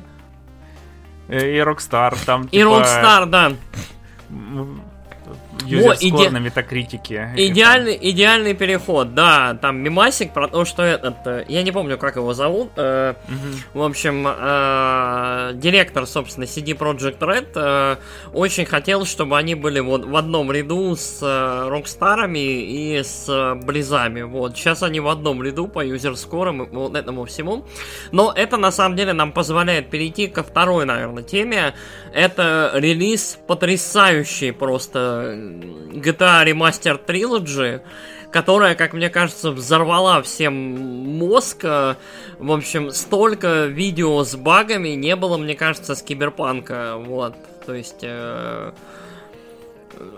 [1.32, 2.54] И Rockstar там, типа...
[2.54, 3.52] И Rockstar, да
[5.66, 6.30] юзер иде...
[6.30, 7.30] на метакритике.
[7.36, 9.54] Идеальный, идеальный переход, да.
[9.60, 11.26] Там мимасик про то, что этот...
[11.26, 12.70] Э, я не помню, как его зовут.
[12.76, 13.80] Э, угу.
[13.80, 17.96] В общем, э, директор, собственно, CD Project Red э,
[18.32, 23.54] очень хотел, чтобы они были вот в одном ряду с э, Рокстарами и с э,
[23.54, 24.22] Близами.
[24.22, 24.56] Вот.
[24.56, 27.64] Сейчас они в одном ряду по юзерскорам и вот этому всему.
[28.10, 31.74] Но это, на самом деле, нам позволяет перейти ко второй, наверное, теме.
[32.12, 35.41] Это релиз потрясающий просто
[35.94, 37.80] GTA Remaster Trilogy,
[38.30, 41.64] которая, как мне кажется, взорвала всем мозг.
[41.64, 46.96] В общем, столько видео с багами не было, мне кажется, с Киберпанка.
[46.96, 47.34] Вот,
[47.66, 48.00] то есть...
[48.02, 48.72] Э,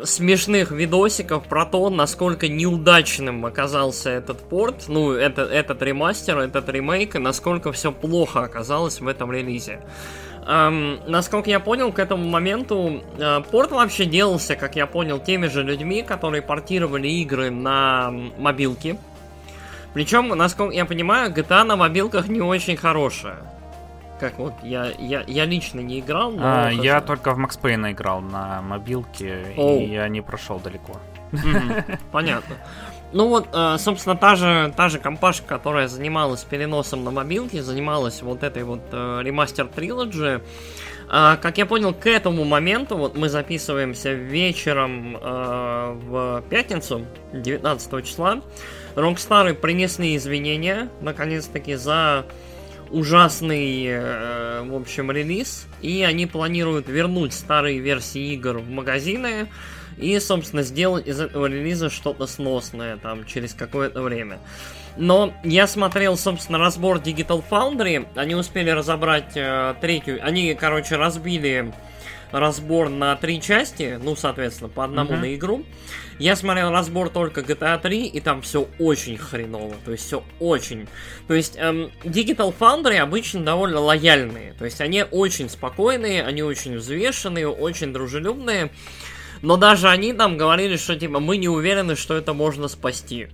[0.03, 7.17] смешных видосиков про то, насколько неудачным оказался этот порт, ну, это, этот ремастер, этот ремейк,
[7.17, 9.81] и насколько все плохо оказалось в этом релизе.
[10.47, 15.47] Эм, насколько я понял, к этому моменту э, порт вообще делался, как я понял, теми
[15.47, 18.99] же людьми, которые портировали игры на мобилки.
[19.95, 23.39] Причем, насколько я понимаю, GTA на мобилках не очень хорошая.
[24.21, 26.43] Как вот я, я, я лично не играл, но.
[26.43, 29.81] А, я только в Max Payne играл на мобилке, Оу.
[29.81, 31.01] и я не прошел далеко.
[32.13, 32.57] Понятно.
[33.15, 38.23] Ну вот, э, собственно, та же, та же компашка, которая занималась переносом на мобилки, занималась
[38.23, 40.43] вот этой вот э, ремастер трилоджи.
[41.09, 45.21] Э, как я понял, к этому моменту, вот мы записываемся вечером э,
[46.09, 48.41] в пятницу, 19 числа,
[48.97, 52.27] Rockstar принесли извинения, наконец-таки, за
[52.91, 59.49] ужасный, в общем, релиз, и они планируют вернуть старые версии игр в магазины,
[59.99, 64.39] и, собственно, сделать из этого релиза что-то сносное там через какое-то время.
[64.97, 71.73] Но я смотрел, собственно, разбор Digital Foundry, они успели разобрать э, третью, они, короче, разбили
[72.31, 75.21] разбор на три части, ну, соответственно, по одному uh-huh.
[75.21, 75.65] на игру.
[76.19, 80.87] Я смотрел разбор только GTA 3, и там все очень хреново, то есть все очень.
[81.27, 86.77] То есть эм, Digital Foundry обычно довольно лояльные, то есть они очень спокойные, они очень
[86.77, 88.71] взвешенные, очень дружелюбные.
[89.45, 93.29] Но даже они там говорили, что типа мы не уверены, что это можно спасти.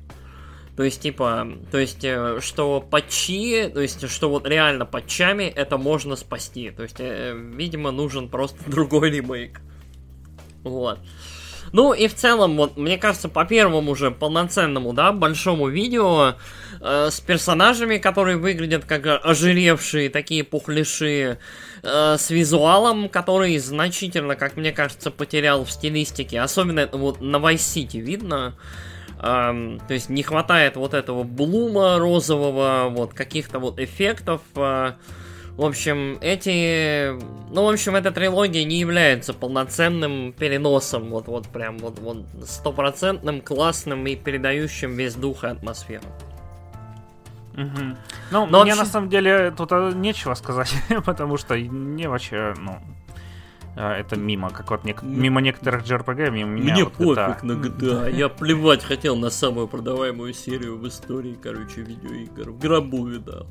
[0.76, 5.78] То есть, типа, то есть, э, что патчи, то есть, что вот реально патчами это
[5.78, 6.72] можно спасти.
[6.72, 9.60] То есть, э, видимо, нужен просто другой ремейк.
[10.64, 10.98] Вот.
[11.72, 16.34] Ну и в целом, вот, мне кажется, по первому уже полноценному, да, большому видео
[16.80, 21.38] э, с персонажами, которые выглядят как ожиревшие такие пухляши,
[21.82, 26.40] э, с визуалом, который значительно, как мне кажется, потерял в стилистике.
[26.40, 28.54] Особенно вот на Vice City видно.
[29.22, 34.40] Эм, то есть не хватает вот этого блума розового, вот каких-то вот эффектов.
[34.56, 34.92] Э,
[35.60, 37.10] в общем, эти...
[37.52, 43.42] Ну, в общем, эта трилогия не является полноценным переносом, вот, вот прям вот, вот стопроцентным,
[43.42, 46.04] классным и передающим весь дух и атмосферу.
[47.54, 47.96] Угу.
[48.30, 48.74] Ну, Но мне вообще...
[48.76, 50.72] на самом деле тут а, нечего сказать,
[51.04, 52.78] потому что мне вообще, ну,
[53.76, 56.74] А, это мимо, как вот нек- мимо некоторых JRPG, мимо меня.
[56.74, 57.44] Мне вот пофиг GTA.
[57.44, 58.12] на GTA.
[58.16, 62.50] Я плевать хотел на самую продаваемую серию в истории, короче, видеоигр.
[62.50, 63.46] В гробу видал.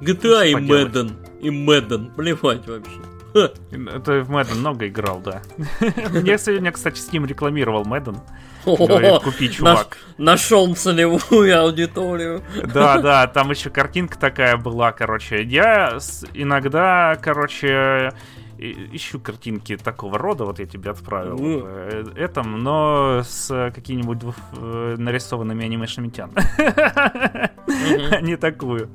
[0.00, 1.12] GTA и Madden.
[1.40, 2.14] И Madden.
[2.14, 3.00] Плевать вообще.
[3.32, 5.42] Это в Madden много играл, да.
[6.10, 8.18] Мне сегодня, кстати, Steam рекламировал Madden.
[8.66, 9.98] Говорит, купи, чувак.
[10.18, 12.42] Нашел целевую аудиторию.
[12.74, 15.42] Да, да, там еще картинка такая была, короче.
[15.42, 15.98] Я
[16.34, 18.12] иногда, короче,
[18.60, 22.18] ищу картинки такого рода, вот я тебе отправил mm.
[22.18, 24.18] этом, но с какими-нибудь
[24.56, 26.30] э, нарисованными анимешными тян.
[28.22, 28.90] Не такую.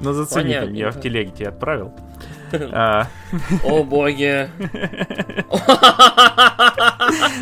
[0.00, 1.92] Но зацени там, я в телеге тебе отправил.
[2.72, 3.08] А.
[3.64, 4.48] О боги.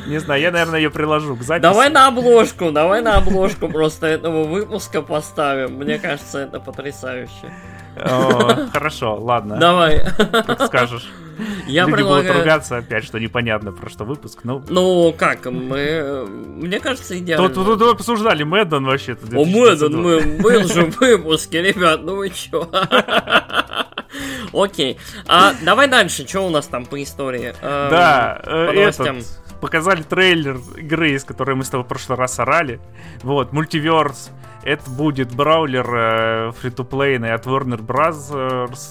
[0.06, 1.62] Не знаю, я, наверное, ее приложу к записи.
[1.62, 5.76] Давай на обложку, давай на обложку просто этого выпуска поставим.
[5.76, 7.52] Мне кажется, это потрясающе.
[8.72, 9.56] Хорошо, ладно.
[9.56, 10.02] Давай.
[10.16, 11.10] Как скажешь.
[11.66, 12.24] Я Люди предлагаю...
[12.24, 14.40] будут ругаться опять, что непонятно про что выпуск.
[14.44, 16.26] Ну, ну как, мы...
[16.26, 17.48] Мне кажется, идеально.
[17.48, 19.26] Тут, тут, тут обсуждали Мэддон вообще-то.
[19.36, 22.68] О, Мэддон, мы был же в выпуске, ребят, ну вы чё?
[24.52, 24.98] Окей.
[25.26, 27.54] А, давай дальше, что у нас там по истории?
[27.62, 29.24] Эм, да, по этот,
[29.62, 32.80] показали трейлер игры, из которой мы с тобой в прошлый раз орали.
[33.22, 34.30] Вот, мультиверс.
[34.64, 38.30] Это будет браулер э, фри-то-плейный от Warner Bros.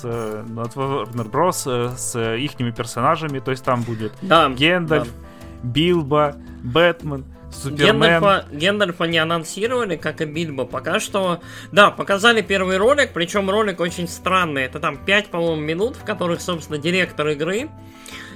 [0.03, 1.63] Э, ну, от Warner Bros.
[1.65, 3.39] Э, с ихними персонажами.
[3.39, 5.67] То есть там будет да, Гендальф, да.
[5.67, 8.43] Билбо, Бэтмен, Супермен.
[8.51, 10.65] Гендальфа, не анонсировали, как и Бильбо.
[10.65, 11.41] Пока что,
[11.71, 14.63] да, показали первый ролик, причем ролик очень странный.
[14.63, 17.69] Это там 5, по-моему, минут, в которых, собственно, директор игры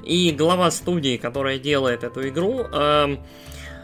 [0.04, 3.18] и глава студии, которая делает эту игру, э,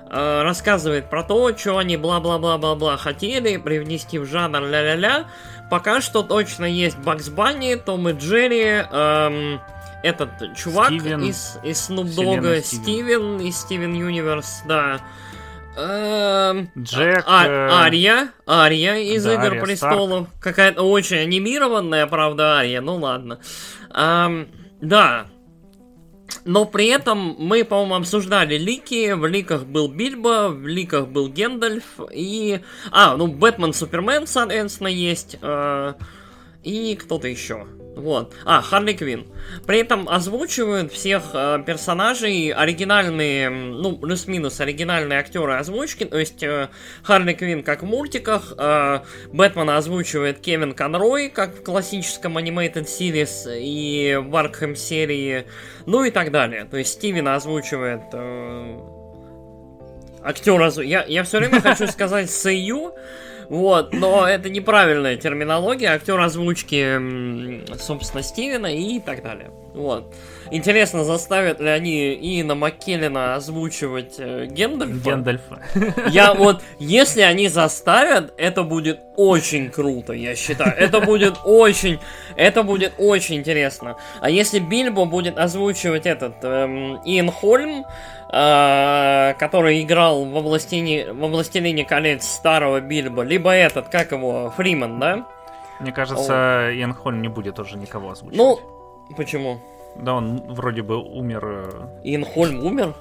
[0.09, 5.27] э, рассказывает про то, что они бла-бла-бла-бла-бла хотели привнести в жанр ля-ля-ля.
[5.69, 9.57] Пока что точно есть Бакс Банни, Том и Джерри, э,
[10.03, 12.83] этот чувак Стивен, из, из Snoop Dogg, Стивен.
[12.83, 15.01] Стивен из Стивен Юниверс, да.
[15.77, 17.23] Эм, Джек.
[17.27, 18.31] А, э, Ария.
[18.47, 20.27] Ария из да, Игр Ария Престолов.
[20.39, 22.81] Какая-то очень анимированная, правда, Ария.
[22.81, 23.39] Ну ладно.
[23.93, 24.49] Эм,
[24.81, 25.27] да.
[26.43, 29.13] Но при этом мы, по-моему, обсуждали лики.
[29.13, 32.61] В ликах был Бильбо, в ликах был Гендальф и...
[32.91, 35.37] А, ну, Бэтмен, Супермен, соответственно, есть.
[35.41, 35.93] Э,
[36.63, 37.67] и кто-то еще.
[37.95, 38.33] Вот.
[38.45, 39.27] А, Харли Квин.
[39.67, 46.05] При этом озвучивают всех э, персонажей оригинальные, ну, плюс-минус оригинальные актеры озвучки.
[46.05, 46.69] То есть э,
[47.03, 48.99] Харли Квин как в мультиках, э,
[49.33, 55.45] Бэтмена озвучивает Кевин Конрой, как в классическом Animated Series и в серии,
[55.85, 56.65] ну и так далее.
[56.65, 58.79] То есть Стивена озвучивает э,
[60.23, 60.61] актер...
[60.81, 62.93] Я, я все время хочу сказать Сэйю,
[63.51, 69.51] вот, но это неправильная терминология, актер озвучки, собственно, Стивена и так далее.
[69.73, 70.13] Вот.
[70.51, 75.09] Интересно, заставят ли они Иена Маккеллина озвучивать э, Гендальфа?
[75.09, 75.61] Гендальфа.
[76.11, 80.73] Я вот, если они заставят, это будет очень круто, я считаю.
[80.77, 81.99] Это будет очень,
[82.37, 83.97] это будет очень интересно.
[84.21, 87.85] А если Бильбо будет озвучивать этот эм, Иэн Хольм,
[88.31, 95.27] который играл во Властелине, во Властелине колец старого Бильбо, либо этот, как его, Фриман, да?
[95.81, 96.71] Мне кажется, О.
[96.71, 98.37] Иэн Хольм не будет уже никого озвучивать.
[98.37, 98.59] Ну,
[99.17, 99.59] почему?
[99.95, 101.41] Да, он вроде бы умер.
[101.43, 102.93] Э, Иэн Хольм умер?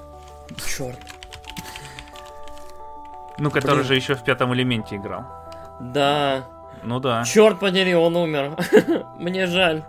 [0.67, 0.99] Черт.
[3.37, 3.85] Ну, который Блин.
[3.85, 5.23] же еще в пятом элементе играл.
[5.79, 6.43] Да.
[6.83, 7.23] Ну да.
[7.23, 8.57] Черт подери, он умер.
[9.19, 9.83] Мне жаль.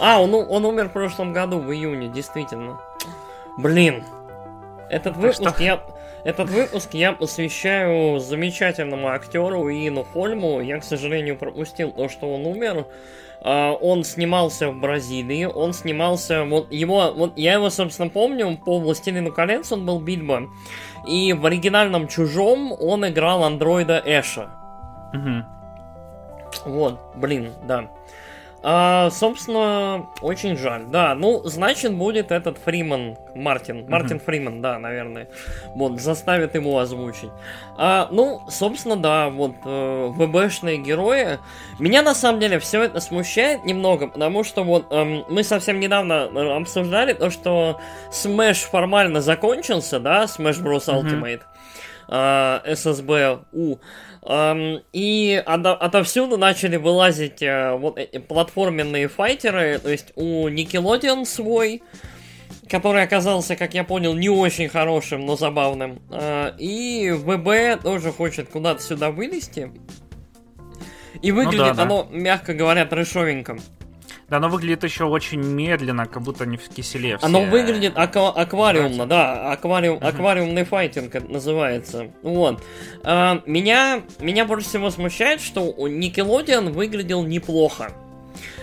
[0.00, 2.80] А, он, он умер в прошлом году, в июне, действительно.
[3.58, 4.04] Блин.
[4.90, 5.80] Этот выпуск я...
[6.22, 10.60] Этот выпуск я посвящаю замечательному актеру Иину Хольму.
[10.60, 12.86] Я, к сожалению, пропустил то, что он умер.
[13.42, 18.78] Uh, он снимался в Бразилии, он снимался, вот его, вот я его, собственно, помню, по
[18.78, 20.42] «Властелину колец» он был Бильбо,
[21.08, 24.50] и в оригинальном «Чужом» он играл андроида Эша.
[25.14, 26.70] Угу.
[26.70, 27.88] Вот, блин, да.
[28.62, 30.84] А, собственно, очень жаль.
[30.86, 33.88] Да, ну, значит, будет этот Фриман, Мартин.
[33.88, 34.24] Мартин mm-hmm.
[34.24, 35.28] Фриман, да, наверное.
[35.74, 37.30] Вот, заставит его озвучить.
[37.78, 41.38] А, ну, собственно, да, вот, э, ВБшные герои.
[41.78, 46.28] Меня, на самом деле, все это смущает немного, потому что вот э, мы совсем недавно
[46.30, 47.80] э, обсуждали то, что
[48.10, 50.86] Smash формально закончился, да, Smash Bros.
[50.86, 51.40] Ultimate.
[51.40, 51.60] Mm-hmm.
[52.10, 53.80] Э, SSB-U.
[54.22, 61.82] И отовсюду начали вылазить э, вот эти платформенные файтеры, то есть у Nickelodeon свой,
[62.68, 66.02] который оказался, как я понял, не очень хорошим, но забавным.
[66.10, 69.72] А, и ВБ тоже хочет куда-то сюда вылезти.
[71.22, 71.82] И выглядит ну, да, да.
[71.82, 73.58] оно, мягко говоря, трэшовенько.
[74.30, 77.18] Да, оно выглядит еще очень медленно, как будто не в киселе.
[77.18, 77.26] Все...
[77.26, 80.08] Оно выглядит аква- аквариумно, да, аквариум, uh-huh.
[80.08, 82.12] аквариумный файтинг это называется.
[82.22, 82.62] Вот.
[83.02, 87.90] А, меня, меня больше всего смущает, что Nickelodeon выглядел неплохо.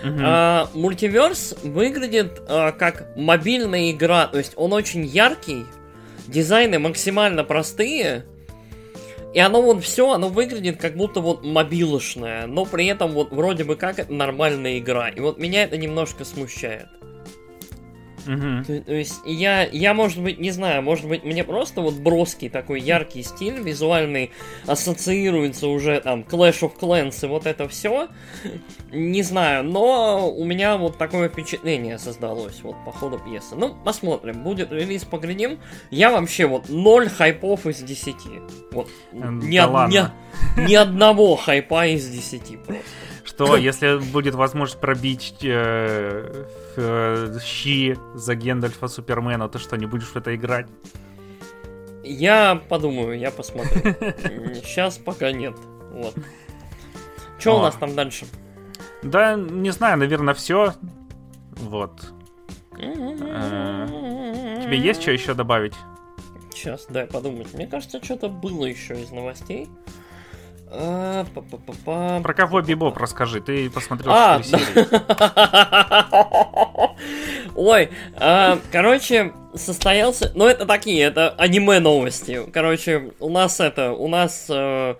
[0.05, 0.19] Uh-huh.
[0.23, 5.65] А, мультиверс выглядит а, как мобильная игра, то есть он очень яркий,
[6.27, 8.23] дизайны максимально простые,
[9.33, 13.63] и оно вот все, оно выглядит как будто вот мобилошное, но при этом вот вроде
[13.63, 15.09] бы как нормальная игра.
[15.09, 16.87] И вот меня это немножко смущает.
[18.27, 18.65] Угу.
[18.65, 22.49] То, то есть я, я, может быть, не знаю, может быть, мне просто вот броский
[22.49, 24.31] такой яркий стиль визуальный
[24.65, 28.09] ассоциируется уже там Clash of Clans и вот это все.
[28.91, 33.55] Не знаю, но у меня вот такое впечатление создалось вот по ходу пьесы.
[33.55, 35.59] Ну, посмотрим, будет релиз, поглядим.
[35.89, 38.15] Я вообще вот ноль хайпов из 10.
[38.71, 38.89] Вот.
[39.13, 39.89] Ни, да од...
[39.89, 42.83] ни, ни одного хайпа из 10 просто
[43.27, 46.45] что если будет возможность пробить э,
[46.75, 50.67] э, щи за Гендальфа Супермена, ты что, не будешь в это играть?
[52.03, 53.81] Я подумаю, я посмотрю.
[54.63, 55.55] Сейчас пока нет.
[55.91, 56.15] Вот.
[57.37, 58.25] Что у нас там дальше?
[59.03, 60.73] Да, не знаю, наверное, все.
[61.51, 62.13] Вот.
[62.79, 65.73] Э, тебе есть что еще добавить?
[66.53, 67.53] Сейчас, дай подумать.
[67.53, 69.67] Мне кажется, что-то было еще из новостей.
[70.69, 71.25] А,
[72.21, 74.87] Про кого Бибоп расскажи, ты посмотрел а, серии.
[77.55, 80.31] Ой, а, короче, состоялся...
[80.35, 82.41] Ну, это такие, это аниме новости.
[82.51, 84.95] Короче, у нас это, у нас э,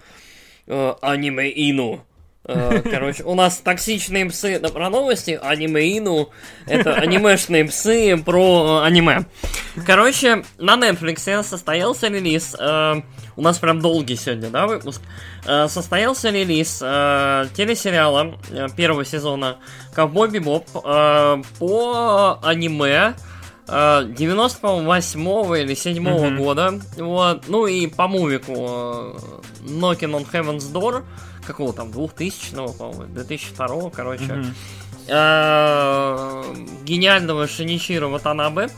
[0.67, 1.95] э, аниме Ину.
[1.95, 2.16] Э,
[2.47, 6.29] короче, у нас токсичные псы это про новости, аниме Ину
[6.65, 9.25] это анимешные псы про аниме.
[9.85, 12.55] Короче, на Netflix состоялся релиз
[13.37, 15.01] у нас прям долгий сегодня, да, выпуск.
[15.45, 19.57] Э, состоялся релиз э, телесериала э, первого сезона
[19.93, 23.13] Ковбой Бибоп э, по аниме
[23.67, 25.19] 98
[25.59, 26.37] или 7 mm-hmm.
[26.37, 26.79] года.
[26.97, 27.43] Вот.
[27.47, 28.53] Ну и по мувику
[29.61, 31.03] Knocking on Heaven's Door,
[31.47, 34.43] какого там, 2000-го, по-моему, 2002 короче.
[35.07, 36.83] Mm-hmm.
[36.83, 38.69] гениального Шиничира Ватанабе.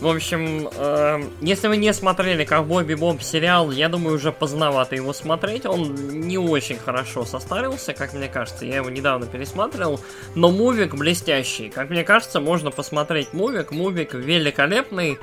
[0.00, 5.14] В общем, э, если вы не смотрели Ковбой Бибоп сериал, я думаю, уже поздновато его
[5.14, 5.64] смотреть.
[5.64, 8.66] Он не очень хорошо состарился, как мне кажется.
[8.66, 9.98] Я его недавно пересматривал.
[10.34, 11.70] Но мувик блестящий.
[11.70, 13.70] Как мне кажется, можно посмотреть мувик.
[13.70, 15.18] Мувик великолепный.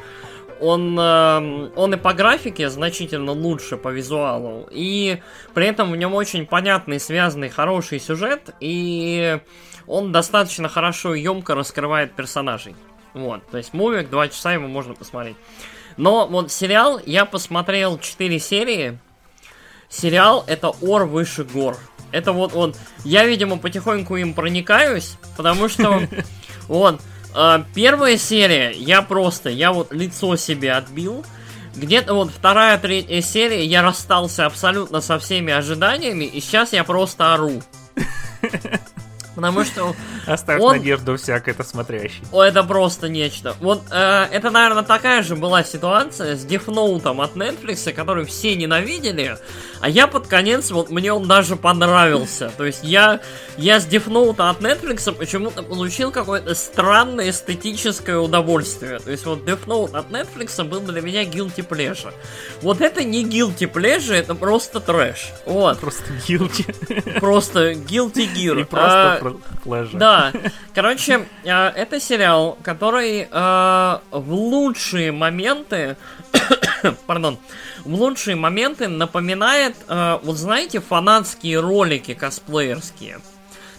[0.59, 4.67] Он, э, он и по графике значительно лучше по визуалу.
[4.71, 5.21] И
[5.53, 8.53] при этом в нем очень понятный, связанный, хороший сюжет.
[8.59, 9.39] И
[9.88, 12.75] он достаточно хорошо и емко раскрывает персонажей.
[13.13, 15.35] Вот, то есть мувик, два часа его можно посмотреть.
[15.97, 18.99] Но вот сериал, я посмотрел 4 серии.
[19.89, 21.77] Сериал это ор выше гор.
[22.11, 22.73] Это вот он.
[23.03, 26.01] Я, видимо, потихоньку им проникаюсь, потому что
[26.67, 27.01] вот
[27.73, 31.26] первая серия, я просто, я вот лицо себе отбил.
[31.76, 37.34] Где-то вот вторая, третья серия, я расстался абсолютно со всеми ожиданиями, и сейчас я просто
[37.34, 37.64] ору.
[39.35, 39.95] Потому что...
[40.26, 40.77] Оставь он...
[40.77, 42.23] надежду всяк это смотрящий.
[42.31, 43.55] О, это просто нечто.
[43.60, 49.38] Вот э, это, наверное, такая же была ситуация с Note от Netflix, который все ненавидели,
[49.81, 52.51] а я под конец, вот мне он даже понравился.
[52.55, 53.19] То есть я,
[53.57, 58.99] я с Note от Netflix почему-то получил какое-то странное эстетическое удовольствие.
[58.99, 62.14] То есть вот Death Note от Netflix был для меня guilty pleasure.
[62.61, 65.34] Вот это не guilty pleasure, это просто трэш.
[65.45, 65.80] Вот.
[65.80, 67.19] Просто guilty.
[67.19, 68.60] Просто guilty gear.
[68.61, 69.18] И просто а,
[69.65, 69.97] pleasure.
[69.97, 70.31] Да.
[70.73, 75.97] Короче, а, это сериал, который а, в лучшие моменты
[77.07, 77.37] пардон,
[77.85, 83.19] в лучшие моменты напоминает, э, вот знаете, фанатские ролики косплеерские.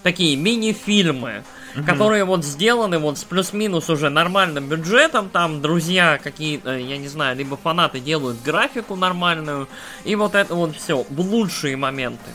[0.02, 1.44] Такие мини-фильмы,
[1.74, 5.28] mm которые вот сделаны вот с плюс-минус уже нормальным бюджетом.
[5.28, 9.68] Там друзья какие-то, я не знаю, либо фанаты делают графику нормальную.
[10.04, 12.30] И вот это вот все в лучшие моменты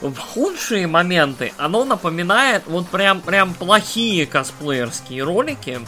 [0.00, 5.80] в худшие моменты оно напоминает вот прям, прям плохие косплеерские ролики.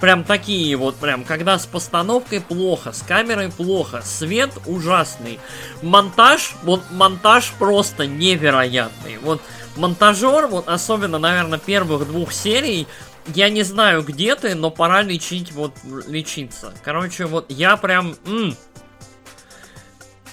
[0.00, 5.38] Прям такие вот, прям, когда с постановкой плохо, с камерой плохо, свет ужасный.
[5.82, 9.18] Монтаж, вот монтаж просто невероятный.
[9.18, 9.42] Вот
[9.76, 12.86] монтажер, вот особенно, наверное, первых двух серий,
[13.34, 15.74] я не знаю, где ты, но пора лечить, вот,
[16.08, 16.72] лечиться.
[16.82, 18.16] Короче, вот я прям...
[18.26, 18.56] М-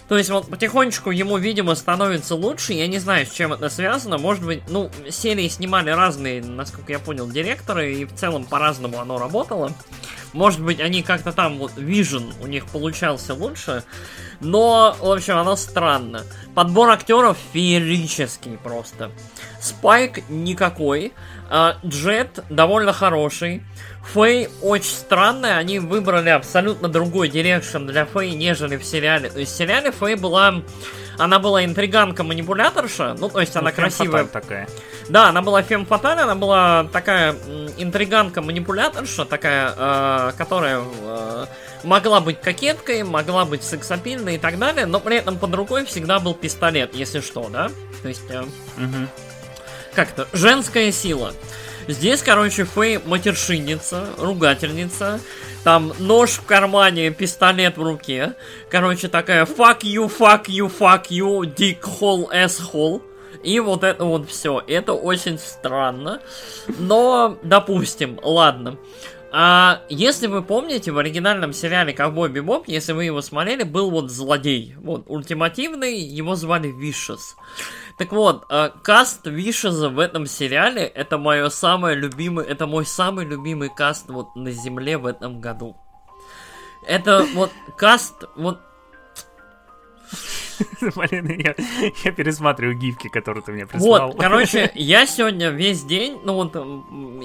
[0.08, 2.74] то есть вот потихонечку ему, видимо, становится лучше.
[2.74, 4.18] Я не знаю, с чем это связано.
[4.18, 9.18] Может быть, ну, серии снимали разные, насколько я понял, директоры, и в целом по-разному оно
[9.18, 9.74] работало.
[10.34, 13.84] Может быть, они как-то там, вот, Vision у них получался лучше.
[14.40, 16.24] Но, в общем, оно странно.
[16.54, 19.12] Подбор актеров феерический просто.
[19.60, 21.14] Спайк никакой.
[21.49, 23.64] А, Джет довольно хороший.
[24.14, 29.30] Фэй очень странная, они выбрали абсолютно другой direction для Фэй, нежели в сериале.
[29.30, 30.62] То есть в сериале Фэй была...
[31.18, 34.26] Она была интриганка-манипуляторша, ну, то есть ну, она красивая.
[34.26, 34.68] такая.
[35.10, 37.35] Да, она была femme fatale, она была такая
[37.77, 41.45] интриганка-манипуляторша, такая, э, которая э,
[41.84, 46.19] могла быть кокеткой, могла быть сексапильной и так далее, но при этом под рукой всегда
[46.19, 47.69] был пистолет, если что, да?
[48.02, 48.30] То есть...
[48.30, 49.07] Э, угу.
[49.95, 51.34] Как-то женская сила.
[51.88, 55.19] Здесь, короче, Фэй матершинница, ругательница.
[55.68, 58.35] Там нож в кармане, пистолет в руке.
[58.69, 63.02] Короче, такая fuck you, fuck you, fuck you, dick hole, asshole.
[63.44, 64.64] И вот это вот все.
[64.65, 66.22] Это очень странно.
[66.80, 68.77] Но, допустим, ладно.
[69.30, 74.10] А если вы помните, в оригинальном сериале Ковбой Бибоп, если вы его смотрели, был вот
[74.10, 74.73] злодей.
[74.77, 77.35] Вот, ультимативный, его звали Вишес.
[77.98, 83.26] Так вот, э, каст Вишеза в этом сериале это мое самое любимое, это мой самый
[83.26, 85.76] любимый каст вот на земле в этом году.
[86.86, 88.60] Это вот каст, вот
[90.95, 91.56] Блин, я,
[92.03, 94.07] я пересматриваю гифки, которые ты мне прислал.
[94.07, 96.56] Вот, короче, я сегодня весь день, ну вот,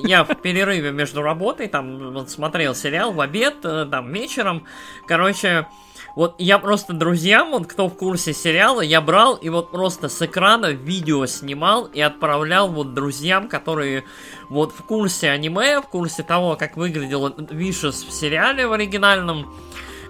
[0.07, 4.67] я в перерыве между работой, там, вот, смотрел сериал в обед, э, там, вечером,
[5.07, 5.67] короче,
[6.15, 10.21] вот я просто друзьям, вот кто в курсе сериала, я брал и вот просто с
[10.21, 14.05] экрана видео снимал и отправлял вот друзьям, которые
[14.49, 19.55] вот в курсе аниме, в курсе того, как выглядел Вишес в сериале в оригинальном.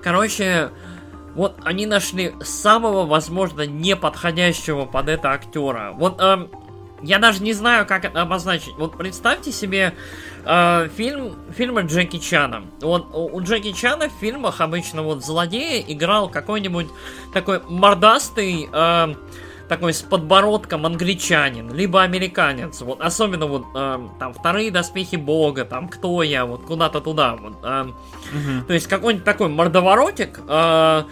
[0.02, 0.70] Короче,
[1.34, 5.92] вот они нашли самого, возможно, неподходящего под это актера.
[5.92, 6.50] Вот эм,
[7.02, 8.74] я даже не знаю, как это обозначить.
[8.76, 9.94] Вот представьте себе
[10.44, 12.64] э, фильм, фильмы Джеки Чана.
[12.80, 16.88] Вот у Джеки Чана в фильмах обычно вот злодея играл какой-нибудь
[17.32, 19.14] такой мордастый, э,
[19.68, 22.82] такой с подбородком англичанин, либо американец.
[22.82, 27.36] Вот особенно вот э, там вторые доспехи Бога, там кто я, вот куда-то туда.
[27.36, 28.66] Вот, э, угу.
[28.66, 30.40] То есть какой-нибудь такой мордоворотик.
[30.46, 31.04] Э,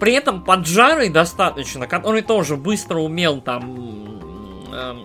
[0.00, 4.29] при этом поджарый достаточно, который тоже быстро умел там э,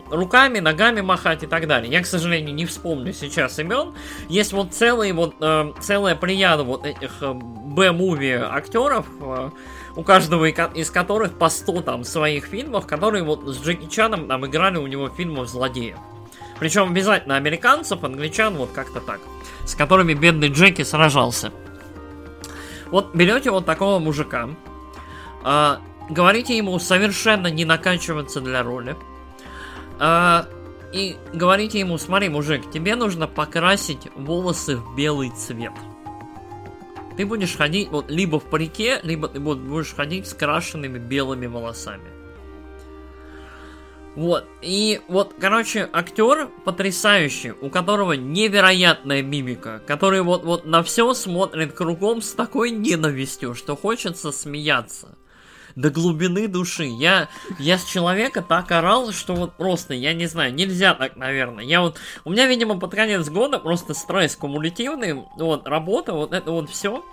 [0.10, 1.92] руками, ногами махать и так далее.
[1.92, 3.94] Я, к сожалению, не вспомню сейчас имен.
[4.30, 9.50] Есть вот целый вот э, целая плеяда вот этих Б-муви актеров, э,
[9.96, 14.46] у каждого из которых по 100 там своих фильмов, которые вот с Джеки Чаном там
[14.46, 15.98] играли у него фильмов злодеев.
[16.60, 19.20] Причем обязательно американцев, англичан, вот как-то так.
[19.66, 21.52] С которыми бедный Джеки сражался.
[22.92, 24.50] Вот берете вот такого мужика,
[25.44, 25.78] э,
[26.10, 28.96] говорите ему совершенно не накачиваться для роли,
[30.00, 30.48] а,
[30.94, 35.74] и говорите ему, смотри, мужик, тебе нужно покрасить волосы в белый цвет.
[37.18, 42.10] Ты будешь ходить вот либо в парике, либо ты будешь ходить с крашенными белыми волосами.
[44.16, 51.14] Вот, и вот, короче, актер потрясающий, у которого невероятная мимика, который вот, вот на все
[51.14, 55.18] смотрит кругом с такой ненавистью, что хочется смеяться
[55.76, 56.86] до глубины души.
[56.86, 57.30] Я,
[57.60, 61.64] я с человека так орал, что вот просто, я не знаю, нельзя так, наверное.
[61.64, 66.52] Я вот, у меня, видимо, под конец года просто стресс кумулятивный, вот, работа, вот это
[66.52, 67.04] вот все.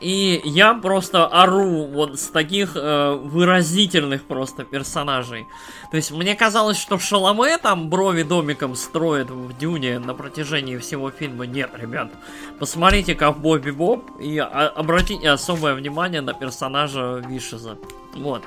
[0.00, 5.46] И я просто ору вот с таких э, выразительных просто персонажей.
[5.90, 11.10] То есть мне казалось, что Шаломе там брови домиком строит в Дюне на протяжении всего
[11.10, 11.46] фильма.
[11.46, 12.10] Нет, ребят.
[12.58, 17.76] Посмотрите Ковбой Бибоп и обратите особое внимание на персонажа Вишеза.
[18.14, 18.42] Вот.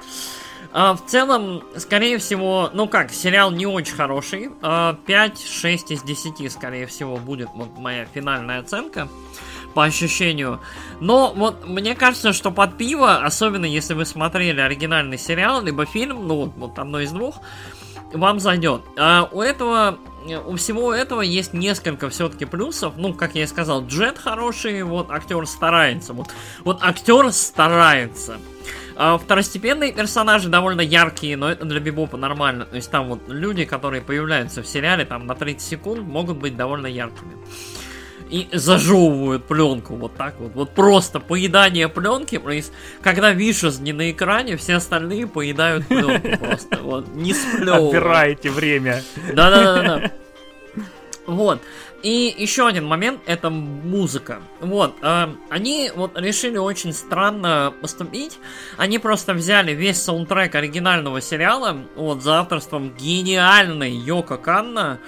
[0.72, 4.50] А, в целом, скорее всего, ну как, сериал не очень хороший.
[4.62, 9.08] А, 5-6 из 10, скорее всего, будет вот моя финальная оценка
[9.74, 10.60] по ощущению.
[11.00, 16.28] Но вот мне кажется, что под пиво, особенно если вы смотрели оригинальный сериал, либо фильм,
[16.28, 17.40] ну вот одно из двух,
[18.14, 18.82] вам зайдет.
[18.98, 19.98] А у этого,
[20.46, 22.94] у всего этого есть несколько все-таки плюсов.
[22.98, 26.14] Ну, как я и сказал, Джет хороший, вот актер старается.
[26.14, 26.28] Вот,
[26.64, 28.40] вот актер старается.
[28.98, 32.66] А второстепенные персонажи довольно яркие, но это для Бибопа нормально.
[32.66, 36.56] То есть там вот люди, которые появляются в сериале там на 30 секунд, могут быть
[36.56, 37.36] довольно яркими
[38.30, 40.54] и зажевывают пленку вот так вот.
[40.56, 42.42] Вот просто поедание пленки,
[43.02, 46.78] когда Вишес не на экране, все остальные поедают пленку просто.
[46.82, 47.96] Вот, не сплевывают.
[47.96, 49.04] Отбираете время.
[49.34, 50.12] Да-да-да.
[51.28, 51.62] Вот.
[52.06, 54.40] И еще один момент это музыка.
[54.62, 58.38] Вот, э, они вот решили очень странно поступить.
[58.78, 65.00] Они просто взяли весь саундтрек оригинального сериала, вот, за авторством гениальной Йоко Канна,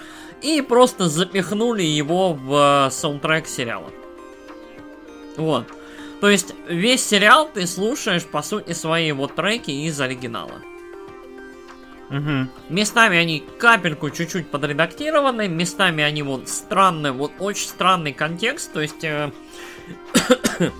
[0.41, 3.91] и просто запихнули его в э, саундтрек сериала.
[5.35, 5.67] Вот.
[6.19, 10.63] То есть весь сериал ты слушаешь, по сути, свои вот треки из оригинала.
[12.09, 12.47] Угу.
[12.69, 19.03] Местами они капельку чуть-чуть подредактированы, местами они вот странные, вот очень странный контекст, то есть
[19.03, 19.31] э,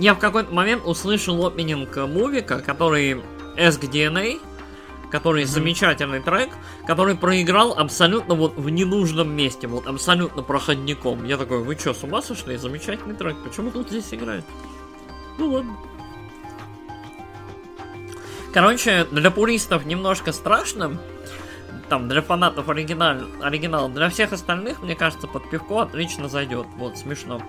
[0.00, 3.22] я в какой-то момент услышал опенинг мувика, который
[3.56, 4.40] SGDNA,
[5.12, 5.46] который mm-hmm.
[5.46, 6.50] замечательный трек,
[6.86, 11.24] который проиграл абсолютно вот в ненужном месте, вот абсолютно проходником.
[11.24, 12.56] Я такой, вы что, с ума сошли?
[12.56, 14.44] Замечательный трек, почему тут здесь играет?
[15.38, 15.76] Ну ладно.
[18.52, 20.98] Короче, для пуристов немножко страшно,
[21.88, 26.66] там, для фанатов оригинал, оригинал, для всех остальных, мне кажется, под пивко отлично зайдет.
[26.76, 27.40] Вот, смешно.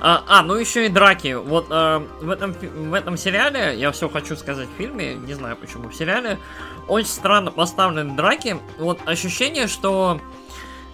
[0.00, 1.34] А, а ну еще и драки.
[1.34, 5.56] Вот э, в, этом, в этом сериале, я все хочу сказать в фильме, не знаю
[5.56, 6.38] почему, в сериале
[6.86, 8.58] очень странно поставлены драки.
[8.78, 10.20] Вот ощущение, что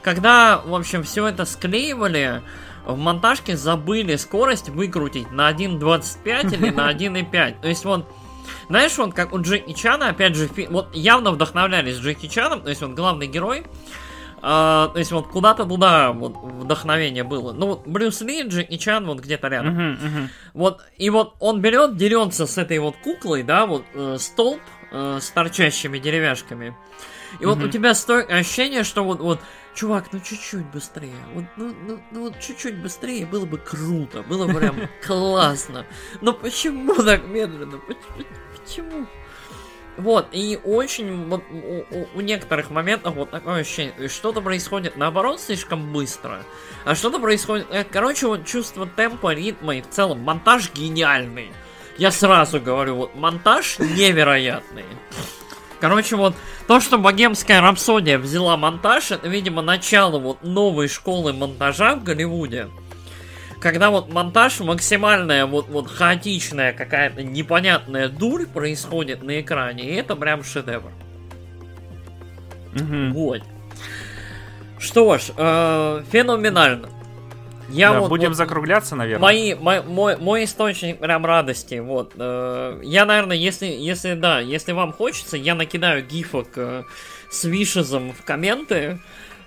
[0.02, 2.42] когда, в общем, все это склеивали,
[2.86, 7.60] в монтажке забыли скорость выкрутить на 1.25 или на 1.5.
[7.60, 8.06] То есть вот
[8.68, 12.82] знаешь, вот как у Джеки Чана, опять же, вот явно вдохновлялись Джеки Чаном, то есть
[12.82, 13.64] вот главный герой,
[14.44, 17.54] Uh, то есть вот куда-то туда вот вдохновение было.
[17.54, 19.78] Ну вот Брюс Ли, Джеки Чан вот где-то рядом.
[19.78, 20.28] Uh-huh, uh-huh.
[20.52, 24.60] Вот, и вот он берет, дерется с этой вот куклой, да, вот э, столб
[24.92, 26.76] э, с торчащими деревяшками.
[27.40, 27.54] И uh-huh.
[27.54, 29.40] вот у тебя стоит ощущение, что вот, вот
[29.74, 34.46] чувак, ну чуть-чуть быстрее, вот, ну, ну, ну вот чуть-чуть быстрее было бы круто, было
[34.46, 34.76] бы прям
[35.06, 35.86] классно.
[36.20, 37.80] Но почему так медленно?
[38.56, 39.06] Почему?
[39.96, 45.92] Вот, и очень вот у, у, некоторых моментов вот такое ощущение, что-то происходит наоборот слишком
[45.92, 46.42] быстро,
[46.84, 51.52] а что-то происходит, э, короче, вот чувство темпа, ритма и в целом монтаж гениальный.
[51.96, 54.84] Я сразу говорю, вот монтаж невероятный.
[55.80, 56.34] Короче, вот
[56.66, 62.68] то, что богемская рапсодия взяла монтаж, это, видимо, начало вот новой школы монтажа в Голливуде.
[63.60, 70.16] Когда вот монтаж максимальная, вот, вот хаотичная какая-то непонятная дурь происходит на экране, и это
[70.16, 70.92] прям шедевр.
[72.74, 73.12] Угу.
[73.12, 73.42] Вот.
[74.78, 76.90] Что ж, э, феноменально.
[77.74, 79.20] Я да, вот, будем вот, закругляться, наверное.
[79.20, 81.80] Мои, мой, мой, мой источник прям радости.
[81.80, 82.12] Вот.
[82.16, 86.84] Э, я, наверное, если, если да, если вам хочется, я накидаю гифок э,
[87.30, 88.98] с вишезом в комменты.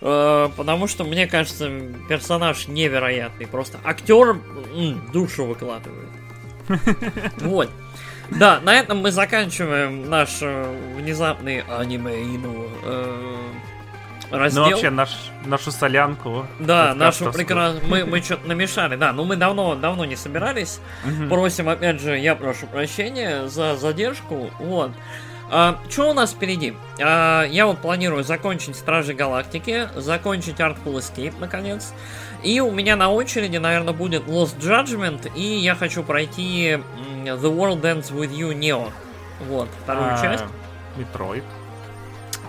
[0.01, 1.69] Э, потому что, мне кажется,
[2.09, 3.47] персонаж невероятный.
[3.47, 4.37] Просто актер
[4.75, 6.09] м, душу выкладывает.
[7.37, 7.69] Вот.
[8.29, 12.11] Да, на этом мы заканчиваем наш э, внезапный аниме
[12.83, 13.35] э,
[14.31, 14.65] раздел.
[14.65, 16.45] Ну, вообще, наш, нашу солянку.
[16.59, 17.87] Да, нашу прекрасную.
[17.87, 19.13] Мы, мы что-то намешали, да.
[19.13, 20.79] Но мы давно, давно не собирались.
[21.29, 24.49] Просим, опять же, я прошу прощения за задержку.
[24.59, 24.91] Вот.
[25.49, 26.75] А, что у нас впереди?
[27.01, 31.93] А, я вот планирую закончить Стражи Галактики, закончить Artful Escape, наконец.
[32.43, 36.79] И у меня на очереди, наверное, будет Lost Judgment, и я хочу пройти
[37.23, 38.91] The World Ends With You Neo.
[39.47, 40.43] Вот, вторую а, часть.
[40.97, 41.43] Metroid.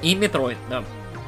[0.03, 0.83] И Metroid, да.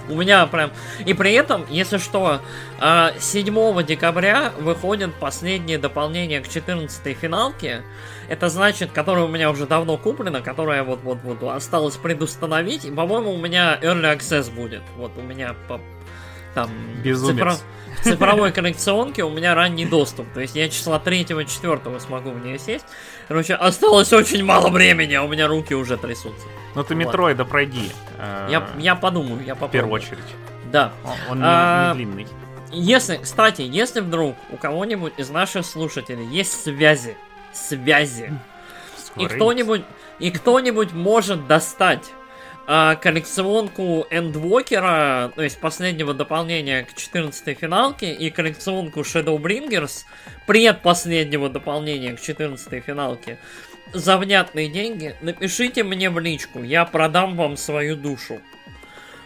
[0.09, 0.71] У меня прям...
[1.05, 2.41] И при этом, если что,
[2.79, 7.83] 7 а, декабря выходит последнее дополнение к 14 финалке.
[8.29, 12.85] Это значит, которое у меня уже давно куплено, которое вот-вот-вот осталось предустановить.
[12.85, 14.83] И, по-моему, у меня Early Access будет.
[14.97, 15.81] Вот у меня по...
[16.55, 16.71] там...
[17.03, 17.37] Безумец.
[17.37, 17.55] Цифро
[18.03, 20.33] цифровой коллекционке у меня ранний доступ.
[20.33, 22.87] То есть я числа 3-4 смогу в нее сесть.
[23.31, 26.49] Короче, осталось очень мало времени, а у меня руки уже трясутся.
[26.75, 27.93] Ну ты метроида пройди.
[28.19, 29.69] Я, я подумаю, я попробую.
[29.69, 30.25] В первую очередь.
[30.73, 30.93] Да.
[31.05, 32.27] Он, он а, не, не длинный.
[32.73, 37.17] Если, кстати, если вдруг у кого-нибудь из наших слушателей есть связи,
[37.53, 38.33] связи,
[38.97, 39.83] Скоро и кто-нибудь,
[40.19, 42.11] и кто-нибудь может достать
[42.73, 50.05] а, коллекционку Эндвокера, то есть последнего дополнения к 14 финалке, и коллекционку Shadowbringers,
[50.47, 53.39] предпоследнего дополнения к 14 финалке,
[53.93, 58.41] за внятные деньги, напишите мне в личку, я продам вам свою душу.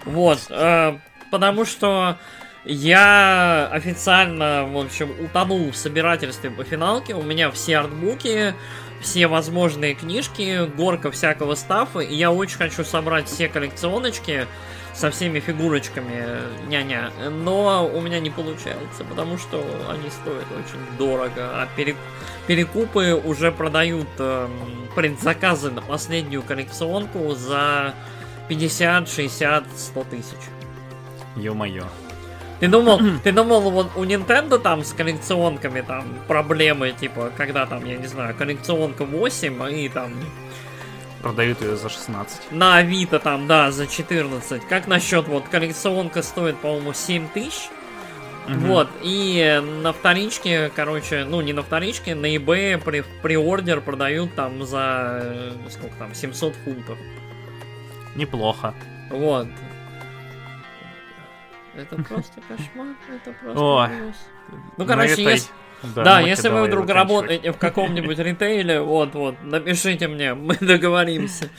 [0.07, 0.97] Вот, э,
[1.31, 2.17] потому что
[2.65, 8.55] я официально, в общем, утонул в собирательстве по финалке, у меня все артбуки,
[9.05, 14.47] все возможные книжки, горка всякого стафа, и я очень хочу собрать все коллекционочки
[14.95, 16.25] со всеми фигурочками,
[16.69, 21.97] ня-ня, но у меня не получается, потому что они стоят очень дорого, а перек...
[22.47, 24.49] перекупы уже продают э,
[24.95, 27.95] предзаказы на последнюю коллекционку за
[28.49, 30.39] 50, 60, 100 тысяч.
[31.37, 31.85] Ё-моё.
[32.65, 37.85] Ты думал, ты думал, вот у Nintendo там с коллекционками там проблемы, типа, когда там,
[37.85, 40.15] я не знаю, коллекционка 8 и там...
[41.21, 42.53] Продают ее за 16.
[42.53, 44.67] На Авито там, да, за 14.
[44.67, 47.69] Как насчет вот коллекционка стоит, по-моему, 7 тысяч?
[48.49, 48.55] Угу.
[48.61, 54.65] Вот, и на вторичке, короче, ну не на вторичке, на eBay при, приордер продают там
[54.65, 56.97] за, э, сколько там, 700 фунтов.
[58.15, 58.73] Неплохо.
[59.11, 59.49] Вот.
[61.77, 63.89] Это просто кошмар, это просто О,
[64.77, 65.51] Ну, короче, если...
[65.95, 71.51] Да, да если вы вдруг работаете в каком-нибудь ритейле, вот, вот, напишите мне, мы договоримся.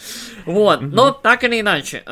[0.46, 2.04] Вот, но так или иначе.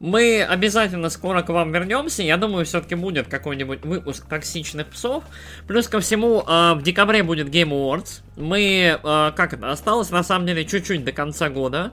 [0.00, 2.22] Мы обязательно скоро к вам вернемся.
[2.22, 5.24] Я думаю, все-таки будет какой-нибудь выпуск токсичных псов.
[5.68, 8.22] Плюс ко всему, э, в декабре будет Game Awards.
[8.36, 11.92] Мы, э, как это, осталось на самом деле чуть-чуть до конца года.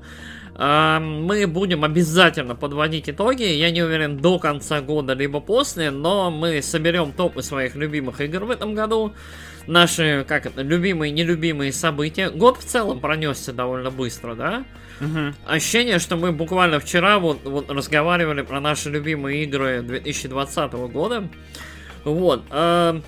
[0.57, 3.43] Мы будем обязательно подводить итоги.
[3.43, 8.45] Я не уверен, до конца года, либо после, но мы соберем топы своих любимых игр
[8.45, 9.13] в этом году.
[9.67, 12.31] Наши, как это, любимые, нелюбимые события.
[12.31, 14.63] Год в целом пронесся довольно быстро, да?
[14.99, 15.35] Угу.
[15.45, 21.27] Ощущение, что мы буквально вчера вот, вот разговаривали про наши любимые игры 2020 года.
[22.03, 22.43] Вот.
[22.49, 22.99] Э,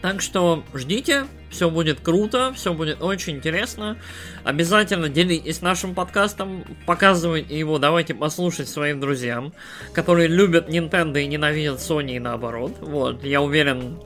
[0.00, 3.98] так что ждите, все будет круто, все будет очень интересно.
[4.44, 9.52] Обязательно делитесь нашим подкастом, показывайте его, давайте послушать своим друзьям,
[9.92, 12.76] которые любят Nintendo и ненавидят Sony и наоборот.
[12.80, 13.98] Вот, я уверен,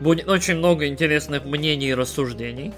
[0.00, 2.72] будет очень много интересных мнений и рассуждений.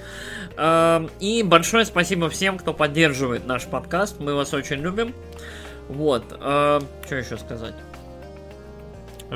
[0.56, 4.18] Эм, и большое спасибо всем, кто поддерживает наш подкаст.
[4.18, 5.14] Мы вас очень любим.
[5.88, 6.24] Вот.
[6.40, 7.74] Эм, что еще сказать?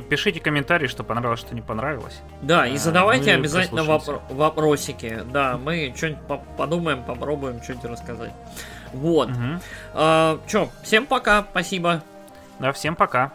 [0.09, 2.21] Пишите комментарии, что понравилось, что не понравилось.
[2.41, 5.21] Да, и задавайте а, обязательно вопро- вопросики.
[5.31, 8.33] Да, мы что-нибудь по- подумаем, попробуем что-нибудь рассказать.
[8.95, 9.29] Вот.
[9.31, 9.39] Угу.
[9.95, 12.03] А, чё, всем пока, спасибо.
[12.59, 13.33] Да, всем пока.